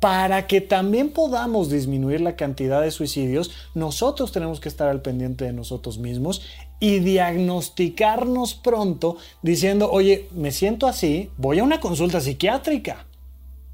para 0.00 0.46
que 0.46 0.62
también 0.62 1.10
podamos 1.10 1.70
disminuir 1.70 2.22
la 2.22 2.34
cantidad 2.34 2.80
de 2.80 2.90
suicidios, 2.90 3.50
nosotros 3.74 4.32
tenemos 4.32 4.58
que 4.58 4.70
estar 4.70 4.88
al 4.88 5.02
pendiente 5.02 5.44
de 5.44 5.52
nosotros 5.52 5.98
mismos 5.98 6.42
y 6.80 7.00
diagnosticarnos 7.00 8.54
pronto 8.54 9.18
diciendo, 9.42 9.90
oye, 9.92 10.26
me 10.32 10.52
siento 10.52 10.86
así, 10.86 11.30
voy 11.36 11.58
a 11.58 11.64
una 11.64 11.80
consulta 11.80 12.20
psiquiátrica. 12.20 13.06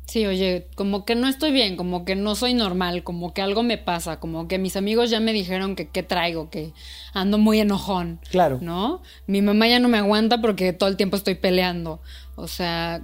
Sí, 0.06 0.26
oye, 0.26 0.68
como 0.74 1.04
que 1.04 1.14
no 1.14 1.28
estoy 1.28 1.52
bien, 1.52 1.76
como 1.76 2.04
que 2.04 2.16
no 2.16 2.34
soy 2.34 2.54
normal, 2.54 3.04
como 3.04 3.32
que 3.32 3.42
algo 3.42 3.62
me 3.62 3.78
pasa, 3.78 4.18
como 4.20 4.46
que 4.48 4.58
mis 4.58 4.76
amigos 4.76 5.10
ya 5.10 5.20
me 5.20 5.32
dijeron 5.32 5.74
que 5.76 5.88
qué 5.88 6.02
traigo, 6.02 6.50
que 6.50 6.72
ando 7.12 7.38
muy 7.38 7.60
enojón. 7.60 8.20
Claro. 8.30 8.58
¿No? 8.60 9.02
Mi 9.26 9.42
mamá 9.42 9.68
ya 9.68 9.78
no 9.78 9.88
me 9.88 9.98
aguanta 9.98 10.40
porque 10.40 10.72
todo 10.72 10.88
el 10.88 10.96
tiempo 10.96 11.16
estoy 11.16 11.36
peleando. 11.36 12.00
O 12.34 12.48
sea... 12.48 13.00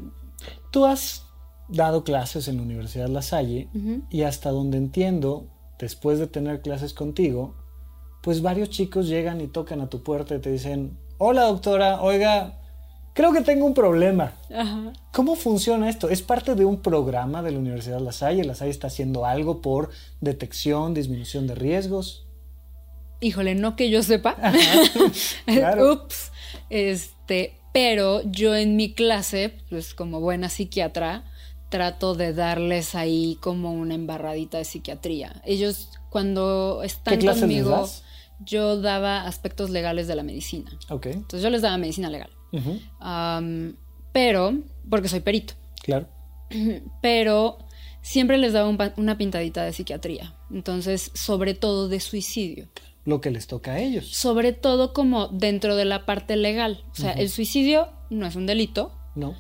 Tú 0.70 0.86
has 0.86 1.24
dado 1.72 2.04
clases 2.04 2.48
en 2.48 2.56
la 2.56 2.62
Universidad 2.62 3.08
La 3.08 3.22
Salle 3.22 3.68
y 4.10 4.22
hasta 4.22 4.50
donde 4.50 4.78
entiendo, 4.78 5.48
después 5.78 6.18
de 6.18 6.26
tener 6.26 6.60
clases 6.60 6.94
contigo, 6.94 7.54
pues 8.22 8.42
varios 8.42 8.70
chicos 8.70 9.08
llegan 9.08 9.40
y 9.40 9.48
tocan 9.48 9.80
a 9.80 9.88
tu 9.88 10.02
puerta 10.02 10.34
y 10.34 10.38
te 10.38 10.50
dicen, 10.52 10.96
hola 11.18 11.42
doctora, 11.44 12.00
oiga, 12.02 12.58
creo 13.14 13.32
que 13.32 13.40
tengo 13.40 13.66
un 13.66 13.74
problema. 13.74 14.34
¿Cómo 15.12 15.34
funciona 15.34 15.88
esto? 15.88 16.08
¿Es 16.08 16.22
parte 16.22 16.54
de 16.54 16.64
un 16.64 16.80
programa 16.80 17.42
de 17.42 17.52
la 17.52 17.58
Universidad 17.58 18.00
La 18.00 18.12
Salle? 18.12 18.44
¿La 18.44 18.54
Salle 18.54 18.70
está 18.70 18.86
haciendo 18.86 19.26
algo 19.26 19.60
por 19.60 19.90
detección, 20.20 20.94
disminución 20.94 21.46
de 21.46 21.54
riesgos? 21.54 22.26
Híjole, 23.20 23.54
no 23.54 23.76
que 23.76 23.88
yo 23.88 24.02
sepa. 24.02 24.36
Ups. 25.92 26.32
Este, 26.70 27.56
pero 27.72 28.22
yo 28.24 28.54
en 28.54 28.76
mi 28.76 28.94
clase, 28.94 29.54
pues 29.70 29.94
como 29.94 30.20
buena 30.20 30.48
psiquiatra, 30.48 31.24
trato 31.72 32.14
de 32.14 32.34
darles 32.34 32.94
ahí 32.94 33.38
como 33.40 33.72
una 33.72 33.94
embarradita 33.94 34.58
de 34.58 34.66
psiquiatría. 34.66 35.40
Ellos 35.46 35.88
cuando 36.10 36.82
están 36.84 37.18
¿Qué 37.18 37.26
conmigo, 37.26 37.88
yo 38.40 38.78
daba 38.78 39.26
aspectos 39.26 39.70
legales 39.70 40.06
de 40.06 40.14
la 40.14 40.22
medicina. 40.22 40.70
Okay. 40.90 41.14
Entonces 41.14 41.42
yo 41.42 41.48
les 41.48 41.62
daba 41.62 41.78
medicina 41.78 42.10
legal. 42.10 42.30
pero, 44.12 44.58
porque 44.90 45.08
soy 45.08 45.20
perito. 45.20 45.54
Claro. 45.82 46.08
Pero 47.00 47.56
siempre 48.02 48.36
les 48.36 48.52
daba 48.52 48.68
una 48.96 49.16
pintadita 49.16 49.64
de 49.64 49.72
psiquiatría. 49.72 50.36
Entonces, 50.50 51.10
sobre 51.14 51.54
todo 51.54 51.88
de 51.88 52.00
suicidio. 52.00 52.68
Lo 53.06 53.22
que 53.22 53.30
les 53.30 53.46
toca 53.46 53.72
a 53.72 53.78
ellos. 53.80 54.08
Sobre 54.12 54.52
todo 54.52 54.92
como 54.92 55.28
dentro 55.28 55.74
de 55.74 55.86
la 55.86 56.04
parte 56.04 56.36
legal. 56.36 56.84
O 56.92 56.94
sea, 56.94 57.12
el 57.12 57.30
suicidio 57.30 57.88
no 58.10 58.26
es 58.26 58.36
un 58.36 58.44
delito. 58.44 58.92
No. 59.14 59.34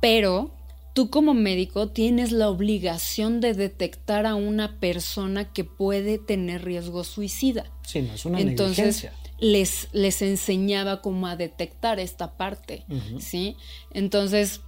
Pero 0.00 0.54
tú 0.94 1.10
como 1.10 1.34
médico 1.34 1.88
tienes 1.88 2.32
la 2.32 2.48
obligación 2.48 3.40
de 3.40 3.52
detectar 3.52 4.24
a 4.26 4.36
una 4.36 4.78
persona 4.78 5.52
que 5.52 5.64
puede 5.64 6.18
tener 6.18 6.64
riesgo 6.64 7.04
suicida. 7.04 7.70
Sí, 7.82 8.00
no 8.00 8.14
es 8.14 8.24
una 8.24 8.40
Entonces, 8.40 9.08
Les, 9.40 9.88
les 9.92 10.22
enseñaba 10.22 11.02
cómo 11.02 11.26
a 11.26 11.36
detectar 11.36 11.98
esta 11.98 12.36
parte, 12.36 12.86
¿sí? 13.18 13.56
Entonces, 13.90 14.60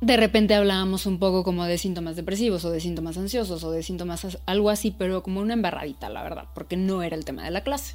de 0.00 0.16
repente 0.16 0.54
hablábamos 0.54 1.06
un 1.06 1.18
poco 1.18 1.44
como 1.44 1.64
de 1.64 1.78
síntomas 1.78 2.16
depresivos 2.16 2.64
o 2.64 2.70
de 2.70 2.80
síntomas 2.80 3.16
ansiosos 3.16 3.62
o 3.62 3.70
de 3.70 3.84
síntomas 3.84 4.38
algo 4.44 4.68
así, 4.70 4.90
pero 4.90 5.22
como 5.22 5.40
una 5.40 5.54
embarradita, 5.54 6.10
la 6.10 6.24
verdad, 6.24 6.46
porque 6.54 6.76
no 6.76 7.04
era 7.04 7.16
el 7.16 7.24
tema 7.24 7.44
de 7.44 7.52
la 7.52 7.62
clase. 7.62 7.94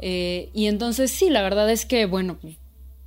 Eh, 0.00 0.50
y 0.52 0.66
entonces 0.66 1.12
sí, 1.12 1.30
la 1.30 1.42
verdad 1.42 1.70
es 1.70 1.86
que, 1.86 2.06
bueno, 2.06 2.38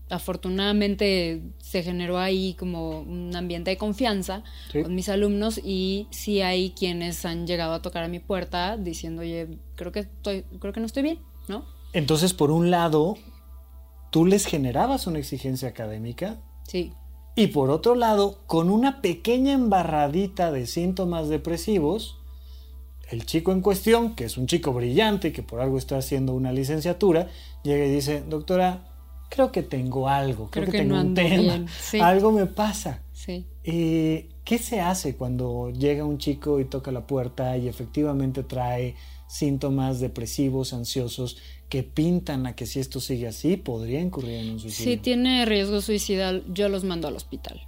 afortunadamente 0.09 1.41
se 1.59 1.81
generó 1.81 2.19
ahí 2.19 2.53
como 2.53 2.99
un 2.99 3.35
ambiente 3.35 3.71
de 3.71 3.77
confianza 3.77 4.43
con 4.71 4.93
mis 4.93 5.09
alumnos 5.09 5.59
y 5.63 6.07
sí 6.11 6.41
hay 6.41 6.71
quienes 6.71 7.25
han 7.25 7.47
llegado 7.47 7.73
a 7.73 7.81
tocar 7.81 8.03
a 8.03 8.07
mi 8.07 8.19
puerta 8.19 8.77
diciendo, 8.77 9.21
oye, 9.21 9.57
creo 9.75 9.91
que 9.91 10.01
estoy, 10.01 10.43
creo 10.59 10.73
que 10.73 10.79
no 10.79 10.85
estoy 10.85 11.03
bien, 11.03 11.19
¿no? 11.47 11.65
Entonces, 11.93 12.33
por 12.33 12.51
un 12.51 12.71
lado, 12.71 13.17
tú 14.11 14.25
les 14.25 14.45
generabas 14.45 15.07
una 15.07 15.19
exigencia 15.19 15.69
académica. 15.69 16.37
Sí. 16.67 16.91
Y 17.35 17.47
por 17.47 17.69
otro 17.69 17.95
lado, 17.95 18.39
con 18.47 18.69
una 18.69 19.01
pequeña 19.01 19.53
embarradita 19.53 20.51
de 20.51 20.67
síntomas 20.67 21.29
depresivos, 21.29 22.19
el 23.09 23.25
chico 23.25 23.51
en 23.51 23.61
cuestión, 23.61 24.15
que 24.15 24.25
es 24.25 24.37
un 24.37 24.47
chico 24.47 24.73
brillante, 24.73 25.31
que 25.31 25.43
por 25.43 25.61
algo 25.61 25.77
está 25.77 25.97
haciendo 25.97 26.33
una 26.33 26.51
licenciatura, 26.51 27.27
llega 27.63 27.85
y 27.85 27.91
dice, 27.91 28.23
doctora, 28.27 28.94
creo 29.29 29.51
que 29.51 29.63
tengo 29.63 30.07
algo, 30.07 30.49
creo, 30.49 30.65
que, 30.65 30.79
tengo 30.79 30.95
un 30.99 31.13
tema, 31.13 31.65
algo 32.01 32.31
me 32.31 32.45
pasa. 32.45 33.01
Sí. 33.13 33.45
Eh, 33.63 34.29
¿Qué 34.43 34.57
se 34.59 34.79
hace 34.79 35.15
cuando 35.15 35.71
llega 35.71 36.05
un 36.05 36.19
chico 36.19 36.59
y 36.59 36.65
toca 36.65 36.91
la 36.91 37.07
puerta 37.07 37.57
y 37.57 37.67
efectivamente 37.67 38.43
trae 38.43 38.95
síntomas 39.27 39.99
depresivos, 39.99 40.73
ansiosos, 40.73 41.37
que 41.67 41.81
pintan 41.81 42.45
a 42.45 42.55
que 42.55 42.67
si 42.67 42.79
esto 42.79 42.99
sigue 42.99 43.27
así, 43.27 43.57
podría 43.57 43.99
incurrir 43.99 44.35
en 44.35 44.51
un 44.51 44.59
suicidio? 44.59 44.93
Si 44.93 44.97
tiene 44.97 45.45
riesgo 45.45 45.81
suicidal, 45.81 46.43
yo 46.53 46.69
los 46.69 46.83
mando 46.83 47.07
al 47.07 47.15
hospital. 47.15 47.67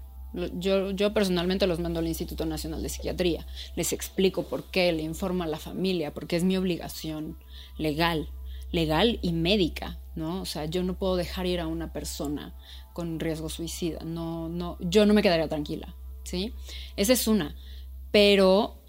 Yo, 0.53 0.91
yo, 0.91 1.14
personalmente 1.14 1.66
los 1.66 1.80
mando 1.80 1.99
al 1.99 2.08
Instituto 2.08 2.45
Nacional 2.45 2.84
de 2.84 2.89
Psiquiatría. 2.89 3.47
Les 3.76 3.91
explico 3.91 4.43
por 4.43 4.66
qué, 4.66 4.91
le 4.91 5.01
informo 5.01 5.43
a 5.43 5.47
la 5.47 5.58
familia, 5.58 6.14
porque 6.14 6.36
es 6.36 6.43
mi 6.43 6.58
obligación 6.58 7.38
legal, 7.80 8.30
legal 8.72 9.18
y 9.24 9.32
médica 9.32 9.97
¿no? 10.18 10.41
O 10.41 10.45
sea, 10.45 10.65
yo 10.65 10.84
no 10.84 10.97
puedo 10.97 11.15
dejar 11.15 11.45
ir 11.45 11.59
a 11.59 11.68
una 11.68 11.93
persona 11.93 12.53
con 12.93 13.20
riesgo 13.20 13.47
suicida, 13.47 13.99
no, 14.03 14.49
no, 14.49 14.78
yo 14.82 15.05
no 15.05 15.13
me 15.13 15.22
quedaría 15.22 15.47
tranquila, 15.47 15.95
¿sí? 16.24 16.53
Esa 16.95 17.13
es 17.13 17.28
una, 17.28 17.55
pero 18.11 18.82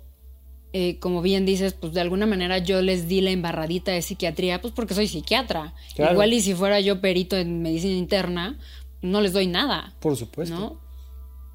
eh, 0.72 0.98
como 0.98 1.22
bien 1.22 1.46
dices, 1.46 1.74
pues 1.74 1.92
de 1.92 2.00
alguna 2.00 2.26
manera 2.26 2.58
yo 2.58 2.82
les 2.82 3.08
di 3.08 3.20
la 3.20 3.30
embarradita 3.30 3.92
de 3.92 4.02
psiquiatría, 4.02 4.60
pues 4.60 4.72
porque 4.72 4.94
soy 4.94 5.08
psiquiatra. 5.08 5.74
Igual 5.96 6.32
y 6.32 6.40
si 6.40 6.54
fuera 6.54 6.80
yo 6.80 7.00
perito 7.00 7.36
en 7.36 7.62
medicina 7.62 7.94
interna, 7.94 8.58
no 9.02 9.20
les 9.20 9.32
doy 9.32 9.46
nada. 9.46 9.94
Por 10.00 10.16
supuesto. 10.16 10.54
¿no? 10.54 10.80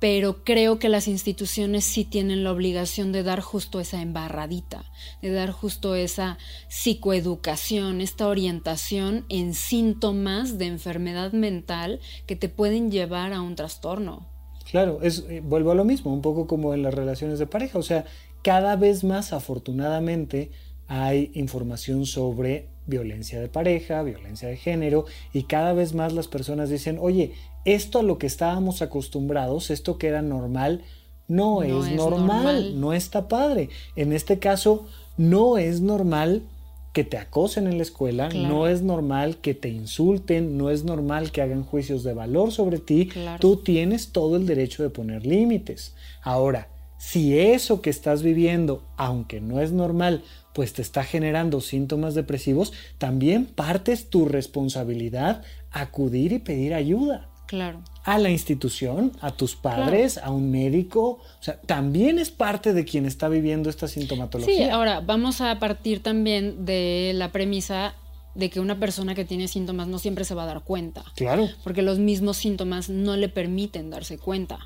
Pero 0.04 0.44
creo 0.44 0.80
que 0.80 0.90
las 0.90 1.08
instituciones 1.08 1.86
sí 1.86 2.04
tienen 2.04 2.44
la 2.44 2.52
obligación 2.52 3.14
de 3.14 3.24
dar 3.24 3.40
justo 3.40 3.80
esa 3.80 4.02
embarradita, 4.02 4.84
de 5.22 5.32
dar 5.32 5.52
justo 5.52 5.96
esa 5.96 6.38
psicoeducación, 6.68 8.02
esta 8.02 8.28
orientación 8.28 9.24
en 9.30 9.54
síntomas 9.54 10.58
de 10.58 10.66
enfermedad 10.66 11.32
mental 11.32 12.02
que 12.28 12.36
te 12.36 12.50
pueden 12.50 12.92
llevar 12.92 13.32
a 13.32 13.42
un 13.42 13.56
trastorno. 13.56 14.28
Claro, 14.70 15.00
eh, 15.02 15.42
vuelvo 15.42 15.72
a 15.72 15.76
lo 15.76 15.86
mismo, 15.86 16.14
un 16.14 16.22
poco 16.22 16.48
como 16.48 16.74
en 16.74 16.84
las 16.84 16.94
relaciones 16.94 17.40
de 17.40 17.48
pareja, 17.48 17.80
o 17.80 17.84
sea, 17.84 18.04
cada 18.42 18.76
vez 18.76 19.06
más 19.06 19.32
afortunadamente 19.32 20.52
hay 20.88 21.32
información 21.34 22.06
sobre 22.06 22.73
violencia 22.86 23.40
de 23.40 23.48
pareja, 23.48 24.04
violencia 24.04 24.48
de 24.48 24.58
género, 24.58 25.06
y 25.34 25.44
cada 25.44 25.74
vez 25.74 25.94
más 25.94 26.14
las 26.14 26.28
personas 26.28 26.70
dicen, 26.70 26.98
oye, 27.00 27.34
esto 27.66 28.00
a 28.00 28.04
lo 28.04 28.18
que 28.18 28.28
estábamos 28.28 28.82
acostumbrados, 28.82 29.70
esto 29.70 29.98
que 29.98 30.08
era 30.08 30.22
normal, 30.22 30.82
no, 31.28 31.64
es, 31.64 31.92
normal, 31.92 32.80
no 32.80 32.94
está 32.94 33.28
padre. 33.28 33.70
En 33.96 34.12
este 34.12 34.40
caso, 34.40 34.86
no 35.18 35.58
es 35.58 35.82
normal 35.82 36.44
que 36.92 37.04
te 37.04 37.18
acosen 37.18 37.68
en 37.68 37.78
la 37.78 37.84
escuela, 37.84 38.30
no 38.30 38.68
es 38.68 38.84
normal 38.84 39.38
que 39.38 39.56
te 39.56 39.70
insulten, 39.70 40.58
no 40.58 40.70
es 40.70 40.84
normal 40.84 41.32
que 41.32 41.42
hagan 41.42 41.64
juicios 41.64 42.04
de 42.04 42.14
valor 42.14 42.52
sobre 42.52 42.78
ti. 42.78 43.10
Tú 43.40 43.58
tienes 43.58 44.12
todo 44.12 44.36
el 44.36 44.46
derecho 44.46 44.84
de 44.84 44.92
poner 44.92 45.26
límites. 45.26 45.96
Ahora, 46.22 46.68
si 47.00 47.40
eso 47.40 47.82
que 47.82 47.90
estás 47.90 48.22
viviendo, 48.22 48.84
aunque 48.96 49.42
no 49.42 49.60
es 49.60 49.72
normal, 49.72 50.24
pues 50.54 50.74
te 50.74 50.82
está 50.82 51.04
generando 51.04 51.62
síntomas 51.62 52.16
depresivos, 52.16 52.74
también 52.98 53.46
partes 53.46 54.10
tu 54.10 54.26
responsabilidad 54.26 55.44
acudir 55.72 56.32
y 56.32 56.40
pedir 56.40 56.74
ayuda. 56.74 57.30
Claro. 57.48 57.84
A 58.04 58.18
la 58.18 58.30
institución, 58.30 59.12
a 59.22 59.32
tus 59.32 59.56
padres, 59.56 60.18
a 60.18 60.32
un 60.32 60.50
médico. 60.50 61.20
O 61.40 61.44
sea, 61.44 61.60
también 61.62 62.18
es 62.18 62.32
parte 62.32 62.74
de 62.74 62.86
quien 62.86 63.06
está 63.06 63.30
viviendo 63.30 63.70
esta 63.70 63.88
sintomatología. 63.88 64.56
Sí, 64.56 64.64
ahora 64.64 65.02
vamos 65.02 65.42
a 65.42 65.60
partir 65.60 66.02
también 66.02 66.66
de 66.66 67.12
la 67.14 67.32
premisa 67.32 67.96
de 68.34 68.50
que 68.50 68.60
una 68.60 68.80
persona 68.80 69.14
que 69.14 69.26
tiene 69.26 69.48
síntomas 69.48 69.88
no 69.88 70.00
siempre 70.00 70.26
se 70.26 70.34
va 70.34 70.44
a 70.44 70.48
dar 70.48 70.64
cuenta. 70.64 71.04
Claro. 71.16 71.48
Porque 71.64 71.82
los 71.82 72.00
mismos 72.00 72.38
síntomas 72.38 72.90
no 72.90 73.16
le 73.18 73.30
permiten 73.30 73.90
darse 73.90 74.18
cuenta, 74.18 74.60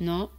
¿no? 0.00 0.30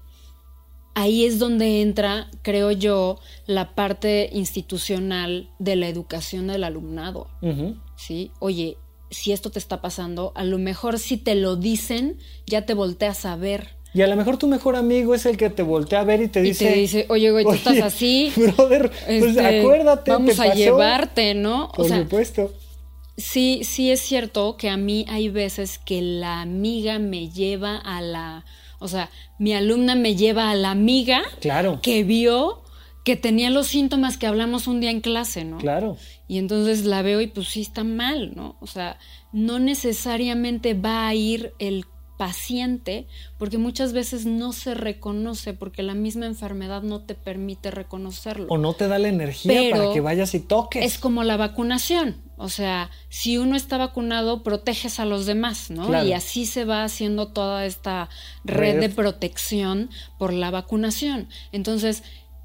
Ahí 0.99 1.25
es 1.25 1.37
donde 1.37 1.83
entra, 1.83 2.27
creo 2.41 2.71
yo, 2.71 3.19
la 3.45 3.75
parte 3.75 4.31
institucional 4.33 5.47
de 5.59 5.75
la 5.75 5.89
educación 5.89 6.47
del 6.47 6.63
alumnado. 6.63 7.27
¿Sí? 7.95 8.31
Oye, 8.39 8.77
si 9.11 9.31
esto 9.31 9.51
te 9.51 9.59
está 9.59 9.79
pasando, 9.79 10.31
a 10.33 10.43
lo 10.43 10.57
mejor 10.57 10.97
si 10.97 11.17
te 11.17 11.35
lo 11.35 11.55
dicen, 11.55 12.17
ya 12.47 12.65
te 12.65 12.73
volteas 12.73 13.25
a 13.27 13.35
ver. 13.35 13.75
Y 13.93 14.01
a 14.01 14.07
lo 14.07 14.15
mejor 14.15 14.37
tu 14.37 14.47
mejor 14.47 14.75
amigo 14.75 15.13
es 15.13 15.27
el 15.27 15.37
que 15.37 15.51
te 15.51 15.61
voltea 15.61 15.99
a 15.99 16.03
ver 16.03 16.19
y 16.19 16.29
te 16.29 16.41
dice... 16.41 16.65
Y 16.65 16.67
te 16.67 16.79
dice, 16.79 17.05
oye, 17.09 17.29
güey, 17.29 17.45
tú 17.45 17.51
estás 17.51 17.79
así. 17.79 18.33
Brother, 18.35 18.89
pues 18.89 19.23
este, 19.23 19.59
acuérdate, 19.59 20.09
Vamos 20.09 20.39
a 20.39 20.55
llevarte, 20.55 21.35
¿no? 21.35 21.71
Por 21.75 21.87
supuesto. 21.87 22.51
Sí, 23.17 23.61
sí 23.63 23.91
es 23.91 23.99
cierto 23.99 24.57
que 24.57 24.71
a 24.71 24.77
mí 24.77 25.05
hay 25.09 25.29
veces 25.29 25.77
que 25.77 26.01
la 26.01 26.41
amiga 26.41 26.97
me 26.97 27.29
lleva 27.29 27.77
a 27.77 28.01
la 28.01 28.45
O 28.79 28.87
sea, 28.87 29.09
mi 29.39 29.53
alumna 29.53 29.95
me 29.95 30.15
lleva 30.15 30.49
a 30.49 30.55
la 30.55 30.71
amiga 30.71 31.23
claro. 31.39 31.79
que 31.81 32.03
vio 32.03 32.63
que 33.03 33.15
tenía 33.15 33.49
los 33.49 33.67
síntomas 33.67 34.17
que 34.17 34.27
hablamos 34.27 34.67
un 34.67 34.81
día 34.81 34.91
en 34.91 34.99
clase, 34.99 35.45
¿no? 35.45 35.59
Claro. 35.59 35.95
Y 36.27 36.39
entonces 36.39 36.83
la 36.83 37.01
veo 37.01 37.21
y 37.21 37.27
pues 37.27 37.47
sí 37.47 37.61
está 37.61 37.85
mal, 37.85 38.35
¿no? 38.35 38.57
O 38.59 38.67
sea, 38.67 38.99
no 39.31 39.59
necesariamente 39.59 40.73
va 40.73 41.07
a 41.07 41.15
ir 41.15 41.53
el 41.57 41.85
paciente 42.17 43.07
porque 43.37 43.57
muchas 43.57 43.93
veces 43.93 44.25
no 44.25 44.51
se 44.51 44.73
reconoce 44.73 45.53
porque 45.53 45.83
la 45.83 45.93
misma 45.93 46.25
enfermedad 46.25 46.81
no 46.81 47.01
te 47.01 47.15
permite 47.15 47.71
reconocerlo. 47.71 48.47
O 48.49 48.57
no 48.57 48.73
te 48.73 48.89
da 48.89 48.99
la 48.99 49.07
energía 49.07 49.71
para 49.71 49.93
que 49.93 50.01
vayas 50.01 50.33
y 50.33 50.41
toques. 50.41 50.83
Es 50.83 50.97
como 50.97 51.23
la 51.23 51.37
vacunación. 51.37 52.26
O 52.37 52.49
sea, 52.49 52.91
si 53.09 53.37
uno 53.37 53.55
está 53.55 53.77
vacunado, 53.77 54.43
proteges 54.43 54.99
a 54.99 55.05
los 55.05 55.25
demás, 55.25 55.71
¿no? 55.71 56.05
Y 56.05 56.13
así 56.13 56.45
se 56.45 56.65
va 56.65 56.83
haciendo 56.83 57.29
toda 57.29 57.65
esta 57.65 58.09
red 58.45 58.79
de 58.79 58.89
protección 58.89 59.89
por 60.19 60.31
la 60.33 60.51
vacunación. 60.51 61.29
Entonces, 61.51 62.03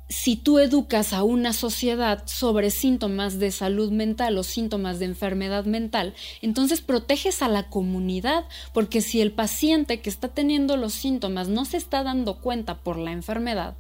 si 0.09 0.37
tú 0.37 0.59
educas 0.59 1.13
a 1.13 1.23
una 1.23 1.53
sociedad 1.53 2.23
sobre 2.27 2.71
síntomas 2.71 3.39
de 3.39 3.51
salud 3.51 3.91
mental 3.91 4.37
o 4.37 4.43
síntomas 4.43 4.99
de 4.99 5.07
enfermedad 5.07 5.65
mental, 5.65 6.15
entonces 6.43 6.81
proteges 6.83 7.41
a 7.41 7.49
la 7.49 7.71
comunidad, 7.71 8.45
porque 8.75 9.01
si 9.01 9.21
el 9.21 9.33
paciente 9.33 10.01
que 10.01 10.11
está 10.11 10.29
teniendo 10.29 10.77
los 10.77 10.93
síntomas 10.93 11.49
no 11.49 11.65
se 11.65 11.79
está 11.79 12.03
dando 12.03 12.41
cuenta 12.41 12.83
por 12.83 12.99
la 12.99 13.13
enfermedad, 13.13 13.77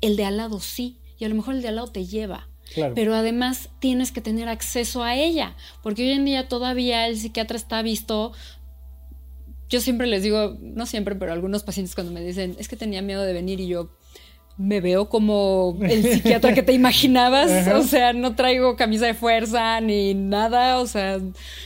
el 0.00 0.16
de 0.16 0.24
al 0.24 0.38
lado 0.38 0.60
sí, 0.60 0.98
y 1.18 1.24
a 1.24 1.28
lo 1.28 1.36
mejor 1.36 1.54
el 1.54 1.62
de 1.62 1.68
al 1.68 1.76
lado 1.76 1.88
te 1.88 2.04
lleva. 2.04 2.48
Pero 2.94 3.14
además 3.14 3.70
tienes 3.78 4.12
que 4.12 4.20
tener 4.20 4.48
acceso 4.48 5.02
a 5.02 5.14
ella, 5.14 5.56
porque 5.82 6.02
hoy 6.02 6.10
en 6.10 6.24
día 6.24 6.48
todavía 6.48 7.06
el 7.06 7.16
psiquiatra 7.16 7.56
está 7.56 7.80
visto 7.82 8.32
yo 9.68 9.80
siempre 9.80 10.06
les 10.06 10.22
digo, 10.22 10.56
no 10.60 10.86
siempre, 10.86 11.16
pero 11.16 11.32
algunos 11.32 11.62
pacientes 11.62 11.94
cuando 11.94 12.12
me 12.12 12.20
dicen, 12.20 12.56
es 12.58 12.68
que 12.68 12.76
tenía 12.76 13.02
miedo 13.02 13.22
de 13.22 13.32
venir 13.32 13.60
y 13.60 13.66
yo, 13.66 13.90
me 14.56 14.80
veo 14.80 15.08
como 15.08 15.76
el 15.82 16.02
psiquiatra 16.02 16.54
que 16.54 16.62
te 16.62 16.72
imaginabas, 16.72 17.68
o 17.68 17.82
sea, 17.82 18.12
no 18.12 18.34
traigo 18.34 18.76
camisa 18.76 19.06
de 19.06 19.14
fuerza 19.14 19.80
ni 19.80 20.14
nada, 20.14 20.78
o 20.78 20.86
sea, 20.86 21.18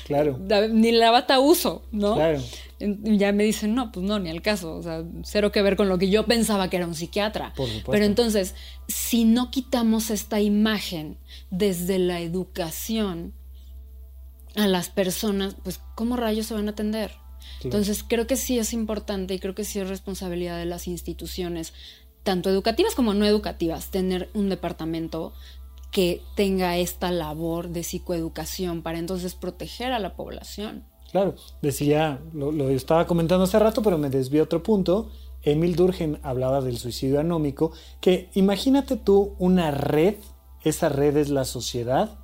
claro. 0.06 0.38
ni 0.70 0.92
la 0.92 1.10
bata 1.10 1.40
uso, 1.40 1.82
¿no? 1.92 2.14
Claro. 2.14 2.40
Ya 2.80 3.32
me 3.32 3.44
dicen, 3.44 3.74
no, 3.74 3.92
pues 3.92 4.06
no, 4.06 4.18
ni 4.18 4.30
al 4.30 4.40
caso, 4.40 4.74
o 4.74 4.82
sea, 4.82 5.04
cero 5.22 5.52
que 5.52 5.60
ver 5.60 5.76
con 5.76 5.88
lo 5.88 5.98
que 5.98 6.08
yo 6.08 6.24
pensaba 6.24 6.70
que 6.70 6.78
era 6.78 6.86
un 6.86 6.94
psiquiatra. 6.94 7.52
Por 7.54 7.68
supuesto. 7.68 7.90
Pero 7.90 8.04
entonces, 8.04 8.54
si 8.88 9.24
no 9.24 9.50
quitamos 9.50 10.10
esta 10.10 10.40
imagen 10.40 11.18
desde 11.50 11.98
la 11.98 12.20
educación 12.20 13.34
a 14.56 14.66
las 14.66 14.88
personas, 14.88 15.56
pues, 15.62 15.80
¿cómo 15.94 16.16
rayos 16.16 16.46
se 16.46 16.54
van 16.54 16.68
a 16.68 16.72
atender? 16.72 17.12
Entonces, 17.62 18.02
creo 18.02 18.26
que 18.26 18.36
sí 18.36 18.58
es 18.58 18.72
importante 18.72 19.34
y 19.34 19.38
creo 19.38 19.54
que 19.54 19.64
sí 19.64 19.78
es 19.78 19.88
responsabilidad 19.88 20.58
de 20.58 20.64
las 20.64 20.86
instituciones 20.88 21.74
tanto 22.22 22.50
educativas 22.50 22.94
como 22.94 23.14
no 23.14 23.24
educativas, 23.24 23.90
tener 23.90 24.30
un 24.34 24.48
departamento 24.48 25.32
que 25.90 26.22
tenga 26.36 26.76
esta 26.76 27.10
labor 27.10 27.70
de 27.70 27.82
psicoeducación 27.82 28.82
para 28.82 28.98
entonces 28.98 29.34
proteger 29.34 29.92
a 29.92 29.98
la 29.98 30.14
población. 30.14 30.84
Claro, 31.10 31.34
decía, 31.60 32.20
lo, 32.32 32.70
estaba 32.70 33.06
comentando 33.06 33.44
hace 33.44 33.58
rato, 33.58 33.82
pero 33.82 33.98
me 33.98 34.10
desvió 34.10 34.44
otro 34.44 34.62
punto. 34.62 35.10
Emil 35.42 35.74
Durgen 35.74 36.18
hablaba 36.22 36.60
del 36.60 36.78
suicidio 36.78 37.18
anómico, 37.20 37.72
que 38.00 38.28
imagínate 38.34 38.96
tú 38.96 39.34
una 39.38 39.70
red, 39.70 40.14
esa 40.62 40.88
red 40.88 41.16
es 41.16 41.30
la 41.30 41.44
sociedad, 41.44 42.18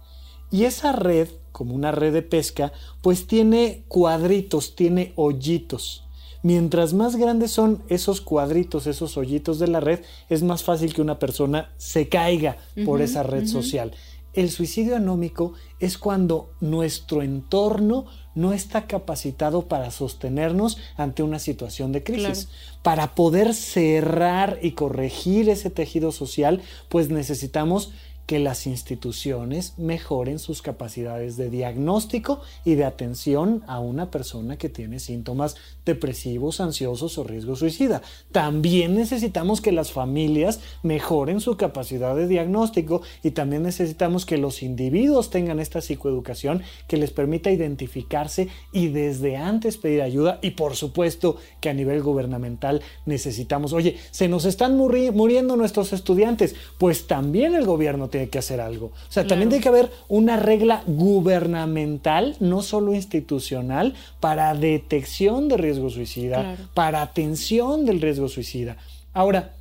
y 0.50 0.64
esa 0.64 0.92
red, 0.92 1.28
como 1.50 1.74
una 1.74 1.90
red 1.90 2.12
de 2.12 2.22
pesca, 2.22 2.72
pues 3.02 3.26
tiene 3.26 3.84
cuadritos, 3.88 4.76
tiene 4.76 5.12
hoyitos. 5.16 6.04
Mientras 6.42 6.92
más 6.92 7.16
grandes 7.16 7.50
son 7.50 7.82
esos 7.88 8.20
cuadritos, 8.20 8.86
esos 8.86 9.16
hoyitos 9.16 9.58
de 9.58 9.66
la 9.66 9.80
red, 9.80 10.00
es 10.28 10.44
más 10.44 10.62
fácil 10.62 10.94
que 10.94 11.02
una 11.02 11.18
persona 11.18 11.72
se 11.76 12.08
caiga 12.08 12.58
por 12.84 13.02
esa 13.02 13.24
red 13.24 13.48
social. 13.48 13.90
El 14.36 14.50
suicidio 14.50 14.96
anómico 14.96 15.54
es 15.80 15.96
cuando 15.96 16.52
nuestro 16.60 17.22
entorno 17.22 18.04
no 18.34 18.52
está 18.52 18.86
capacitado 18.86 19.66
para 19.66 19.90
sostenernos 19.90 20.76
ante 20.98 21.22
una 21.22 21.38
situación 21.38 21.90
de 21.90 22.04
crisis. 22.04 22.48
Para 22.82 23.14
poder 23.14 23.54
cerrar 23.54 24.58
y 24.60 24.72
corregir 24.72 25.48
ese 25.48 25.70
tejido 25.70 26.12
social, 26.12 26.60
pues 26.90 27.08
necesitamos 27.08 27.92
que 28.26 28.40
las 28.40 28.66
instituciones 28.66 29.74
mejoren 29.78 30.38
sus 30.38 30.60
capacidades 30.60 31.36
de 31.36 31.48
diagnóstico 31.48 32.40
y 32.64 32.74
de 32.74 32.84
atención 32.84 33.62
a 33.68 33.78
una 33.78 34.10
persona 34.10 34.56
que 34.56 34.68
tiene 34.68 34.98
síntomas 34.98 35.56
depresivos, 35.84 36.60
ansiosos 36.60 37.16
o 37.18 37.24
riesgo 37.24 37.54
suicida. 37.54 38.02
También 38.32 38.96
necesitamos 38.96 39.60
que 39.60 39.70
las 39.70 39.92
familias 39.92 40.60
mejoren 40.82 41.40
su 41.40 41.56
capacidad 41.56 42.16
de 42.16 42.26
diagnóstico 42.26 43.02
y 43.22 43.30
también 43.30 43.62
necesitamos 43.62 44.26
que 44.26 44.38
los 44.38 44.62
individuos 44.62 45.30
tengan 45.30 45.60
esta 45.60 45.80
psicoeducación 45.80 46.62
que 46.88 46.96
les 46.96 47.12
permita 47.12 47.52
identificarse 47.52 48.48
y 48.72 48.88
desde 48.88 49.36
antes 49.36 49.76
pedir 49.76 50.02
ayuda 50.02 50.40
y 50.42 50.50
por 50.52 50.74
supuesto 50.74 51.36
que 51.60 51.68
a 51.70 51.74
nivel 51.74 52.02
gubernamental 52.02 52.82
necesitamos, 53.04 53.72
oye, 53.72 53.96
se 54.10 54.26
nos 54.26 54.44
están 54.44 54.76
muriendo 54.76 55.56
nuestros 55.56 55.92
estudiantes, 55.92 56.56
pues 56.78 57.06
también 57.06 57.54
el 57.54 57.64
gobierno 57.64 58.08
tiene 58.16 58.30
que 58.30 58.38
hacer 58.38 58.62
algo. 58.62 58.86
O 58.86 59.12
sea, 59.12 59.26
también 59.26 59.50
tiene 59.50 59.62
que 59.62 59.68
haber 59.68 59.90
una 60.08 60.36
regla 60.36 60.82
gubernamental, 60.86 62.34
no 62.40 62.62
solo 62.62 62.94
institucional, 62.94 63.94
para 64.20 64.54
detección 64.54 65.48
de 65.48 65.58
riesgo 65.58 65.90
suicida, 65.90 66.56
para 66.72 67.02
atención 67.02 67.84
del 67.84 68.00
riesgo 68.00 68.28
suicida. 68.28 68.78
Ahora, 69.12 69.52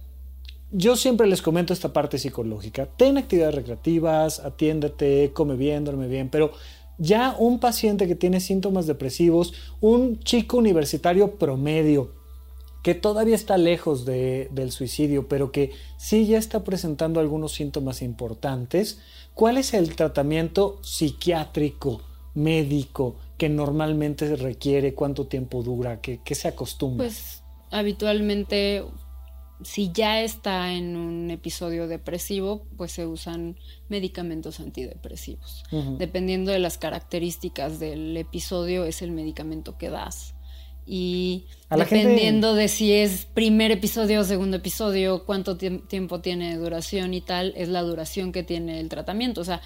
yo 0.71 0.95
siempre 0.95 1.27
les 1.27 1.41
comento 1.41 1.73
esta 1.73 1.91
parte 1.91 2.17
psicológica. 2.17 2.85
Ten 2.85 3.17
actividades 3.17 3.55
recreativas, 3.55 4.39
atiéndete, 4.39 5.31
come 5.33 5.55
bien, 5.55 5.83
duerme 5.83 6.07
bien, 6.07 6.29
pero 6.29 6.51
ya 6.97 7.35
un 7.37 7.59
paciente 7.59 8.07
que 8.07 8.15
tiene 8.15 8.39
síntomas 8.39 8.87
depresivos, 8.87 9.53
un 9.81 10.19
chico 10.19 10.57
universitario 10.57 11.35
promedio, 11.35 12.13
que 12.85 12.93
todavía 12.93 13.33
está 13.33 13.57
lejos 13.57 14.05
del 14.05 14.71
suicidio, 14.71 15.27
pero 15.27 15.51
que 15.51 15.71
sí 15.97 16.27
ya 16.27 16.37
está 16.37 16.63
presentando 16.63 17.19
algunos 17.19 17.51
síntomas 17.53 18.03
importantes, 18.03 18.99
¿cuál 19.33 19.57
es 19.57 19.73
el 19.73 19.95
tratamiento 19.95 20.77
psiquiátrico, 20.83 22.03
médico, 22.35 23.15
que 23.39 23.49
normalmente 23.49 24.27
se 24.27 24.35
requiere? 24.35 24.93
¿Cuánto 24.93 25.25
tiempo 25.25 25.63
dura? 25.63 25.99
¿Qué, 25.99 26.35
se 26.35 26.47
acostumbra? 26.47 27.07
Pues 27.07 27.41
habitualmente, 27.71 28.83
si 29.63 29.91
ya 29.91 30.21
está 30.21 30.71
en 30.71 30.95
un 30.95 31.31
episodio 31.31 31.87
depresivo, 31.87 32.67
pues 32.77 32.91
se 32.91 33.07
usan 33.07 33.57
medicamentos 33.89 34.59
antidepresivos. 34.59 35.63
Dependiendo 35.97 36.51
de 36.51 36.59
las 36.59 36.77
características 36.77 37.79
del 37.79 38.15
episodio, 38.15 38.85
es 38.85 39.01
el 39.01 39.09
medicamento 39.09 39.75
que 39.75 39.89
das 39.89 40.34
y 40.85 41.45
dependiendo 41.69 42.53
de 42.53 42.67
si 42.67 42.93
es 42.93 43.25
primer 43.25 43.71
episodio 43.71 44.21
o 44.21 44.23
segundo 44.23 44.57
episodio, 44.57 45.25
cuánto 45.25 45.57
tiempo 45.57 46.21
tiene 46.21 46.55
duración 46.57 47.13
y 47.13 47.21
tal, 47.21 47.53
es 47.57 47.69
la 47.69 47.81
duración 47.81 48.31
que 48.31 48.43
tiene 48.43 48.79
el 48.79 48.89
tratamiento. 48.89 49.41
O 49.41 49.45
sea, 49.45 49.61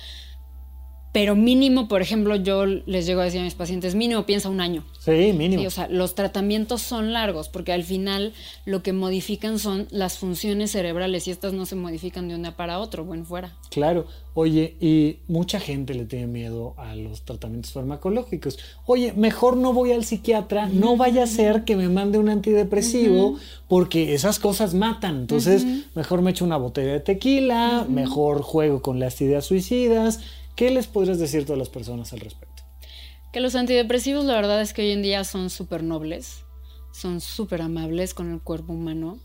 pero 1.11 1.35
mínimo, 1.35 1.87
por 1.87 2.01
ejemplo, 2.01 2.35
yo 2.35 2.65
les 2.65 3.07
llego 3.07 3.21
a 3.21 3.23
decir 3.23 3.41
a 3.41 3.43
mis 3.43 3.55
pacientes, 3.55 3.95
mínimo 3.95 4.25
piensa 4.27 4.47
un 4.49 4.61
año. 4.61 4.83
Sí, 4.99 5.33
mínimo. 5.33 5.65
o 5.65 5.71
sea, 5.71 5.87
los 5.87 6.13
tratamientos 6.13 6.81
son 6.81 7.13
largos 7.13 7.49
porque 7.49 7.73
al 7.73 7.83
final 7.83 8.33
lo 8.65 8.83
que 8.83 8.93
modifican 8.93 9.57
son 9.57 9.87
las 9.89 10.19
funciones 10.19 10.71
cerebrales 10.71 11.27
y 11.27 11.31
estas 11.31 11.53
no 11.53 11.65
se 11.65 11.75
modifican 11.75 12.27
de 12.27 12.35
un 12.35 12.43
día 12.43 12.55
para 12.55 12.77
otro, 12.79 13.05
buen 13.05 13.25
fuera. 13.25 13.55
Claro. 13.71 14.05
Oye, 14.35 14.75
y 14.79 15.17
mucha 15.27 15.59
gente 15.59 15.95
le 15.95 16.05
tiene 16.05 16.27
miedo 16.27 16.75
a 16.77 16.95
los 16.95 17.23
tratamientos 17.23 17.73
farmacológicos. 17.73 18.59
Oye, 18.85 19.11
mejor 19.13 19.57
no 19.57 19.73
voy 19.73 19.91
al 19.91 20.05
psiquiatra, 20.05 20.69
no 20.69 20.95
vaya 20.95 21.23
a 21.23 21.27
ser 21.27 21.65
que 21.65 21.75
me 21.75 21.89
mande 21.89 22.19
un 22.19 22.29
antidepresivo 22.29 23.37
porque 23.67 24.13
esas 24.13 24.39
cosas 24.39 24.75
matan. 24.75 25.21
Entonces, 25.21 25.65
mejor 25.95 26.21
me 26.21 26.31
echo 26.31 26.45
una 26.45 26.57
botella 26.57 26.93
de 26.93 26.99
tequila, 26.99 27.85
mejor 27.89 28.43
juego 28.43 28.81
con 28.81 28.99
las 28.99 29.19
ideas 29.19 29.45
suicidas 29.45 30.19
¿Qué 30.55 30.71
les 30.71 30.87
podrías 30.87 31.19
decir 31.19 31.43
a 31.43 31.45
todas 31.45 31.59
las 31.59 31.69
personas 31.69 32.13
al 32.13 32.19
respecto? 32.19 32.63
Que 33.31 33.39
los 33.39 33.55
antidepresivos 33.55 34.25
la 34.25 34.33
verdad 34.35 34.61
es 34.61 34.73
que 34.73 34.81
hoy 34.81 34.91
en 34.91 35.01
día 35.01 35.23
son 35.23 35.49
súper 35.49 35.83
nobles, 35.83 36.45
son 36.91 37.21
súper 37.21 37.61
amables 37.61 38.13
con 38.13 38.31
el 38.31 38.41
cuerpo 38.41 38.73
humano 38.73 39.19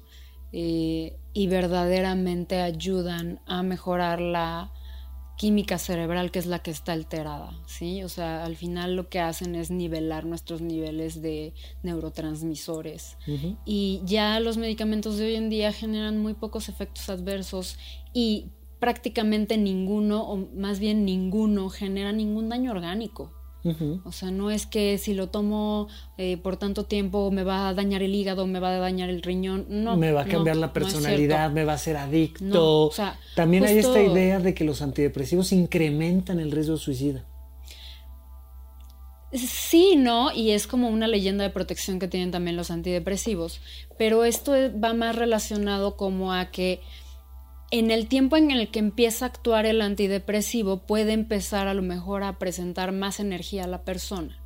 eh, 0.53 1.17
y 1.33 1.47
verdaderamente 1.47 2.61
ayudan 2.61 3.41
a 3.47 3.63
mejorar 3.63 4.21
la 4.21 4.73
química 5.37 5.79
cerebral 5.79 6.31
que 6.31 6.39
es 6.39 6.47
la 6.47 6.61
que 6.61 6.71
está 6.71 6.93
alterada, 6.93 7.59
¿sí? 7.67 8.05
O 8.05 8.09
sea, 8.09 8.45
al 8.45 8.57
final 8.57 8.95
lo 8.95 9.09
que 9.09 9.19
hacen 9.21 9.55
es 9.57 9.71
nivelar 9.71 10.27
nuestros 10.27 10.61
niveles 10.61 11.23
de 11.23 11.53
neurotransmisores. 11.83 13.17
Y 13.65 14.01
ya 14.05 14.39
los 14.39 14.57
medicamentos 14.57 15.19
de 15.19 15.27
hoy 15.27 15.35
en 15.35 15.51
día 15.51 15.73
generan 15.73 16.19
muy 16.19 16.35
pocos 16.35 16.69
efectos 16.69 17.09
adversos 17.09 17.77
y 18.13 18.47
prácticamente 18.85 19.57
ninguno, 19.57 20.29
o 20.29 20.37
más 20.37 20.79
bien 20.79 21.07
ninguno, 21.07 21.71
genera 21.71 22.13
ningún 22.13 22.51
daño 22.51 22.71
orgánico. 22.71 23.33
O 24.05 24.13
sea, 24.13 24.31
no 24.31 24.51
es 24.51 24.67
que 24.67 24.99
si 24.99 25.15
lo 25.15 25.31
tomo 25.31 25.89
eh, 26.19 26.37
por 26.37 26.59
tanto 26.59 26.85
tiempo 26.85 27.31
me 27.31 27.45
va 27.45 27.69
a 27.69 27.73
dañar 27.73 28.03
el 28.03 28.15
hígado, 28.15 28.47
me 28.47 28.61
va 28.61 28.77
a 28.77 28.79
dañar 28.79 29.09
el 29.09 29.23
riñón. 29.23 29.65
No. 29.71 29.97
Me 29.97 30.13
va 30.13 30.21
a 30.21 30.25
cambiar 30.27 30.57
la 30.57 30.75
personalidad, 30.75 31.51
me 31.51 31.65
va 31.65 31.73
a 31.73 31.77
hacer 31.77 31.97
adicto. 31.97 32.91
También 33.35 33.65
hay 33.65 33.79
esta 33.79 34.03
idea 34.03 34.39
de 34.39 34.53
que 34.53 34.65
los 34.65 34.83
antidepresivos 34.83 35.51
incrementan 35.53 36.41
el 36.41 36.51
riesgo 36.51 36.77
suicida. 36.77 37.25
Sí, 39.33 39.97
¿no? 39.97 40.31
Y 40.31 40.51
es 40.51 40.67
como 40.67 40.91
una 40.91 41.09
leyenda 41.09 41.43
de 41.43 41.49
protección 41.49 41.99
que 41.99 42.07
tienen 42.07 42.33
también 42.33 42.59
los 42.59 42.71
antidepresivos. 42.71 43.63
Pero 43.97 44.27
esto 44.27 44.53
va 44.79 44.93
más 44.93 45.17
relacionado 45.17 45.97
como 45.97 46.35
a 46.35 46.51
que 46.51 46.83
en 47.79 47.91
el 47.91 48.07
tiempo 48.07 48.37
en 48.37 48.53
el 48.53 48.71
que 48.71 48.79
empieza 48.79 49.25
a 49.25 49.29
actuar 49.29 49.67
el 49.67 49.81
antidepresivo 49.81 50.79
puede 50.79 51.13
empezar 51.13 51.67
a 51.67 51.75
lo 51.75 51.83
mejor 51.83 52.23
a 52.23 52.39
presentar 52.39 52.93
más 52.93 53.19
energía 53.19 53.65
a 53.65 53.67
la 53.67 53.83
persona. 53.83 54.39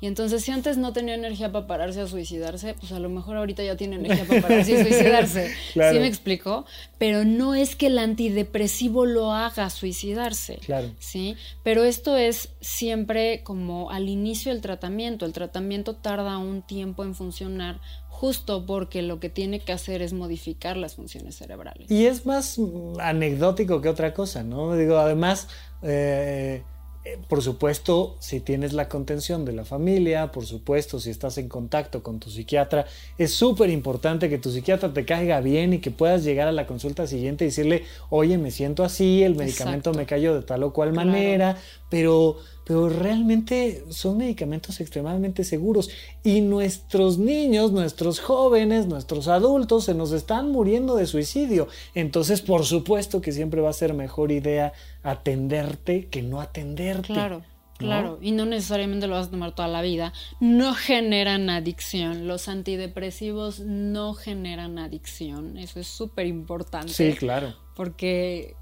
Y 0.00 0.06
entonces 0.06 0.42
si 0.42 0.50
antes 0.50 0.78
no 0.78 0.92
tenía 0.92 1.14
energía 1.14 1.52
para 1.52 1.66
pararse 1.66 2.00
a 2.00 2.06
suicidarse, 2.06 2.74
pues 2.74 2.90
a 2.90 2.98
lo 2.98 3.08
mejor 3.08 3.36
ahorita 3.36 3.62
ya 3.62 3.76
tiene 3.76 3.96
energía 3.96 4.24
para 4.24 4.40
pararse 4.40 4.80
a 4.80 4.82
suicidarse. 4.88 5.54
¿Sí 5.74 5.78
me 5.78 6.06
explico? 6.08 6.64
Pero 6.98 7.24
no 7.24 7.54
es 7.54 7.76
que 7.76 7.86
el 7.86 7.98
antidepresivo 7.98 9.04
lo 9.04 9.32
haga 9.32 9.68
suicidarse. 9.70 10.56
Claro. 10.56 10.90
¿Sí? 10.98 11.36
Pero 11.62 11.84
esto 11.84 12.16
es 12.16 12.48
siempre 12.60 13.42
como 13.44 13.90
al 13.90 14.08
inicio 14.08 14.50
del 14.50 14.60
tratamiento. 14.60 15.24
El 15.24 15.32
tratamiento 15.34 15.94
tarda 15.94 16.38
un 16.38 16.62
tiempo 16.62 17.04
en 17.04 17.14
funcionar 17.14 17.80
justo 18.22 18.66
porque 18.66 19.02
lo 19.02 19.18
que 19.18 19.30
tiene 19.30 19.58
que 19.58 19.72
hacer 19.72 20.00
es 20.00 20.12
modificar 20.12 20.76
las 20.76 20.94
funciones 20.94 21.34
cerebrales. 21.34 21.90
Y 21.90 22.06
es 22.06 22.24
más 22.24 22.56
anecdótico 23.00 23.80
que 23.80 23.88
otra 23.88 24.14
cosa, 24.14 24.44
¿no? 24.44 24.76
Digo, 24.76 24.98
además, 24.98 25.48
eh, 25.82 26.62
eh, 27.04 27.18
por 27.28 27.42
supuesto, 27.42 28.16
si 28.20 28.38
tienes 28.38 28.74
la 28.74 28.88
contención 28.88 29.44
de 29.44 29.50
la 29.50 29.64
familia, 29.64 30.30
por 30.30 30.46
supuesto, 30.46 31.00
si 31.00 31.10
estás 31.10 31.36
en 31.36 31.48
contacto 31.48 32.04
con 32.04 32.20
tu 32.20 32.30
psiquiatra, 32.30 32.86
es 33.18 33.34
súper 33.34 33.70
importante 33.70 34.30
que 34.30 34.38
tu 34.38 34.52
psiquiatra 34.52 34.92
te 34.92 35.04
caiga 35.04 35.40
bien 35.40 35.72
y 35.72 35.78
que 35.80 35.90
puedas 35.90 36.22
llegar 36.22 36.46
a 36.46 36.52
la 36.52 36.68
consulta 36.68 37.08
siguiente 37.08 37.44
y 37.44 37.48
decirle, 37.48 37.86
oye, 38.08 38.38
me 38.38 38.52
siento 38.52 38.84
así, 38.84 39.24
el 39.24 39.34
medicamento 39.34 39.92
me 39.94 40.06
cayó 40.06 40.32
de 40.32 40.42
tal 40.42 40.62
o 40.62 40.72
cual 40.72 40.92
manera, 40.92 41.56
pero 41.88 42.36
pero 42.64 42.88
realmente 42.88 43.84
son 43.90 44.18
medicamentos 44.18 44.80
extremadamente 44.80 45.44
seguros 45.44 45.90
y 46.22 46.40
nuestros 46.40 47.18
niños, 47.18 47.72
nuestros 47.72 48.20
jóvenes, 48.20 48.86
nuestros 48.86 49.28
adultos 49.28 49.84
se 49.84 49.94
nos 49.94 50.12
están 50.12 50.50
muriendo 50.50 50.96
de 50.96 51.06
suicidio. 51.06 51.68
Entonces, 51.94 52.40
por 52.40 52.64
supuesto 52.64 53.20
que 53.20 53.32
siempre 53.32 53.60
va 53.60 53.70
a 53.70 53.74
ser 53.74 53.94
mejor 53.94 54.32
idea 54.32 54.72
atenderte 55.02 56.06
que 56.06 56.22
no 56.22 56.40
atenderte. 56.40 57.12
Claro. 57.12 57.42
Claro, 57.78 58.18
y 58.20 58.30
no 58.30 58.46
necesariamente 58.46 59.08
lo 59.08 59.16
vas 59.16 59.26
a 59.26 59.30
tomar 59.32 59.56
toda 59.56 59.66
la 59.66 59.82
vida. 59.82 60.12
No 60.38 60.72
generan 60.74 61.50
adicción. 61.50 62.28
Los 62.28 62.46
antidepresivos 62.46 63.58
no 63.58 64.14
generan 64.14 64.78
adicción. 64.78 65.58
Eso 65.58 65.80
es 65.80 65.88
súper 65.88 66.26
importante. 66.26 66.92
Sí, 66.92 67.14
claro. 67.14 67.56
Porque 67.74 68.54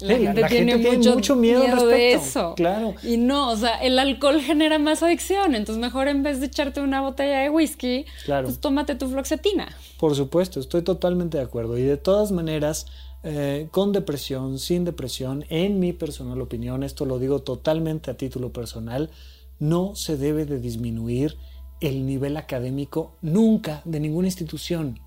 la, 0.00 0.16
gente, 0.16 0.44
tiene, 0.44 0.76
mucho, 0.76 1.36
miedo, 1.36 1.86
de 1.86 2.12
eso. 2.12 2.54
Claro. 2.54 2.94
Y 3.02 3.16
no, 3.16 3.50
o 3.50 3.56
sea, 3.56 3.76
el 3.76 3.98
alcohol 3.98 4.40
genera 4.42 4.78
más 4.78 5.02
adicción. 5.02 5.54
Entonces, 5.54 5.80
mejor 5.80 6.08
en 6.08 6.22
vez 6.22 6.40
de 6.40 6.46
echarte 6.46 6.82
una 6.82 7.00
botella 7.00 7.38
de 7.38 7.50
whisky, 7.50 8.04
pues 8.26 8.58
tómate 8.58 8.94
tu 8.94 9.08
floxetina. 9.08 9.68
Por 9.98 10.14
supuesto, 10.14 10.60
estoy 10.60 10.82
totalmente 10.82 11.38
de 11.38 11.44
acuerdo. 11.44 11.78
Y 11.78 11.82
de 11.82 11.96
todas 11.96 12.30
maneras, 12.30 12.86
eh, 13.22 13.68
con 13.70 13.92
depresión, 13.92 14.58
sin 14.58 14.84
depresión, 14.84 15.46
en 15.48 15.80
mi 15.80 15.94
personal 15.94 16.42
opinión, 16.42 16.82
esto 16.82 17.06
lo 17.06 17.18
digo 17.18 17.40
totalmente 17.40 18.10
a 18.10 18.18
título 18.18 18.52
personal, 18.52 19.10
no 19.58 19.94
se 19.94 20.18
debe 20.18 20.44
de 20.44 20.60
disminuir 20.60 21.38
el 21.80 22.04
nivel 22.04 22.36
académico 22.36 23.16
nunca 23.22 23.80
de 23.86 24.00
ninguna 24.00 24.28
institución. 24.28 25.00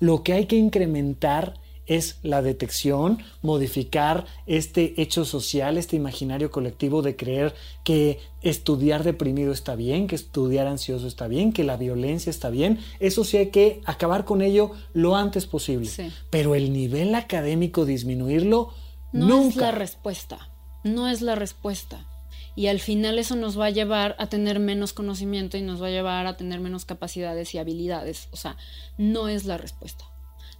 Lo 0.00 0.24
que 0.24 0.32
hay 0.32 0.46
que 0.46 0.56
incrementar 0.56 1.54
es 1.86 2.18
la 2.22 2.42
detección, 2.42 3.18
modificar 3.42 4.26
este 4.46 5.00
hecho 5.00 5.24
social, 5.24 5.76
este 5.76 5.96
imaginario 5.96 6.50
colectivo 6.50 7.02
de 7.02 7.16
creer 7.16 7.54
que 7.84 8.20
estudiar 8.42 9.04
deprimido 9.04 9.52
está 9.52 9.74
bien, 9.74 10.06
que 10.06 10.14
estudiar 10.14 10.66
ansioso 10.66 11.06
está 11.06 11.28
bien, 11.28 11.52
que 11.52 11.64
la 11.64 11.76
violencia 11.76 12.30
está 12.30 12.50
bien. 12.50 12.78
Eso 13.00 13.24
sí 13.24 13.36
hay 13.36 13.50
que 13.50 13.80
acabar 13.84 14.24
con 14.24 14.42
ello 14.42 14.72
lo 14.92 15.16
antes 15.16 15.46
posible. 15.46 15.90
Pero 16.30 16.54
el 16.54 16.72
nivel 16.72 17.14
académico 17.14 17.84
disminuirlo 17.84 18.72
no 19.12 19.26
nunca. 19.26 19.48
es 19.48 19.56
la 19.56 19.70
respuesta. 19.72 20.48
No 20.84 21.08
es 21.08 21.22
la 21.22 21.34
respuesta. 21.34 22.06
Y 22.54 22.66
al 22.66 22.80
final 22.80 23.18
eso 23.18 23.34
nos 23.34 23.58
va 23.58 23.66
a 23.66 23.70
llevar 23.70 24.14
a 24.18 24.26
tener 24.26 24.58
menos 24.58 24.92
conocimiento 24.92 25.56
y 25.56 25.62
nos 25.62 25.82
va 25.82 25.86
a 25.86 25.90
llevar 25.90 26.26
a 26.26 26.36
tener 26.36 26.60
menos 26.60 26.84
capacidades 26.84 27.54
y 27.54 27.58
habilidades. 27.58 28.28
O 28.30 28.36
sea, 28.36 28.56
no 28.98 29.28
es 29.28 29.46
la 29.46 29.56
respuesta. 29.56 30.04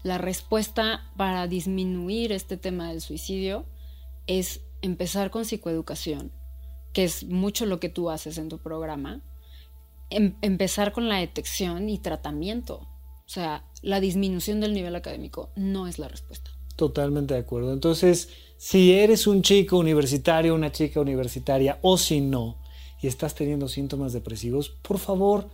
La 0.02 0.18
respuesta 0.18 1.10
para 1.16 1.46
disminuir 1.46 2.32
este 2.32 2.56
tema 2.56 2.88
del 2.88 3.00
suicidio 3.00 3.66
es 4.26 4.60
empezar 4.82 5.30
con 5.30 5.44
psicoeducación, 5.44 6.32
que 6.92 7.04
es 7.04 7.24
mucho 7.24 7.66
lo 7.66 7.78
que 7.78 7.88
tú 7.88 8.10
haces 8.10 8.38
en 8.38 8.48
tu 8.48 8.58
programa, 8.58 9.22
em, 10.10 10.34
empezar 10.42 10.92
con 10.92 11.08
la 11.08 11.18
detección 11.18 11.88
y 11.88 11.98
tratamiento. 11.98 12.88
O 13.24 13.28
sea, 13.28 13.64
la 13.80 14.00
disminución 14.00 14.60
del 14.60 14.74
nivel 14.74 14.96
académico 14.96 15.50
no 15.56 15.86
es 15.86 15.98
la 15.98 16.08
respuesta. 16.08 16.50
Totalmente 16.76 17.34
de 17.34 17.40
acuerdo. 17.40 17.72
Entonces, 17.72 18.28
si 18.56 18.92
eres 18.92 19.26
un 19.26 19.42
chico 19.42 19.78
universitario, 19.78 20.54
una 20.54 20.72
chica 20.72 21.00
universitaria, 21.00 21.78
o 21.82 21.96
si 21.96 22.20
no, 22.20 22.58
y 23.00 23.06
estás 23.06 23.34
teniendo 23.34 23.68
síntomas 23.68 24.12
depresivos, 24.12 24.70
por 24.82 24.98
favor, 24.98 25.48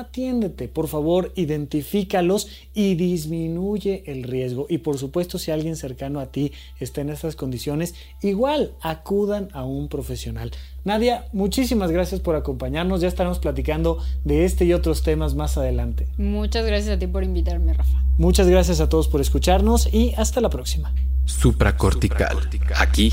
atiéndete, 0.00 0.68
por 0.68 0.88
favor, 0.88 1.32
identifícalos 1.36 2.48
y 2.74 2.94
disminuye 2.94 4.02
el 4.06 4.24
riesgo. 4.24 4.66
Y 4.68 4.78
por 4.78 4.98
supuesto, 4.98 5.38
si 5.38 5.50
alguien 5.50 5.76
cercano 5.76 6.20
a 6.20 6.26
ti 6.26 6.52
está 6.78 7.00
en 7.00 7.10
estas 7.10 7.36
condiciones, 7.36 7.94
igual 8.22 8.72
acudan 8.80 9.48
a 9.52 9.64
un 9.64 9.88
profesional. 9.88 10.50
Nadia, 10.84 11.26
muchísimas 11.32 11.90
gracias 11.90 12.20
por 12.20 12.36
acompañarnos. 12.36 13.00
Ya 13.00 13.08
estaremos 13.08 13.38
platicando 13.38 13.98
de 14.24 14.44
este 14.44 14.64
y 14.64 14.72
otros 14.72 15.02
temas 15.02 15.34
más 15.34 15.56
adelante. 15.56 16.08
Muchas 16.16 16.64
gracias 16.66 16.96
a 16.96 16.98
ti 16.98 17.06
por 17.06 17.22
invitarme, 17.22 17.74
Rafa. 17.74 18.02
Muchas 18.18 18.48
gracias 18.48 18.80
a 18.80 18.88
todos 18.88 19.08
por 19.08 19.20
escucharnos 19.20 19.92
y 19.92 20.14
hasta 20.16 20.40
la 20.40 20.50
próxima. 20.50 20.92
Supracortical. 21.26 22.38
Aquí 22.76 23.12